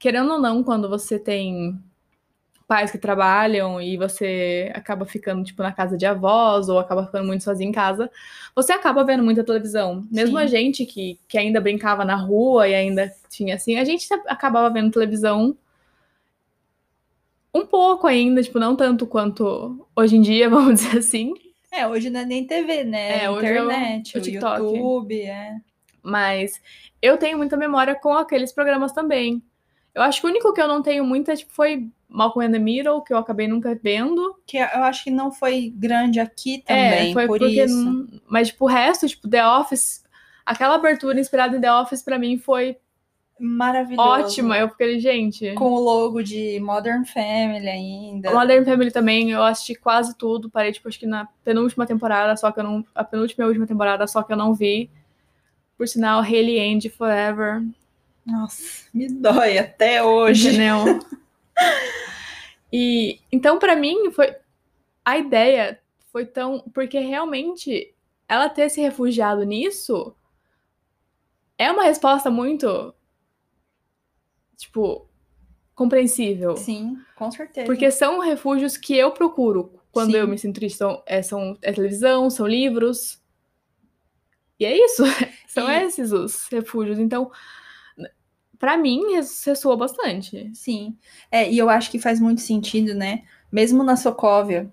querendo 0.00 0.32
ou 0.32 0.40
não, 0.40 0.64
quando 0.64 0.88
você 0.88 1.18
tem 1.18 1.78
pais 2.66 2.90
que 2.90 2.98
trabalham 2.98 3.80
e 3.82 3.96
você 3.96 4.72
acaba 4.74 5.04
ficando, 5.04 5.44
tipo, 5.44 5.62
na 5.62 5.72
casa 5.72 5.98
de 5.98 6.06
avós 6.06 6.68
ou 6.68 6.78
acaba 6.78 7.04
ficando 7.04 7.26
muito 7.26 7.44
sozinho 7.44 7.68
em 7.68 7.72
casa, 7.72 8.10
você 8.54 8.72
acaba 8.72 9.04
vendo 9.04 9.22
muita 9.22 9.44
televisão. 9.44 10.06
Mesmo 10.10 10.38
Sim. 10.38 10.44
a 10.44 10.46
gente 10.46 10.86
que, 10.86 11.20
que 11.28 11.36
ainda 11.36 11.60
brincava 11.60 12.04
na 12.04 12.16
rua 12.16 12.66
e 12.66 12.74
ainda 12.74 13.12
tinha 13.28 13.56
assim, 13.56 13.76
a 13.76 13.84
gente 13.84 14.08
acabava 14.26 14.70
vendo 14.70 14.90
televisão 14.90 15.56
um 17.52 17.66
pouco 17.66 18.06
ainda, 18.06 18.42
tipo, 18.42 18.58
não 18.58 18.76
tanto 18.76 19.06
quanto 19.06 19.86
hoje 19.94 20.16
em 20.16 20.22
dia, 20.22 20.48
vamos 20.50 20.80
dizer 20.80 20.98
assim. 20.98 21.34
É, 21.70 21.86
hoje 21.86 22.08
não 22.08 22.20
é 22.20 22.24
nem 22.24 22.46
TV, 22.46 22.84
né? 22.84 23.24
É, 23.24 23.30
Internet, 23.30 24.16
é 24.16 24.18
o, 24.18 24.20
o, 24.20 24.24
TikTok. 24.24 24.62
YouTube, 24.62 25.22
é. 25.22 25.56
Mas 26.02 26.60
eu 27.02 27.18
tenho 27.18 27.36
muita 27.36 27.56
memória 27.56 27.94
com 27.94 28.14
aqueles 28.14 28.52
programas 28.52 28.92
também. 28.92 29.42
Eu 29.94 30.02
acho 30.02 30.20
que 30.20 30.26
o 30.26 30.30
único 30.30 30.52
que 30.52 30.60
eu 30.60 30.68
não 30.68 30.82
tenho 30.82 31.04
muita 31.04 31.34
tipo, 31.36 31.52
foi 31.52 31.88
Malcolm 32.08 32.48
in 32.48 32.52
the 32.52 32.58
Middle, 32.58 33.02
que 33.02 33.12
eu 33.12 33.18
acabei 33.18 33.48
nunca 33.48 33.78
vendo. 33.80 34.36
Que 34.46 34.58
eu 34.58 34.82
acho 34.84 35.04
que 35.04 35.10
não 35.10 35.30
foi 35.30 35.72
grande 35.74 36.20
aqui 36.20 36.62
é, 36.66 36.90
também, 36.90 37.10
é, 37.10 37.12
foi 37.12 37.26
por 37.26 37.38
porque, 37.38 37.64
isso. 37.64 38.06
Mas, 38.28 38.48
tipo, 38.48 38.64
o 38.64 38.68
resto, 38.68 39.08
tipo, 39.08 39.28
The 39.28 39.46
Office, 39.46 40.04
aquela 40.44 40.74
abertura 40.74 41.18
inspirada 41.18 41.56
em 41.56 41.60
The 41.60 41.72
Office, 41.72 42.02
para 42.02 42.18
mim, 42.18 42.38
foi 42.38 42.76
maravilhoso. 43.38 44.08
Ótima, 44.08 44.58
eu 44.58 44.68
fiquei, 44.68 45.00
gente. 45.00 45.54
Com 45.54 45.72
o 45.72 45.80
logo 45.80 46.22
de 46.22 46.60
Modern 46.60 47.04
Family 47.04 47.68
ainda. 47.68 48.32
Modern 48.32 48.64
Family 48.64 48.90
também, 48.90 49.30
eu 49.30 49.42
assisti 49.42 49.74
quase 49.74 50.16
tudo. 50.16 50.50
Parei, 50.50 50.72
tipo, 50.72 50.88
acho 50.88 50.98
que 50.98 51.06
na 51.06 51.26
penúltima 51.42 51.86
temporada, 51.86 52.36
só 52.36 52.52
que 52.52 52.60
eu 52.60 52.64
não. 52.64 52.84
A 52.94 53.02
penúltima 53.02 53.44
e 53.44 53.48
última 53.48 53.66
temporada, 53.66 54.06
só 54.06 54.22
que 54.22 54.32
eu 54.32 54.36
não 54.36 54.52
vi. 54.52 54.90
Por 55.76 55.88
sinal, 55.88 56.20
Haley 56.20 56.58
End 56.58 56.90
Forever. 56.90 57.62
Nossa, 58.24 58.86
me 58.92 59.08
dói 59.08 59.58
até 59.58 60.02
hoje. 60.02 60.48
Entendeu? 60.48 61.00
e 62.72 63.20
então, 63.32 63.58
para 63.58 63.76
mim, 63.76 64.10
foi. 64.10 64.34
A 65.04 65.18
ideia 65.18 65.80
foi 66.12 66.26
tão. 66.26 66.60
Porque 66.72 66.98
realmente 66.98 67.94
ela 68.28 68.48
ter 68.48 68.68
se 68.68 68.80
refugiado 68.80 69.42
nisso 69.44 70.14
é 71.58 71.70
uma 71.70 71.84
resposta 71.84 72.30
muito. 72.30 72.94
Tipo, 74.56 75.08
compreensível. 75.74 76.56
Sim, 76.56 76.98
com 77.16 77.30
certeza. 77.30 77.66
Porque 77.66 77.90
são 77.90 78.20
refúgios 78.20 78.76
que 78.76 78.94
eu 78.94 79.12
procuro 79.12 79.80
quando 79.90 80.12
Sim. 80.12 80.18
eu 80.18 80.28
me 80.28 80.38
sinto 80.38 80.56
triste. 80.56 80.76
São, 80.76 81.02
é, 81.06 81.22
são 81.22 81.56
é 81.62 81.72
televisão, 81.72 82.28
são 82.30 82.46
livros. 82.46 83.20
E 84.58 84.66
é 84.66 84.76
isso. 84.76 85.02
são 85.48 85.70
e... 85.70 85.84
esses 85.84 86.12
os 86.12 86.46
refúgios. 86.48 86.98
Então, 86.98 87.30
para 88.60 88.76
mim, 88.76 89.14
ressoou 89.14 89.76
bastante. 89.76 90.50
Sim. 90.54 90.94
É, 91.32 91.50
e 91.50 91.56
eu 91.56 91.70
acho 91.70 91.90
que 91.90 91.98
faz 91.98 92.20
muito 92.20 92.42
sentido, 92.42 92.94
né? 92.94 93.22
Mesmo 93.50 93.82
na 93.82 93.96
Sokovia, 93.96 94.70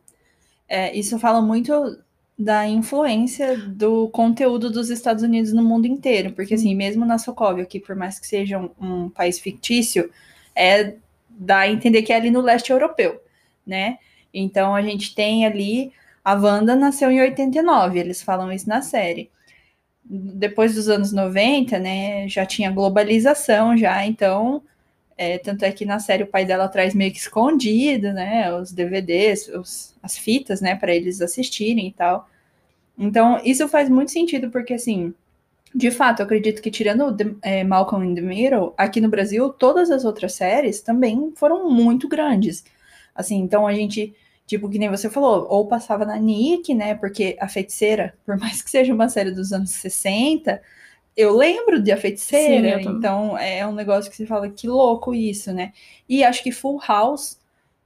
é, 0.68 0.96
isso 0.96 1.18
fala 1.18 1.42
muito 1.42 1.98
da 2.38 2.68
influência 2.68 3.58
do 3.58 4.10
conteúdo 4.10 4.70
dos 4.70 4.90
Estados 4.90 5.24
Unidos 5.24 5.54
no 5.54 5.64
mundo 5.64 5.88
inteiro. 5.88 6.34
Porque, 6.34 6.54
assim, 6.54 6.76
mesmo 6.76 7.06
na 7.06 7.18
Sokovia, 7.18 7.66
que 7.66 7.80
por 7.80 7.96
mais 7.96 8.20
que 8.20 8.28
seja 8.28 8.60
um, 8.60 8.70
um 8.80 9.10
país 9.10 9.40
fictício, 9.40 10.12
é 10.54 10.96
dá 11.30 11.60
a 11.60 11.70
entender 11.70 12.02
que 12.02 12.12
é 12.12 12.18
ali 12.18 12.30
no 12.30 12.42
leste 12.42 12.72
europeu, 12.72 13.22
né? 13.66 14.00
Então 14.34 14.76
a 14.76 14.82
gente 14.82 15.16
tem 15.16 15.46
ali. 15.46 15.94
A 16.26 16.34
Wanda 16.34 16.76
nasceu 16.76 17.10
em 17.10 17.22
89, 17.22 18.00
eles 18.00 18.22
falam 18.22 18.52
isso 18.52 18.68
na 18.68 18.82
série 18.82 19.32
depois 20.10 20.76
dos 20.76 20.88
anos 20.88 21.12
90, 21.12 21.80
né, 21.80 22.28
já 22.30 22.46
tinha 22.46 22.72
globalização 22.72 23.76
já, 23.76 24.06
então, 24.06 24.62
é, 25.18 25.38
tanto 25.38 25.64
é 25.66 25.72
que 25.72 25.86
na 25.86 26.00
série 26.00 26.24
o 26.24 26.28
pai 26.28 26.46
dela 26.46 26.68
traz 26.68 26.94
meio 26.94 27.12
que 27.12 27.18
escondido, 27.18 28.14
né, 28.14 28.54
os 28.54 28.72
DVDs, 28.72 29.48
os, 29.50 29.96
as 30.02 30.18
fitas, 30.18 30.62
né, 30.62 30.76
para 30.76 30.96
eles 30.96 31.22
assistirem 31.22 31.88
e 31.88 31.92
tal. 31.92 32.30
Então, 32.98 33.40
isso 33.44 33.68
faz 33.68 33.90
muito 33.90 34.12
sentido, 34.12 34.50
porque, 34.50 34.74
assim, 34.74 35.14
de 35.76 35.92
fato, 35.92 36.22
eu 36.22 36.26
acredito 36.26 36.62
que 36.62 36.72
tirando 36.72 37.16
é, 37.42 37.64
Malcolm 37.64 38.04
in 38.06 38.16
the 38.16 38.22
Middle, 38.22 38.74
aqui 38.78 39.02
no 39.02 39.10
Brasil, 39.10 39.50
todas 39.50 39.92
as 39.92 40.06
outras 40.06 40.34
séries 40.34 40.82
também 40.82 41.32
foram 41.36 41.70
muito 41.70 42.08
grandes. 42.08 42.64
Assim, 43.14 43.38
então 43.38 43.68
a 43.68 43.74
gente 43.74 44.16
Tipo, 44.48 44.70
que 44.70 44.80
nem 44.80 44.90
você 44.90 45.10
falou, 45.10 45.46
ou 45.50 45.68
passava 45.68 46.06
na 46.06 46.16
Nick, 46.18 46.74
né? 46.74 46.96
Porque 46.96 47.38
a 47.40 47.50
feiticeira, 47.50 48.16
por 48.26 48.38
mais 48.40 48.62
que 48.62 48.72
seja 48.72 48.94
uma 48.94 49.10
série 49.10 49.30
dos 49.30 49.52
anos 49.52 49.72
60, 49.72 50.60
eu 51.18 51.36
lembro 51.36 51.82
de 51.82 51.92
a 51.92 51.98
feiticeira. 51.98 52.82
Sim, 52.82 52.90
então 52.90 53.38
é 53.38 53.68
um 53.68 53.74
negócio 53.74 54.10
que 54.10 54.16
você 54.16 54.26
fala, 54.26 54.50
que 54.50 54.66
louco 54.68 55.14
isso, 55.14 55.52
né? 55.52 55.74
E 56.08 56.24
acho 56.24 56.42
que 56.42 56.52
Full 56.52 56.80
House, 56.88 57.38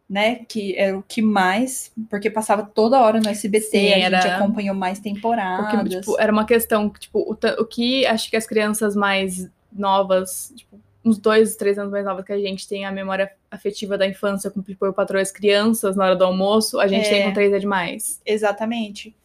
né? 0.08 0.41
Que 0.47 0.78
era 0.78 0.95
o 0.95 1.02
que 1.02 1.19
mais, 1.19 1.91
porque 2.10 2.30
passava 2.30 2.62
toda 2.62 3.02
hora 3.02 3.19
no 3.19 3.30
SBT, 3.30 3.67
Sim, 3.67 3.93
a 3.93 3.97
era... 3.97 4.21
gente 4.21 4.32
acompanhou 4.32 4.76
mais 4.76 5.00
temporadas. 5.00 5.82
Porque, 5.82 5.97
tipo, 5.97 6.19
era 6.19 6.32
uma 6.32 6.45
questão, 6.45 6.89
tipo, 6.89 7.19
o, 7.19 7.62
o 7.62 7.65
que 7.65 8.06
acho 8.06 8.30
que 8.30 8.38
as 8.38 8.45
crianças 8.45 8.95
mais 8.95 9.50
novas, 9.74 10.54
tipo, 10.56 10.80
uns 11.03 11.17
dois, 11.17 11.55
três 11.55 11.77
anos 11.77 11.91
mais 11.91 12.05
novos 12.05 12.23
que 12.23 12.31
a 12.31 12.39
gente 12.39 12.67
tem 12.67 12.85
a 12.85 12.91
memória 12.91 13.31
afetiva 13.49 13.97
da 13.97 14.07
infância 14.07 14.51
com 14.51 14.61
Pipo 14.61 14.85
e 14.85 14.93
Patroas 14.93 15.31
Crianças 15.31 15.95
na 15.95 16.05
hora 16.05 16.15
do 16.15 16.23
almoço, 16.23 16.79
a 16.79 16.87
gente 16.87 17.07
é, 17.07 17.09
tem 17.09 17.23
com 17.23 17.33
três 17.33 17.51
é 17.51 17.59
demais. 17.59 18.21
Exatamente. 18.25 19.15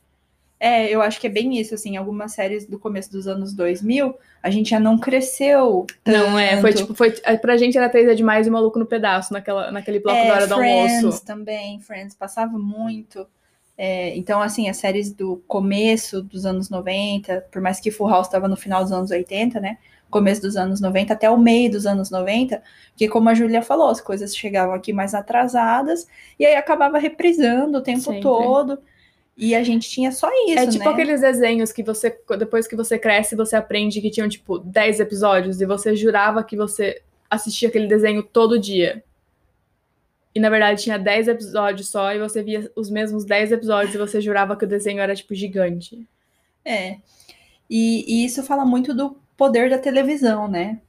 É, 0.59 0.89
eu 0.89 1.03
acho 1.03 1.21
que 1.21 1.27
é 1.27 1.31
bem 1.31 1.59
isso, 1.59 1.75
assim, 1.75 1.99
algumas 1.99 2.33
séries 2.33 2.67
do 2.67 2.79
começo 2.79 3.13
dos 3.13 3.29
anos 3.29 3.53
2000, 3.53 4.17
a 4.43 4.49
gente 4.49 4.71
já 4.71 4.81
não 4.81 4.97
cresceu 4.97 5.87
tanto. 6.03 6.19
Não, 6.19 6.39
é, 6.39 6.59
foi 6.63 6.73
tipo, 6.73 6.95
foi, 6.95 7.11
pra 7.43 7.59
gente 7.59 7.77
era 7.77 7.91
três 7.91 8.09
é 8.09 8.15
demais 8.15 8.47
e 8.47 8.51
Maluco 8.51 8.79
no 8.79 8.87
Pedaço, 8.87 9.35
naquela, 9.35 9.71
naquele 9.71 10.01
bloco 10.01 10.19
é, 10.19 10.29
da 10.29 10.35
hora 10.35 10.47
do 10.47 10.55
Friends 10.55 10.97
almoço. 10.97 11.25
também, 11.27 11.79
Friends, 11.81 12.15
passava 12.15 12.59
muito. 12.59 13.27
É, 13.77 14.17
então, 14.17 14.41
assim, 14.41 14.71
as 14.71 14.79
séries 14.79 15.13
do 15.13 15.43
começo 15.47 16.23
dos 16.23 16.47
anos 16.47 16.71
90, 16.71 17.49
por 17.53 17.61
mais 17.61 17.79
que 17.79 17.91
Full 17.91 18.09
House 18.09 18.27
estava 18.27 18.49
no 18.49 18.57
final 18.57 18.83
dos 18.83 18.93
anos 18.93 19.11
80, 19.11 19.61
né, 19.61 19.77
começo 20.11 20.41
dos 20.43 20.57
anos 20.57 20.81
90 20.81 21.13
até 21.13 21.31
o 21.31 21.37
meio 21.37 21.71
dos 21.71 21.87
anos 21.87 22.11
90, 22.11 22.63
que 22.97 23.09
como 23.09 23.29
a 23.29 23.35
Júlia 23.35 23.63
falou, 23.63 23.89
as 23.89 24.01
coisas 24.01 24.37
chegavam 24.37 24.75
aqui 24.75 24.93
mais 24.93 25.15
atrasadas 25.15 26.07
e 26.39 26.47
aí 26.47 26.55
acabava 26.55 26.99
reprisando 26.99 27.79
o 27.79 27.83
tempo 27.83 28.01
Sempre. 28.01 28.21
todo. 28.21 28.79
E 29.37 29.55
a 29.55 29.63
gente 29.63 29.89
tinha 29.91 30.11
só 30.13 30.31
isso, 30.49 30.59
É 30.59 30.67
tipo 30.67 30.85
né? 30.85 30.91
aqueles 30.91 31.21
desenhos 31.21 31.71
que 31.71 31.83
você, 31.83 32.19
depois 32.39 32.67
que 32.67 32.75
você 32.75 32.99
cresce, 32.99 33.37
você 33.37 33.55
aprende 33.55 34.01
que 34.01 34.11
tinham, 34.11 34.29
tipo, 34.29 34.59
10 34.59 35.01
episódios 35.01 35.61
e 35.61 35.67
você 35.67 35.95
jurava 35.95 36.43
que 36.43 36.57
você 36.57 37.03
assistia 37.31 37.69
aquele 37.69 37.87
desenho 37.87 38.23
todo 38.23 38.59
dia. 38.59 39.05
E 40.35 40.41
na 40.41 40.49
verdade 40.49 40.83
tinha 40.83 40.99
10 40.99 41.29
episódios 41.29 41.89
só 41.89 42.15
e 42.15 42.19
você 42.19 42.43
via 42.43 42.71
os 42.75 42.89
mesmos 42.89 43.27
10 43.27 43.53
episódios 43.53 43.95
e 43.95 43.99
você 43.99 44.23
jurava 44.23 44.57
que 44.57 44.65
o 44.65 44.69
desenho 44.69 45.01
era, 45.01 45.15
tipo, 45.15 45.35
gigante. 45.35 46.07
É. 46.65 46.97
E, 47.69 48.05
e 48.07 48.25
isso 48.25 48.43
fala 48.43 48.65
muito 48.65 48.95
do 48.95 49.19
poder 49.37 49.71
da 49.71 49.79
televisão, 49.79 50.49
né? 50.49 50.81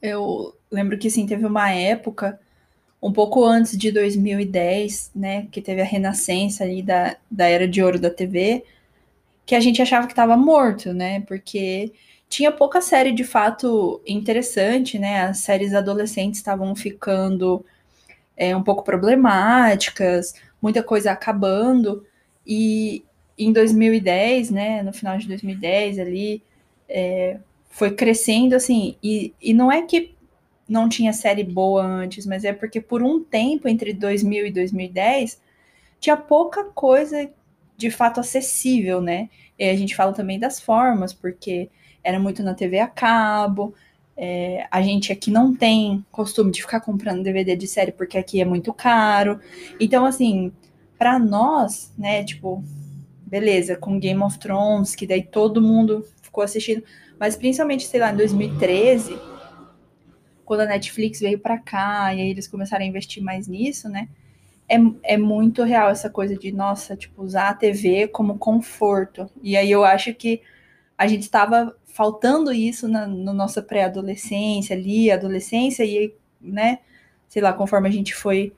Eu 0.00 0.54
lembro 0.70 0.98
que 0.98 1.10
sim, 1.10 1.26
teve 1.26 1.44
uma 1.46 1.70
época, 1.70 2.40
um 3.02 3.12
pouco 3.12 3.44
antes 3.44 3.76
de 3.76 3.90
2010, 3.92 5.10
né, 5.14 5.48
que 5.50 5.60
teve 5.60 5.80
a 5.82 5.84
renascença 5.84 6.64
ali 6.64 6.82
da, 6.82 7.16
da 7.30 7.46
era 7.46 7.66
de 7.68 7.82
ouro 7.82 7.98
da 7.98 8.10
TV, 8.10 8.64
que 9.44 9.54
a 9.54 9.60
gente 9.60 9.82
achava 9.82 10.06
que 10.06 10.12
estava 10.12 10.36
morto, 10.36 10.92
né? 10.94 11.20
Porque 11.22 11.92
tinha 12.28 12.52
pouca 12.52 12.80
série 12.80 13.12
de 13.12 13.24
fato 13.24 14.00
interessante, 14.06 14.98
né? 14.98 15.22
As 15.22 15.38
séries 15.38 15.74
adolescentes 15.74 16.38
estavam 16.38 16.74
ficando 16.74 17.64
é, 18.36 18.56
um 18.56 18.62
pouco 18.62 18.82
problemáticas, 18.84 20.34
muita 20.60 20.82
coisa 20.82 21.12
acabando. 21.12 22.06
E 22.46 23.04
em 23.38 23.52
2010, 23.52 24.50
né, 24.50 24.82
no 24.82 24.92
final 24.92 25.18
de 25.18 25.28
2010 25.28 25.98
ali, 25.98 26.42
é, 26.88 27.38
foi 27.72 27.90
crescendo 27.90 28.54
assim, 28.54 28.96
e, 29.02 29.34
e 29.40 29.54
não 29.54 29.72
é 29.72 29.80
que 29.80 30.14
não 30.68 30.90
tinha 30.90 31.12
série 31.12 31.42
boa 31.42 31.82
antes, 31.82 32.26
mas 32.26 32.44
é 32.44 32.52
porque 32.52 32.80
por 32.82 33.02
um 33.02 33.24
tempo, 33.24 33.66
entre 33.66 33.94
2000 33.94 34.46
e 34.46 34.52
2010, 34.52 35.40
tinha 35.98 36.16
pouca 36.16 36.64
coisa 36.64 37.28
de 37.76 37.90
fato 37.90 38.20
acessível, 38.20 39.00
né? 39.00 39.30
E 39.58 39.70
a 39.70 39.74
gente 39.74 39.96
fala 39.96 40.12
também 40.12 40.38
das 40.38 40.60
formas, 40.60 41.14
porque 41.14 41.70
era 42.04 42.20
muito 42.20 42.42
na 42.42 42.54
TV 42.54 42.78
a 42.78 42.86
cabo. 42.86 43.74
É, 44.14 44.66
a 44.70 44.82
gente 44.82 45.10
aqui 45.10 45.30
não 45.30 45.54
tem 45.54 46.04
costume 46.12 46.52
de 46.52 46.60
ficar 46.60 46.80
comprando 46.80 47.22
DVD 47.22 47.56
de 47.56 47.66
série 47.66 47.90
porque 47.90 48.18
aqui 48.18 48.40
é 48.40 48.44
muito 48.44 48.72
caro. 48.74 49.40
Então, 49.80 50.04
assim, 50.04 50.52
para 50.98 51.18
nós, 51.18 51.90
né, 51.96 52.22
tipo, 52.22 52.62
beleza, 53.26 53.76
com 53.76 53.98
Game 53.98 54.22
of 54.22 54.38
Thrones, 54.38 54.94
que 54.94 55.06
daí 55.06 55.22
todo 55.22 55.62
mundo 55.62 56.04
ficou 56.32 56.42
assistindo, 56.42 56.82
mas 57.20 57.36
principalmente, 57.36 57.86
sei 57.86 58.00
lá, 58.00 58.10
em 58.10 58.16
2013, 58.16 59.18
quando 60.46 60.60
a 60.60 60.66
Netflix 60.66 61.20
veio 61.20 61.38
para 61.38 61.58
cá 61.58 62.14
e 62.14 62.22
aí 62.22 62.30
eles 62.30 62.48
começaram 62.48 62.82
a 62.82 62.88
investir 62.88 63.22
mais 63.22 63.46
nisso, 63.46 63.88
né? 63.88 64.08
É, 64.66 64.76
é 65.02 65.16
muito 65.18 65.62
real 65.62 65.90
essa 65.90 66.08
coisa 66.08 66.34
de, 66.34 66.50
nossa, 66.50 66.96
tipo, 66.96 67.22
usar 67.22 67.50
a 67.50 67.54
TV 67.54 68.08
como 68.08 68.38
conforto. 68.38 69.28
E 69.42 69.56
aí 69.56 69.70
eu 69.70 69.84
acho 69.84 70.14
que 70.14 70.40
a 70.96 71.06
gente 71.06 71.22
estava 71.22 71.76
faltando 71.84 72.50
isso 72.52 72.88
na 72.88 73.06
no 73.06 73.34
nossa 73.34 73.60
pré-adolescência 73.60 74.74
ali, 74.74 75.10
adolescência, 75.10 75.84
e, 75.84 76.14
né, 76.40 76.78
sei 77.28 77.42
lá, 77.42 77.52
conforme 77.52 77.88
a 77.88 77.92
gente 77.92 78.14
foi 78.14 78.54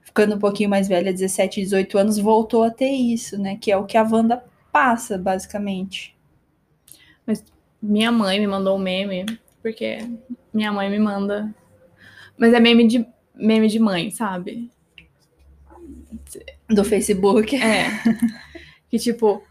ficando 0.00 0.34
um 0.36 0.38
pouquinho 0.38 0.70
mais 0.70 0.88
velha, 0.88 1.12
17, 1.12 1.60
18 1.60 1.98
anos, 1.98 2.18
voltou 2.18 2.62
a 2.62 2.70
ter 2.70 2.90
isso, 2.90 3.38
né? 3.38 3.56
Que 3.60 3.70
é 3.70 3.76
o 3.76 3.84
que 3.84 3.98
a 3.98 4.02
Wanda 4.02 4.42
passa, 4.72 5.18
basicamente. 5.18 6.16
Mas 7.26 7.44
minha 7.82 8.10
mãe 8.12 8.38
me 8.38 8.46
mandou 8.46 8.76
um 8.76 8.80
meme, 8.80 9.26
porque 9.62 9.98
minha 10.52 10.72
mãe 10.72 10.90
me 10.90 10.98
manda. 10.98 11.54
Mas 12.36 12.52
é 12.52 12.60
meme 12.60 12.86
de, 12.86 13.06
meme 13.34 13.68
de 13.68 13.78
mãe, 13.78 14.10
sabe? 14.10 14.70
Do 16.68 16.84
Facebook. 16.84 17.56
É. 17.56 17.86
que 18.88 18.98
tipo, 18.98 19.42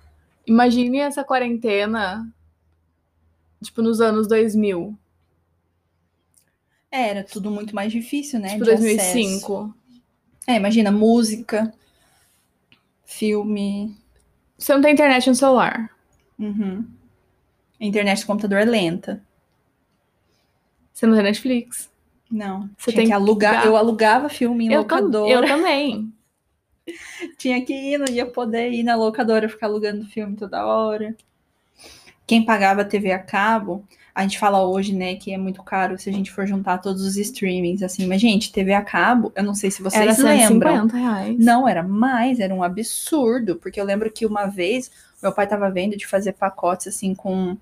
imagine 0.45 0.99
essa 0.99 1.23
quarentena, 1.23 2.27
tipo, 3.61 3.81
nos 3.81 4.01
anos 4.01 4.27
2000. 4.27 4.97
É, 6.91 7.09
era 7.09 7.23
tudo 7.23 7.51
muito 7.51 7.75
mais 7.75 7.91
difícil, 7.91 8.39
né? 8.39 8.49
Tipo, 8.49 8.65
de 8.65 8.71
2005. 8.71 9.53
acesso. 9.53 9.79
É, 10.47 10.55
imagina, 10.55 10.91
música, 10.91 11.71
filme. 13.05 13.95
Você 14.57 14.73
não 14.73 14.81
tem 14.81 14.93
internet 14.93 15.27
no 15.29 15.35
celular. 15.35 15.95
Uhum. 16.39 16.85
A 17.79 17.85
internet 17.85 18.21
do 18.21 18.27
computador 18.27 18.59
é 18.59 18.65
lenta. 18.65 19.21
Você 20.93 21.05
não 21.05 21.13
tem 21.15 21.23
Netflix. 21.23 21.89
Não. 22.29 22.69
Você 22.77 22.91
tinha 22.91 22.95
tem 22.95 23.05
que 23.05 23.09
que 23.09 23.13
alugar. 23.13 23.53
ligar. 23.53 23.65
Eu 23.65 23.77
alugava 23.77 24.29
filme 24.29 24.67
em 24.67 24.73
Eu, 24.73 24.81
locadora. 24.81 25.31
eu 25.31 25.47
também. 25.47 26.13
Tinha 27.37 27.63
que 27.63 27.73
ir, 27.73 27.97
não 27.97 28.07
ia 28.07 28.25
poder 28.25 28.71
ir 28.71 28.83
na 28.83 28.95
locadora 28.95 29.47
ficar 29.47 29.67
alugando 29.67 30.05
filme 30.05 30.35
toda 30.35 30.65
hora. 30.65 31.15
Quem 32.27 32.43
pagava 32.45 32.83
TV 32.85 33.11
a 33.11 33.19
cabo, 33.19 33.83
a 34.13 34.21
gente 34.23 34.37
fala 34.37 34.63
hoje, 34.67 34.93
né, 34.93 35.15
que 35.15 35.33
é 35.33 35.37
muito 35.37 35.63
caro 35.63 35.97
se 35.97 36.09
a 36.09 36.13
gente 36.13 36.31
for 36.31 36.45
juntar 36.45 36.77
todos 36.79 37.03
os 37.03 37.15
streamings, 37.17 37.81
assim. 37.81 38.05
Mas, 38.05 38.21
gente, 38.21 38.51
TV 38.51 38.73
a 38.73 38.83
cabo, 38.83 39.31
eu 39.35 39.43
não 39.43 39.55
sei 39.55 39.71
se 39.71 39.81
vocês 39.81 40.19
Era 40.19 40.29
lembram. 40.29 40.71
150 40.87 40.97
reais. 40.97 41.39
Não, 41.39 41.67
era 41.67 41.81
mais, 41.81 42.39
era 42.39 42.53
um 42.53 42.61
absurdo, 42.61 43.55
porque 43.55 43.79
eu 43.79 43.85
lembro 43.85 44.11
que 44.11 44.25
uma 44.25 44.45
vez 44.45 44.91
meu 45.21 45.31
pai 45.33 45.47
tava 45.47 45.69
vendo 45.69 45.97
de 45.97 46.07
fazer 46.07 46.33
pacotes 46.33 46.87
assim 46.87 47.13
com 47.13 47.57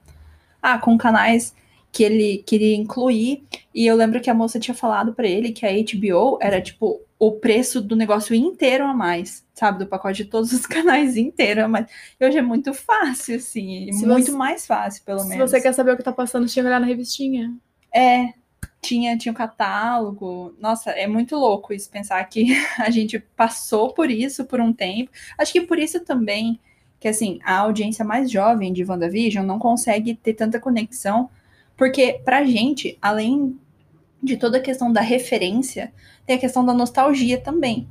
ah, 0.62 0.78
com 0.78 0.98
canais 0.98 1.54
que 1.92 2.04
ele 2.04 2.44
queria 2.46 2.76
incluir, 2.76 3.44
e 3.74 3.86
eu 3.88 3.96
lembro 3.96 4.20
que 4.22 4.30
a 4.30 4.34
moça 4.34 4.60
tinha 4.60 4.76
falado 4.76 5.14
pra 5.14 5.28
ele 5.28 5.52
que 5.52 5.66
a 5.66 5.70
HBO 5.72 6.38
era 6.42 6.62
tipo 6.62 7.02
o 7.18 7.32
preço 7.32 7.82
do 7.82 7.96
negócio 7.96 8.36
inteiro 8.36 8.84
a 8.86 8.94
mais, 8.94 9.44
sabe, 9.56 9.80
do 9.80 9.88
pacote 9.88 10.24
de 10.24 10.30
todos 10.30 10.52
os 10.52 10.66
canais 10.68 11.18
inteiro 11.18 11.64
a 11.66 11.68
mais. 11.68 11.88
E 12.20 12.26
hoje 12.26 12.38
é 12.38 12.42
muito 12.42 12.74
fácil 12.74 13.38
assim, 13.38 13.92
Se 13.94 14.06
muito 14.06 14.28
você- 14.28 14.38
mais 14.38 14.68
fácil, 14.68 15.04
pelo 15.04 15.20
Se 15.22 15.30
menos. 15.30 15.50
você 15.50 15.60
quer 15.62 15.74
saber 15.74 15.92
o 15.94 15.98
que 15.98 16.04
tá 16.04 16.12
passando, 16.12 16.46
tinha 16.48 16.62
que 16.62 16.68
olhar 16.68 16.80
na 16.80 16.86
revistinha. 16.86 17.56
É, 17.92 18.34
tinha, 18.82 19.18
tinha 19.18 19.32
um 19.32 19.36
catálogo. 19.36 20.54
Nossa, 20.60 20.92
é 20.92 21.08
muito 21.08 21.36
louco 21.36 21.74
isso, 21.74 21.90
pensar 21.90 22.24
que 22.26 22.46
a 22.78 22.90
gente 22.92 23.18
passou 23.36 23.94
por 23.94 24.12
isso 24.12 24.46
por 24.46 24.60
um 24.60 24.72
tempo. 24.72 25.10
Acho 25.38 25.54
que 25.54 25.62
por 25.62 25.80
isso 25.80 26.00
também 26.02 26.60
que, 27.00 27.08
assim, 27.08 27.40
a 27.44 27.58
audiência 27.60 28.04
mais 28.04 28.30
jovem 28.32 28.74
de 28.74 28.84
WandaVision 28.84 29.46
não 29.46 29.60
consegue 29.60 30.16
ter 30.16 30.34
tanta 30.34 30.60
conexão, 30.60 31.30
porque 31.76 32.20
pra 32.26 32.44
gente, 32.44 32.98
além 33.02 33.58
de 34.22 34.36
toda 34.38 34.58
a 34.58 34.62
questão 34.62 34.92
da 34.92 35.02
referência, 35.02 35.94
tem 36.26 36.36
a 36.36 36.40
questão 36.40 36.66
da 36.66 36.74
nostalgia 36.74 37.40
também, 37.40 37.88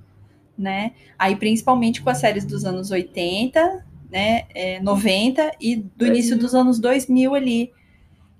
né? 0.59 0.93
Aí, 1.19 1.37
principalmente 1.37 2.03
com 2.03 2.11
as 2.11 2.19
séries 2.19 2.45
dos 2.45 2.65
anos 2.65 2.91
80, 2.91 3.85
né, 4.11 4.45
é, 4.55 4.81
90 4.81 5.53
e 5.61 5.77
do 5.77 6.07
início 6.07 6.37
2000. 6.37 6.39
dos 6.39 6.55
anos 6.55 6.79
2000 6.79 7.35
ali, 7.35 7.73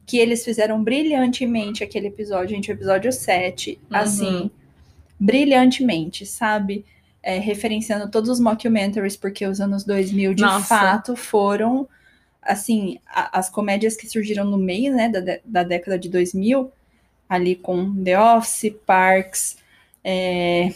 que 0.05 0.19
eles 0.19 0.45
fizeram 0.45 0.83
brilhantemente 0.83 1.83
aquele 1.83 2.09
episódio, 2.09 2.55
gente, 2.55 2.71
o 2.71 2.73
episódio 2.75 3.13
7, 3.13 3.79
Uhum. 3.91 3.97
assim, 3.97 4.51
brilhantemente, 5.19 6.25
sabe? 6.27 6.85
É, 7.29 7.39
referenciando 7.41 8.09
todos 8.09 8.31
os 8.31 8.39
mockumentaries, 8.39 9.17
porque 9.17 9.45
os 9.47 9.61
anos 9.61 9.83
2000, 9.85 10.33
de 10.33 10.45
Nossa. 10.45 10.69
fato, 10.69 11.17
foram, 11.17 11.89
assim, 12.41 13.01
a- 13.07 13.41
as 13.41 13.51
comédias 13.51 13.97
que 13.97 14.09
surgiram 14.09 14.45
no 14.45 14.57
meio, 14.57 14.95
né, 14.95 15.09
da, 15.09 15.39
da 15.45 15.63
década 15.65 15.99
de 15.99 16.09
2000, 16.09 16.71
ali 17.29 17.57
com 17.57 17.93
The 18.05 18.21
Office, 18.21 18.73
Parks, 18.87 19.59
é, 20.05 20.73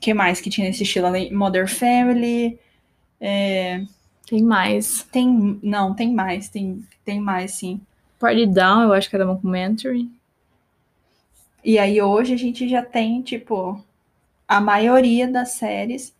que 0.00 0.14
mais 0.14 0.40
que 0.40 0.50
tinha 0.50 0.66
nesse 0.68 0.84
estilo? 0.84 1.08
Modern 1.32 1.68
Family, 1.68 2.58
é, 3.20 3.84
Tem 4.28 4.42
mais. 4.42 5.06
tem, 5.12 5.58
não, 5.62 5.94
tem 5.94 6.12
mais, 6.14 6.48
tem, 6.48 6.82
tem 7.04 7.20
mais, 7.20 7.52
sim. 7.52 7.80
Party 8.18 8.46
Down, 8.46 8.82
eu 8.82 8.92
acho 8.92 9.10
que 9.10 9.16
era 9.16 9.24
documentary. 9.26 10.08
E 11.64 11.78
aí 11.78 12.00
hoje 12.00 12.34
a 12.34 12.36
gente 12.36 12.68
já 12.68 12.82
tem, 12.82 13.22
tipo, 13.22 13.82
a 14.56 14.60
maioria 14.60 15.28
das 15.28 15.50
séries 15.52 16.14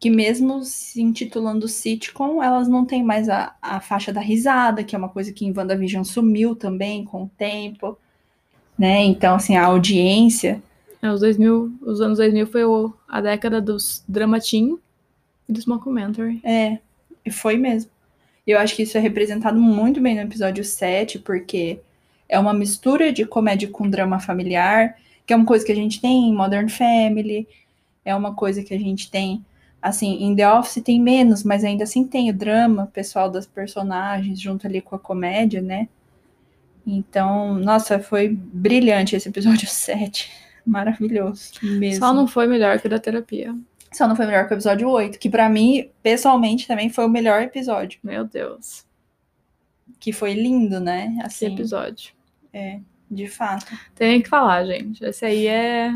que 0.00 0.10
mesmo 0.10 0.62
se 0.64 1.02
intitulando 1.02 1.68
sitcom, 1.68 2.42
elas 2.42 2.68
não 2.68 2.84
têm 2.84 3.02
mais 3.02 3.28
a, 3.28 3.56
a 3.62 3.80
faixa 3.80 4.12
da 4.12 4.20
risada, 4.20 4.84
que 4.84 4.94
é 4.94 4.98
uma 4.98 5.08
coisa 5.08 5.32
que 5.32 5.44
em 5.46 5.54
WandaVision 5.56 6.04
sumiu 6.04 6.54
também 6.56 7.04
com 7.04 7.24
o 7.24 7.30
tempo, 7.38 7.98
né? 8.78 9.02
Então, 9.04 9.36
assim, 9.36 9.56
a 9.56 9.66
audiência, 9.66 10.62
É, 11.02 11.10
os 11.10 11.20
2000, 11.20 11.72
os 11.82 12.00
anos 12.00 12.18
2000 12.18 12.46
foi 12.46 12.64
o- 12.64 12.92
a 13.08 13.20
década 13.20 13.60
dos 13.60 14.04
dramatim 14.08 14.78
e 15.48 15.52
dos 15.52 15.66
mockumentary. 15.66 16.42
é, 16.42 16.78
e 17.24 17.30
foi 17.30 17.56
mesmo. 17.56 17.90
E 18.46 18.52
eu 18.52 18.58
acho 18.58 18.76
que 18.76 18.82
isso 18.82 18.96
é 18.96 19.00
representado 19.00 19.60
muito 19.60 20.00
bem 20.00 20.14
no 20.14 20.22
episódio 20.22 20.64
7, 20.64 21.18
porque 21.18 21.80
é 22.28 22.38
uma 22.38 22.54
mistura 22.54 23.12
de 23.12 23.26
comédia 23.26 23.68
com 23.68 23.88
drama 23.90 24.20
familiar, 24.20 24.96
que 25.26 25.32
é 25.32 25.36
uma 25.36 25.44
coisa 25.44 25.64
que 25.64 25.72
a 25.72 25.76
gente 25.76 26.00
tem 26.00 26.28
em 26.28 26.34
Modern 26.34 26.68
Family, 26.68 27.48
é 28.04 28.14
uma 28.14 28.34
coisa 28.34 28.62
que 28.62 28.72
a 28.72 28.78
gente 28.78 29.10
tem, 29.10 29.44
assim, 29.82 30.22
em 30.22 30.34
The 30.36 30.52
Office 30.52 30.82
tem 30.82 31.00
menos, 31.00 31.42
mas 31.42 31.64
ainda 31.64 31.82
assim 31.82 32.06
tem 32.06 32.30
o 32.30 32.34
drama 32.34 32.88
pessoal 32.94 33.28
das 33.28 33.44
personagens 33.44 34.40
junto 34.40 34.66
ali 34.66 34.80
com 34.80 34.94
a 34.94 34.98
comédia, 34.98 35.60
né? 35.60 35.88
Então, 36.86 37.54
nossa, 37.54 37.98
foi 37.98 38.28
brilhante 38.28 39.16
esse 39.16 39.28
episódio 39.28 39.66
7. 39.68 40.30
Maravilhoso 40.64 41.52
mesmo. 41.62 41.98
Só 41.98 42.12
não 42.12 42.26
foi 42.26 42.46
melhor 42.46 42.78
que 42.80 42.86
o 42.86 42.90
da 42.90 42.98
terapia. 42.98 43.54
Só 43.92 44.06
não 44.06 44.16
foi 44.16 44.26
melhor 44.26 44.46
que 44.46 44.54
o 44.54 44.56
episódio 44.56 44.88
8, 44.88 45.18
que 45.18 45.30
pra 45.30 45.48
mim, 45.48 45.90
pessoalmente, 46.02 46.66
também 46.66 46.90
foi 46.90 47.06
o 47.06 47.08
melhor 47.08 47.42
episódio. 47.42 47.98
Meu 48.02 48.24
Deus. 48.24 48.84
Que 49.98 50.12
foi 50.12 50.34
lindo, 50.34 50.78
né? 50.78 51.18
Assim, 51.22 51.46
episódio. 51.46 52.12
De 53.10 53.28
fato. 53.28 53.76
Tem 53.94 54.20
que 54.20 54.28
falar, 54.28 54.64
gente. 54.64 55.04
Esse 55.04 55.24
aí 55.24 55.46
é. 55.46 55.90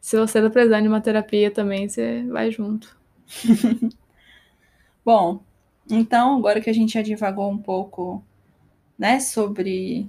Se 0.00 0.16
você 0.16 0.40
tá 0.40 0.48
precisando 0.48 0.82
de 0.82 0.88
uma 0.88 1.00
terapia 1.00 1.50
também, 1.50 1.88
você 1.88 2.24
vai 2.24 2.50
junto. 2.50 2.96
Bom, 5.04 5.42
então, 5.90 6.36
agora 6.36 6.60
que 6.60 6.70
a 6.70 6.72
gente 6.72 6.94
já 6.94 7.02
divagou 7.02 7.50
um 7.50 7.58
pouco, 7.58 8.22
né, 8.98 9.20
sobre 9.20 10.08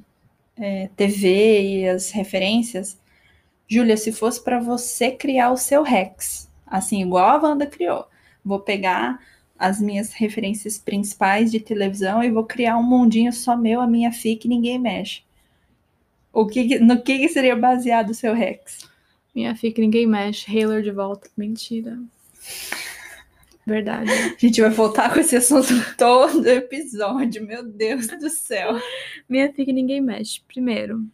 é, 0.58 0.90
TV 0.96 1.62
e 1.62 1.90
as 1.90 2.12
referências, 2.12 3.00
Júlia, 3.68 3.96
se 3.98 4.12
fosse 4.12 4.44
para 4.44 4.60
você 4.60 5.12
criar 5.12 5.52
o 5.52 5.58
seu 5.58 5.84
Rex, 5.84 6.52
assim, 6.66 7.02
igual 7.02 7.30
a 7.30 7.42
Wanda 7.42 7.66
criou, 7.66 8.08
vou 8.44 8.60
pegar 8.60 9.20
as 9.60 9.82
minhas 9.82 10.14
referências 10.14 10.78
principais 10.78 11.52
de 11.52 11.60
televisão 11.60 12.24
e 12.24 12.32
vou 12.32 12.46
criar 12.46 12.78
um 12.78 12.84
mundinho 12.84 13.34
só 13.34 13.58
meu, 13.58 13.82
a 13.82 13.88
minha 13.88 14.10
fica 14.10 14.48
e 14.48 14.50
ninguém 14.50 14.80
mexe. 14.80 15.22
O 16.32 16.48
que, 16.48 16.80
no 16.80 17.02
que, 17.02 17.28
seria 17.28 17.56
baseado 17.56 18.12
o 18.12 18.14
seu 18.14 18.34
Rex? 18.34 18.90
Minha 19.36 19.56
fica, 19.56 19.82
ninguém 19.82 20.08
mexe. 20.08 20.50
Hailer 20.50 20.82
de 20.82 20.92
volta. 20.92 21.30
Mentira. 21.36 22.00
Verdade. 23.66 24.10
A 24.34 24.38
gente 24.38 24.62
vai 24.62 24.70
voltar 24.70 25.14
com 25.14 25.20
esse 25.20 25.36
assunto 25.36 25.68
todo 25.98 26.48
episódio, 26.48 27.46
meu 27.46 27.64
Deus 27.64 28.08
do 28.08 28.30
céu. 28.30 28.80
Minha 29.28 29.52
fica 29.52 29.74
ninguém 29.74 30.00
mexe. 30.00 30.42
Primeiro, 30.48 31.06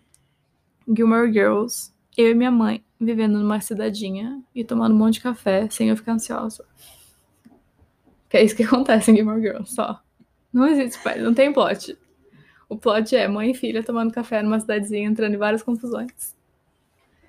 Gilmore 0.88 1.32
Girls. 1.32 1.92
Eu 2.16 2.32
e 2.32 2.36
minha 2.36 2.52
mãe 2.52 2.84
vivendo 3.00 3.40
numa 3.40 3.60
cidadinha 3.60 4.42
e 4.54 4.64
tomando 4.64 4.94
um 4.94 4.98
monte 4.98 5.16
de 5.16 5.22
café 5.22 5.68
sem 5.70 5.90
eu 5.90 5.98
ficar 5.98 6.14
ansiosa. 6.14 6.64
Que 8.30 8.38
é 8.38 8.44
isso 8.44 8.56
que 8.56 8.64
acontece 8.64 9.12
em 9.12 9.16
Gilmore 9.16 9.42
Girls, 9.42 9.74
só. 9.74 10.02
Não 10.52 10.68
existe 10.68 11.02
pai, 11.04 11.20
não 11.20 11.34
tem 11.34 11.52
plot. 11.54 11.98
O 12.68 12.76
plot 12.78 13.16
é 13.16 13.28
mãe 13.28 13.52
e 13.52 13.54
filha 13.54 13.84
tomando 13.84 14.12
café 14.12 14.42
numa 14.42 14.60
cidadezinha, 14.60 15.08
entrando 15.08 15.34
em 15.36 15.38
várias 15.38 15.62
confusões. 15.62 16.34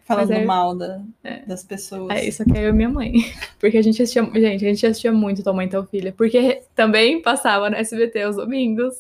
Falando 0.05 0.29
Mas 0.31 0.39
é- 0.39 0.45
mal 0.45 0.75
da- 0.77 1.03
é. 1.25 1.45
das 1.45 1.65
pessoas. 1.65 2.17
É 2.17 2.25
isso 2.25 2.45
que 2.45 2.57
é 2.57 2.65
eu 2.65 2.71
e 2.71 2.73
minha 2.73 2.89
mãe. 2.89 3.13
Porque 3.59 3.77
a 3.77 3.83
gente 3.83 4.01
assistia. 4.01 4.23
Gente, 4.25 4.65
a 4.65 4.69
gente 4.69 4.87
assistia 4.87 5.13
muito 5.13 5.43
Tua 5.43 5.53
Mãe 5.53 5.67
e 5.67 5.71
Tua 5.71 5.85
Filha. 5.85 6.13
Porque 6.17 6.63
também 6.77 7.21
passava 7.21 7.69
no 7.69 7.75
SBT 7.77 8.23
aos 8.23 8.37
domingos. 8.37 8.95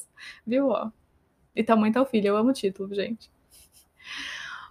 Viu, 0.44 0.68
ó? 0.68 0.90
E 1.54 1.62
Tua 1.62 1.76
Mãe 1.76 1.90
e 1.90 1.92
Tua 1.92 2.04
Filha. 2.04 2.28
Eu 2.28 2.36
amo 2.36 2.50
o 2.50 2.52
título, 2.52 2.92
gente. 2.92 3.30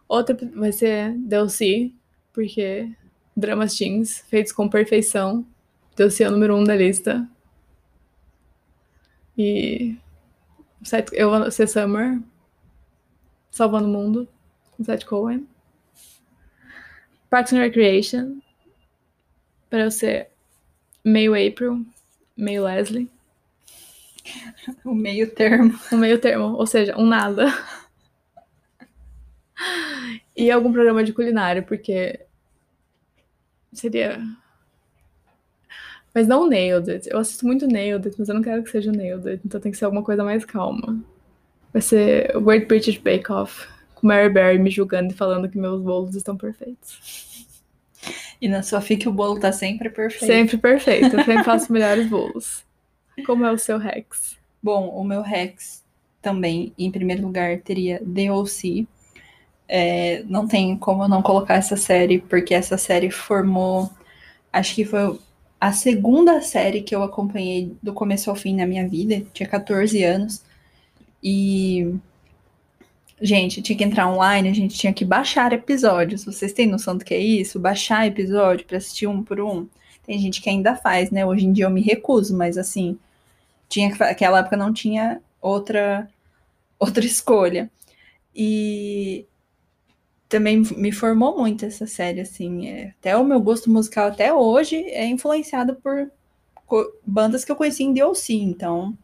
Outra 0.08 0.38
vai 0.56 0.72
ser 0.74 1.12
DLC. 1.18 1.92
Porque 2.34 2.92
dramas 3.36 3.74
teens 3.76 4.20
feitos 4.30 4.52
com 4.52 4.68
perfeição. 4.70 5.46
DLC 5.96 6.24
é 6.24 6.28
o 6.28 6.32
número 6.32 6.56
um 6.56 6.64
da 6.64 6.76
lista. 6.76 7.28
E. 9.38 9.98
Eu 11.14 11.30
vou 11.30 11.52
ser 11.52 11.68
Summer. 11.68 12.22
Salvando 13.50 13.88
o 13.88 13.92
Mundo. 13.92 14.28
Com 14.72 14.84
Seth 14.84 15.06
Cohen. 15.06 15.48
Parks 17.30 17.54
and 17.54 17.60
Recreation. 17.60 18.40
Pra 19.70 19.82
eu 19.82 19.92
ser 19.92 20.30
meio 21.04 21.34
April, 21.34 21.86
meio 22.36 22.64
Leslie. 22.64 23.10
O 24.84 24.96
meio 24.96 25.30
termo. 25.30 25.78
Um 25.92 25.98
meio 25.98 26.20
termo, 26.20 26.56
ou 26.56 26.66
seja, 26.66 26.98
um 26.98 27.06
nada. 27.06 27.46
E 30.36 30.52
algum 30.52 30.74
programa 30.74 31.02
de 31.02 31.14
culinária, 31.14 31.62
porque 31.62 32.26
seria. 33.72 34.20
Mas 36.16 36.30
não 36.30 36.48
Nailed 36.48 36.90
It. 36.90 37.10
Eu 37.12 37.20
assisto 37.20 37.46
muito 37.46 37.68
Nailed 37.68 38.08
It, 38.08 38.16
mas 38.18 38.30
eu 38.30 38.36
não 38.36 38.42
quero 38.42 38.64
que 38.64 38.72
seja 38.72 38.90
Nailed 38.90 39.28
It. 39.28 39.42
Então 39.46 39.60
tem 39.60 39.70
que 39.70 39.78
ser 39.78 39.84
alguma 39.84 40.02
coisa 40.02 40.24
mais 40.24 40.46
calma. 40.46 40.98
Vai 41.74 41.82
ser 41.82 42.32
Great 42.40 42.68
British 42.68 42.98
Bake 42.98 43.30
Off, 43.30 43.68
com 43.94 44.08
Mary 44.08 44.30
Berry 44.30 44.58
me 44.58 44.72
julgando 44.72 45.12
e 45.12 45.18
falando 45.18 45.50
que 45.50 45.58
meus 45.58 45.82
bolos 45.82 46.16
estão 46.16 46.38
perfeitos. 46.38 47.46
E 48.42 48.48
na 48.48 48.64
sua 48.64 48.80
fica 48.80 49.10
o 49.10 49.14
bolo 49.14 49.38
tá 49.42 49.52
sempre 49.52 49.90
perfeito. 49.90 50.26
Sempre 50.26 50.58
perfeito. 50.58 51.18
Eu 51.18 51.24
sempre 51.26 51.44
faço 51.44 51.74
melhores 51.74 52.08
bolos. 52.08 52.64
Como 53.26 53.46
é 53.46 53.52
o 53.52 53.58
seu 53.58 53.78
Rex? 53.78 54.38
Bom, 54.64 54.88
o 54.90 55.04
meu 55.04 55.22
Rex 55.22 55.84
também, 56.22 56.72
em 56.78 56.90
primeiro 56.90 57.24
lugar, 57.24 57.60
teria 57.60 58.00
The 58.00 58.32
O.C. 58.32 58.88
É, 59.68 60.24
não 60.28 60.48
tem 60.48 60.78
como 60.78 61.04
eu 61.04 61.10
não 61.10 61.22
colocar 61.22 61.56
essa 61.56 61.76
série, 61.76 62.20
porque 62.20 62.54
essa 62.54 62.78
série 62.78 63.12
formou. 63.12 63.90
Acho 64.54 64.76
que 64.76 64.86
foi 64.86 65.20
a 65.66 65.72
segunda 65.72 66.42
série 66.42 66.84
que 66.84 66.96
eu 66.96 67.02
acompanhei 67.02 67.76
do 67.82 67.92
começo 67.92 68.30
ao 68.30 68.36
fim 68.36 68.56
na 68.56 68.68
minha 68.68 68.88
vida. 68.88 69.26
Tinha 69.34 69.50
14 69.50 70.04
anos. 70.04 70.44
E. 71.24 71.96
Gente, 73.20 73.64
tinha 73.64 73.76
que 73.76 73.84
entrar 73.84 74.08
online, 74.08 74.50
a 74.50 74.54
gente 74.54 74.78
tinha 74.78 74.94
que 74.94 75.04
baixar 75.04 75.54
episódios. 75.54 76.24
Vocês 76.24 76.54
têm 76.54 76.68
noção 76.68 76.96
do 76.96 77.04
que 77.04 77.16
é 77.16 77.20
isso? 77.20 77.60
Baixar 77.60 78.06
episódio 78.06 78.64
pra 78.68 78.78
assistir 78.78 79.08
um 79.08 79.24
por 79.24 79.42
um. 79.42 79.68
Tem 80.06 80.20
gente 80.20 80.40
que 80.40 80.52
ainda 80.52 80.76
faz, 80.76 81.10
né? 81.10 81.26
Hoje 81.26 81.48
em 81.48 81.52
dia 81.52 81.66
eu 81.66 81.72
me 81.72 81.82
recuso, 81.82 82.38
mas 82.38 82.60
assim, 82.60 83.00
tinha 83.68 83.92
que 83.92 84.04
aquela 84.04 84.40
época 84.40 84.58
não 84.58 84.72
tinha 84.72 85.20
outra 85.42 86.08
outra 86.78 87.04
escolha. 87.04 87.72
E 88.36 89.26
também 90.28 90.58
me 90.60 90.92
formou 90.92 91.38
muito 91.38 91.66
essa 91.66 91.86
série, 91.88 92.20
assim. 92.22 92.68
é, 92.68 92.94
até 93.00 93.16
o 93.18 93.24
meu 93.24 93.40
gosto 93.40 93.70
musical 93.70 94.08
até 94.08 94.34
hoje 94.34 94.76
é 94.90 95.06
influenciado 95.06 95.76
por 95.76 96.12
bandas 97.06 97.46
que 97.46 97.52
eu 97.52 97.56
conheci 97.56 97.84
em 97.84 97.94
DLC, 97.94 98.34
então 98.34 98.98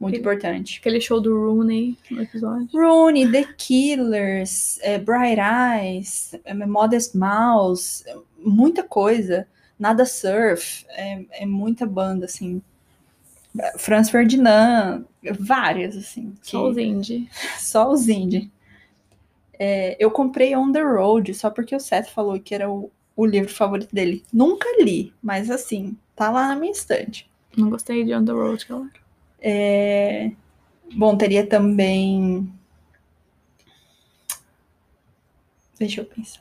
muito 0.00 0.18
importante. 0.18 0.78
Aquele 0.80 1.00
show 1.00 1.20
do 1.20 1.34
Rooney 1.36 1.96
no 2.10 2.22
episódio. 2.22 2.68
Rooney, 2.72 3.30
The 3.30 3.44
Killers, 3.56 4.78
é, 4.82 4.98
Bright 4.98 5.40
Eyes, 5.40 6.34
é, 6.44 6.52
Modest 6.54 7.16
Mouse, 7.16 8.04
é, 8.06 8.14
muita 8.38 8.82
coisa. 8.82 9.46
Nada 9.78 10.04
Surf, 10.06 10.84
é, 10.90 11.24
é 11.32 11.46
muita 11.46 11.84
banda, 11.86 12.26
assim. 12.26 12.62
Franz 13.78 14.10
Ferdinand, 14.10 15.04
várias, 15.38 15.96
assim. 15.96 16.32
que- 16.42 16.50
Só 16.50 16.68
os 16.68 16.76
indie. 16.76 17.28
só 17.58 17.90
os 17.90 18.08
indie. 18.08 18.50
É, 19.58 19.96
eu 19.98 20.10
comprei 20.10 20.56
On 20.56 20.72
the 20.72 20.82
Road 20.82 21.32
só 21.34 21.50
porque 21.50 21.74
o 21.74 21.80
Seth 21.80 22.08
falou 22.08 22.38
que 22.40 22.54
era 22.54 22.70
o, 22.70 22.90
o 23.16 23.24
livro 23.26 23.52
favorito 23.52 23.94
dele. 23.94 24.24
Nunca 24.32 24.66
li, 24.80 25.12
mas 25.22 25.50
assim, 25.50 25.96
tá 26.16 26.30
lá 26.30 26.48
na 26.48 26.56
minha 26.56 26.72
estante. 26.72 27.30
Não 27.56 27.70
gostei 27.70 28.04
de 28.04 28.14
On 28.14 28.24
the 28.24 28.32
Road, 28.32 28.66
galera. 28.68 28.90
É, 29.40 30.30
Bom, 30.92 31.16
teria 31.16 31.46
também. 31.46 32.52
Deixa 35.78 36.00
eu 36.00 36.04
pensar. 36.04 36.40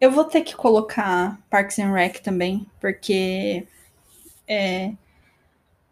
Eu 0.00 0.10
vou 0.10 0.24
ter 0.24 0.42
que 0.42 0.56
colocar 0.56 1.40
Parks 1.50 1.78
and 1.78 1.92
Rec 1.92 2.20
também, 2.20 2.66
porque 2.80 3.66
é 4.48 4.92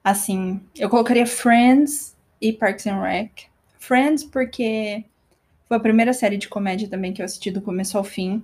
assim, 0.03 0.61
eu 0.77 0.89
colocaria 0.89 1.27
Friends 1.27 2.17
e 2.41 2.53
Parks 2.53 2.87
and 2.87 3.01
Rec. 3.01 3.47
Friends 3.79 4.25
porque 4.25 5.05
foi 5.69 5.77
a 5.77 5.81
primeira 5.81 6.15
série 6.15 6.39
de 6.39 6.49
comédia 6.49 6.89
também 6.89 7.13
que 7.13 7.21
eu 7.21 7.27
assisti 7.27 7.51
do 7.51 7.61
começo 7.61 7.99
ao 7.99 8.03
fim. 8.03 8.43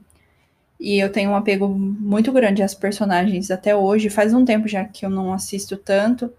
E 0.79 0.99
eu 0.99 1.11
tenho 1.11 1.31
um 1.31 1.37
apego 1.37 1.67
muito 1.69 2.31
grande 2.31 2.63
às 2.63 2.75
personagens 2.75 3.51
até 3.51 3.75
hoje. 3.75 4.11
Faz 4.11 4.35
um 4.35 4.45
tempo 4.45 4.69
já 4.69 4.85
que 4.85 5.07
eu 5.07 5.11
não 5.11 5.33
assisto 5.33 5.77
tanto, 5.77 6.31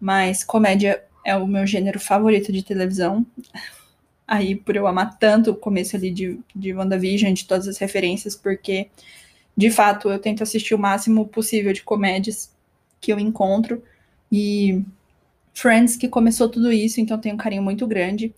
mas 0.00 0.42
comédia 0.42 1.04
é 1.24 1.36
o 1.36 1.46
meu 1.46 1.66
gênero 1.66 2.00
favorito 2.00 2.50
de 2.50 2.62
televisão. 2.62 3.26
Aí, 4.26 4.54
por 4.54 4.76
eu 4.76 4.86
amar 4.86 5.18
tanto 5.18 5.50
o 5.50 5.56
começo 5.56 5.96
ali 5.96 6.10
de, 6.10 6.38
de 6.54 6.72
WandaVision, 6.72 7.32
de 7.34 7.44
todas 7.46 7.66
as 7.66 7.78
referências, 7.78 8.36
porque, 8.36 8.88
de 9.56 9.70
fato, 9.70 10.08
eu 10.08 10.20
tento 10.20 10.42
assistir 10.42 10.72
o 10.72 10.78
máximo 10.78 11.26
possível 11.26 11.72
de 11.72 11.82
comédias 11.82 12.54
que 13.00 13.12
eu 13.12 13.18
encontro. 13.18 13.82
E 14.30 14.84
Friends, 15.52 15.96
que 15.96 16.08
começou 16.08 16.48
tudo 16.48 16.72
isso, 16.72 17.00
então 17.00 17.18
tenho 17.18 17.34
um 17.34 17.38
carinho 17.38 17.62
muito 17.62 17.86
grande. 17.88 18.32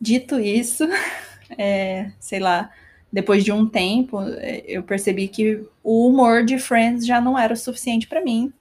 Dito 0.00 0.38
isso, 0.38 0.84
é, 1.56 2.10
sei 2.20 2.38
lá, 2.38 2.70
depois 3.12 3.44
de 3.44 3.52
um 3.52 3.66
tempo, 3.66 4.20
é, 4.20 4.62
eu 4.66 4.82
percebi 4.82 5.28
que 5.28 5.64
o 5.82 6.08
humor 6.08 6.44
de 6.44 6.58
Friends 6.58 7.06
já 7.06 7.20
não 7.20 7.38
era 7.38 7.54
o 7.54 7.56
suficiente 7.56 8.06
para 8.06 8.22
mim, 8.22 8.52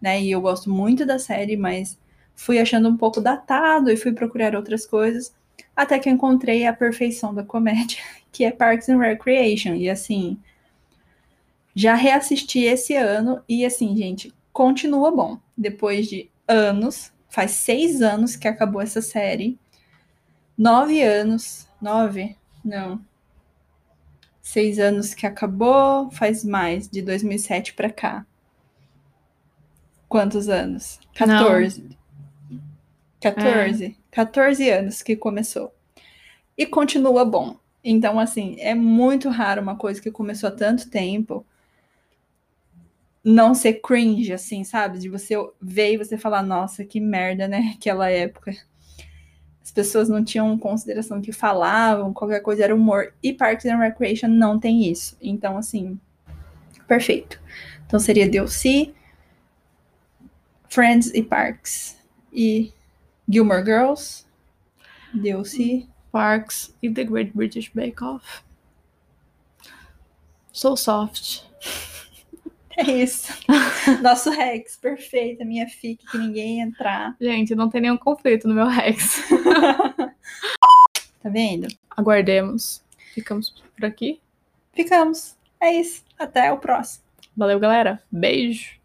né? 0.00 0.20
E 0.20 0.30
eu 0.30 0.40
gosto 0.40 0.68
muito 0.70 1.06
da 1.06 1.18
série, 1.18 1.56
mas 1.56 1.98
fui 2.34 2.58
achando 2.58 2.88
um 2.88 2.96
pouco 2.96 3.20
datado 3.20 3.90
e 3.90 3.96
fui 3.96 4.12
procurar 4.12 4.54
outras 4.54 4.84
coisas, 4.84 5.34
até 5.74 5.98
que 5.98 6.08
eu 6.08 6.12
encontrei 6.12 6.66
a 6.66 6.72
perfeição 6.72 7.34
da 7.34 7.42
comédia, 7.42 7.98
que 8.30 8.44
é 8.44 8.50
Parks 8.50 8.88
and 8.88 8.98
Recreation. 8.98 9.74
E 9.74 9.88
assim, 9.88 10.38
já 11.74 11.94
reassisti 11.94 12.60
esse 12.60 12.94
ano 12.94 13.42
e 13.48 13.64
assim, 13.64 13.96
gente, 13.96 14.32
continua 14.52 15.10
bom. 15.10 15.38
Depois 15.56 16.06
de 16.06 16.30
anos, 16.46 17.12
faz 17.28 17.52
seis 17.52 18.02
anos 18.02 18.36
que 18.36 18.48
acabou 18.48 18.80
essa 18.80 19.00
série, 19.00 19.58
nove 20.56 21.02
anos, 21.02 21.68
nove? 21.80 22.36
Não. 22.64 23.00
Seis 24.40 24.78
anos 24.78 25.14
que 25.14 25.26
acabou, 25.26 26.10
faz 26.10 26.44
mais, 26.44 26.88
de 26.88 27.02
2007 27.02 27.74
para 27.74 27.90
cá. 27.90 28.26
Quantos 30.08 30.48
anos? 30.48 31.00
14. 31.14 31.96
14. 33.20 33.96
14 34.10 34.70
anos 34.70 35.02
que 35.02 35.16
começou. 35.16 35.74
E 36.56 36.64
continua 36.64 37.24
bom. 37.24 37.58
Então, 37.82 38.18
assim, 38.18 38.56
é 38.58 38.74
muito 38.74 39.28
raro 39.28 39.60
uma 39.60 39.76
coisa 39.76 40.00
que 40.00 40.10
começou 40.10 40.48
há 40.48 40.52
tanto 40.52 40.88
tempo 40.88 41.44
não 43.22 43.54
ser 43.54 43.80
cringe, 43.80 44.32
assim, 44.32 44.62
sabe? 44.62 45.00
De 45.00 45.08
você 45.08 45.34
ver 45.60 45.94
e 45.94 45.96
você 45.96 46.16
falar, 46.16 46.44
nossa, 46.44 46.84
que 46.84 47.00
merda, 47.00 47.48
né? 47.48 47.74
Aquela 47.76 48.08
época. 48.08 48.56
As 49.66 49.72
pessoas 49.72 50.08
não 50.08 50.24
tinham 50.24 50.56
consideração 50.56 51.20
que 51.20 51.32
falavam, 51.32 52.14
qualquer 52.14 52.38
coisa 52.38 52.62
era 52.62 52.72
humor. 52.72 53.12
E 53.20 53.32
Parks 53.32 53.66
and 53.66 53.78
Recreation 53.78 54.28
não 54.28 54.60
tem 54.60 54.88
isso. 54.88 55.16
Então, 55.20 55.58
assim, 55.58 55.98
perfeito. 56.86 57.42
Então 57.84 57.98
seria 57.98 58.30
DLC, 58.30 58.94
Friends 60.68 61.12
e 61.12 61.20
Parks. 61.20 61.98
E 62.32 62.72
Gilmore 63.28 63.64
Girls, 63.64 64.24
DLC. 65.12 65.88
Parks 66.12 66.72
e 66.80 66.88
The 66.88 67.02
Great 67.02 67.32
British 67.34 67.68
Bake 67.74 68.04
Off. 68.04 68.44
So 70.52 70.76
soft. 70.76 71.42
É 72.76 72.82
isso. 72.82 73.32
Nosso 74.02 74.30
Rex, 74.30 74.76
perfeito. 74.76 75.42
A 75.42 75.46
minha 75.46 75.66
fic, 75.68 76.04
que 76.10 76.18
ninguém 76.18 76.60
entrar. 76.60 77.16
Gente, 77.20 77.54
não 77.54 77.70
tem 77.70 77.80
nenhum 77.80 77.96
conflito 77.96 78.46
no 78.46 78.54
meu 78.54 78.66
Rex. 78.66 79.22
Tá 81.22 81.30
vendo? 81.30 81.66
Aguardemos. 81.96 82.84
Ficamos 83.12 83.50
por 83.50 83.84
aqui. 83.84 84.20
Ficamos. 84.72 85.34
É 85.60 85.72
isso. 85.72 86.04
Até 86.16 86.52
o 86.52 86.58
próximo. 86.58 87.02
Valeu, 87.36 87.58
galera. 87.58 88.00
Beijo. 88.12 88.76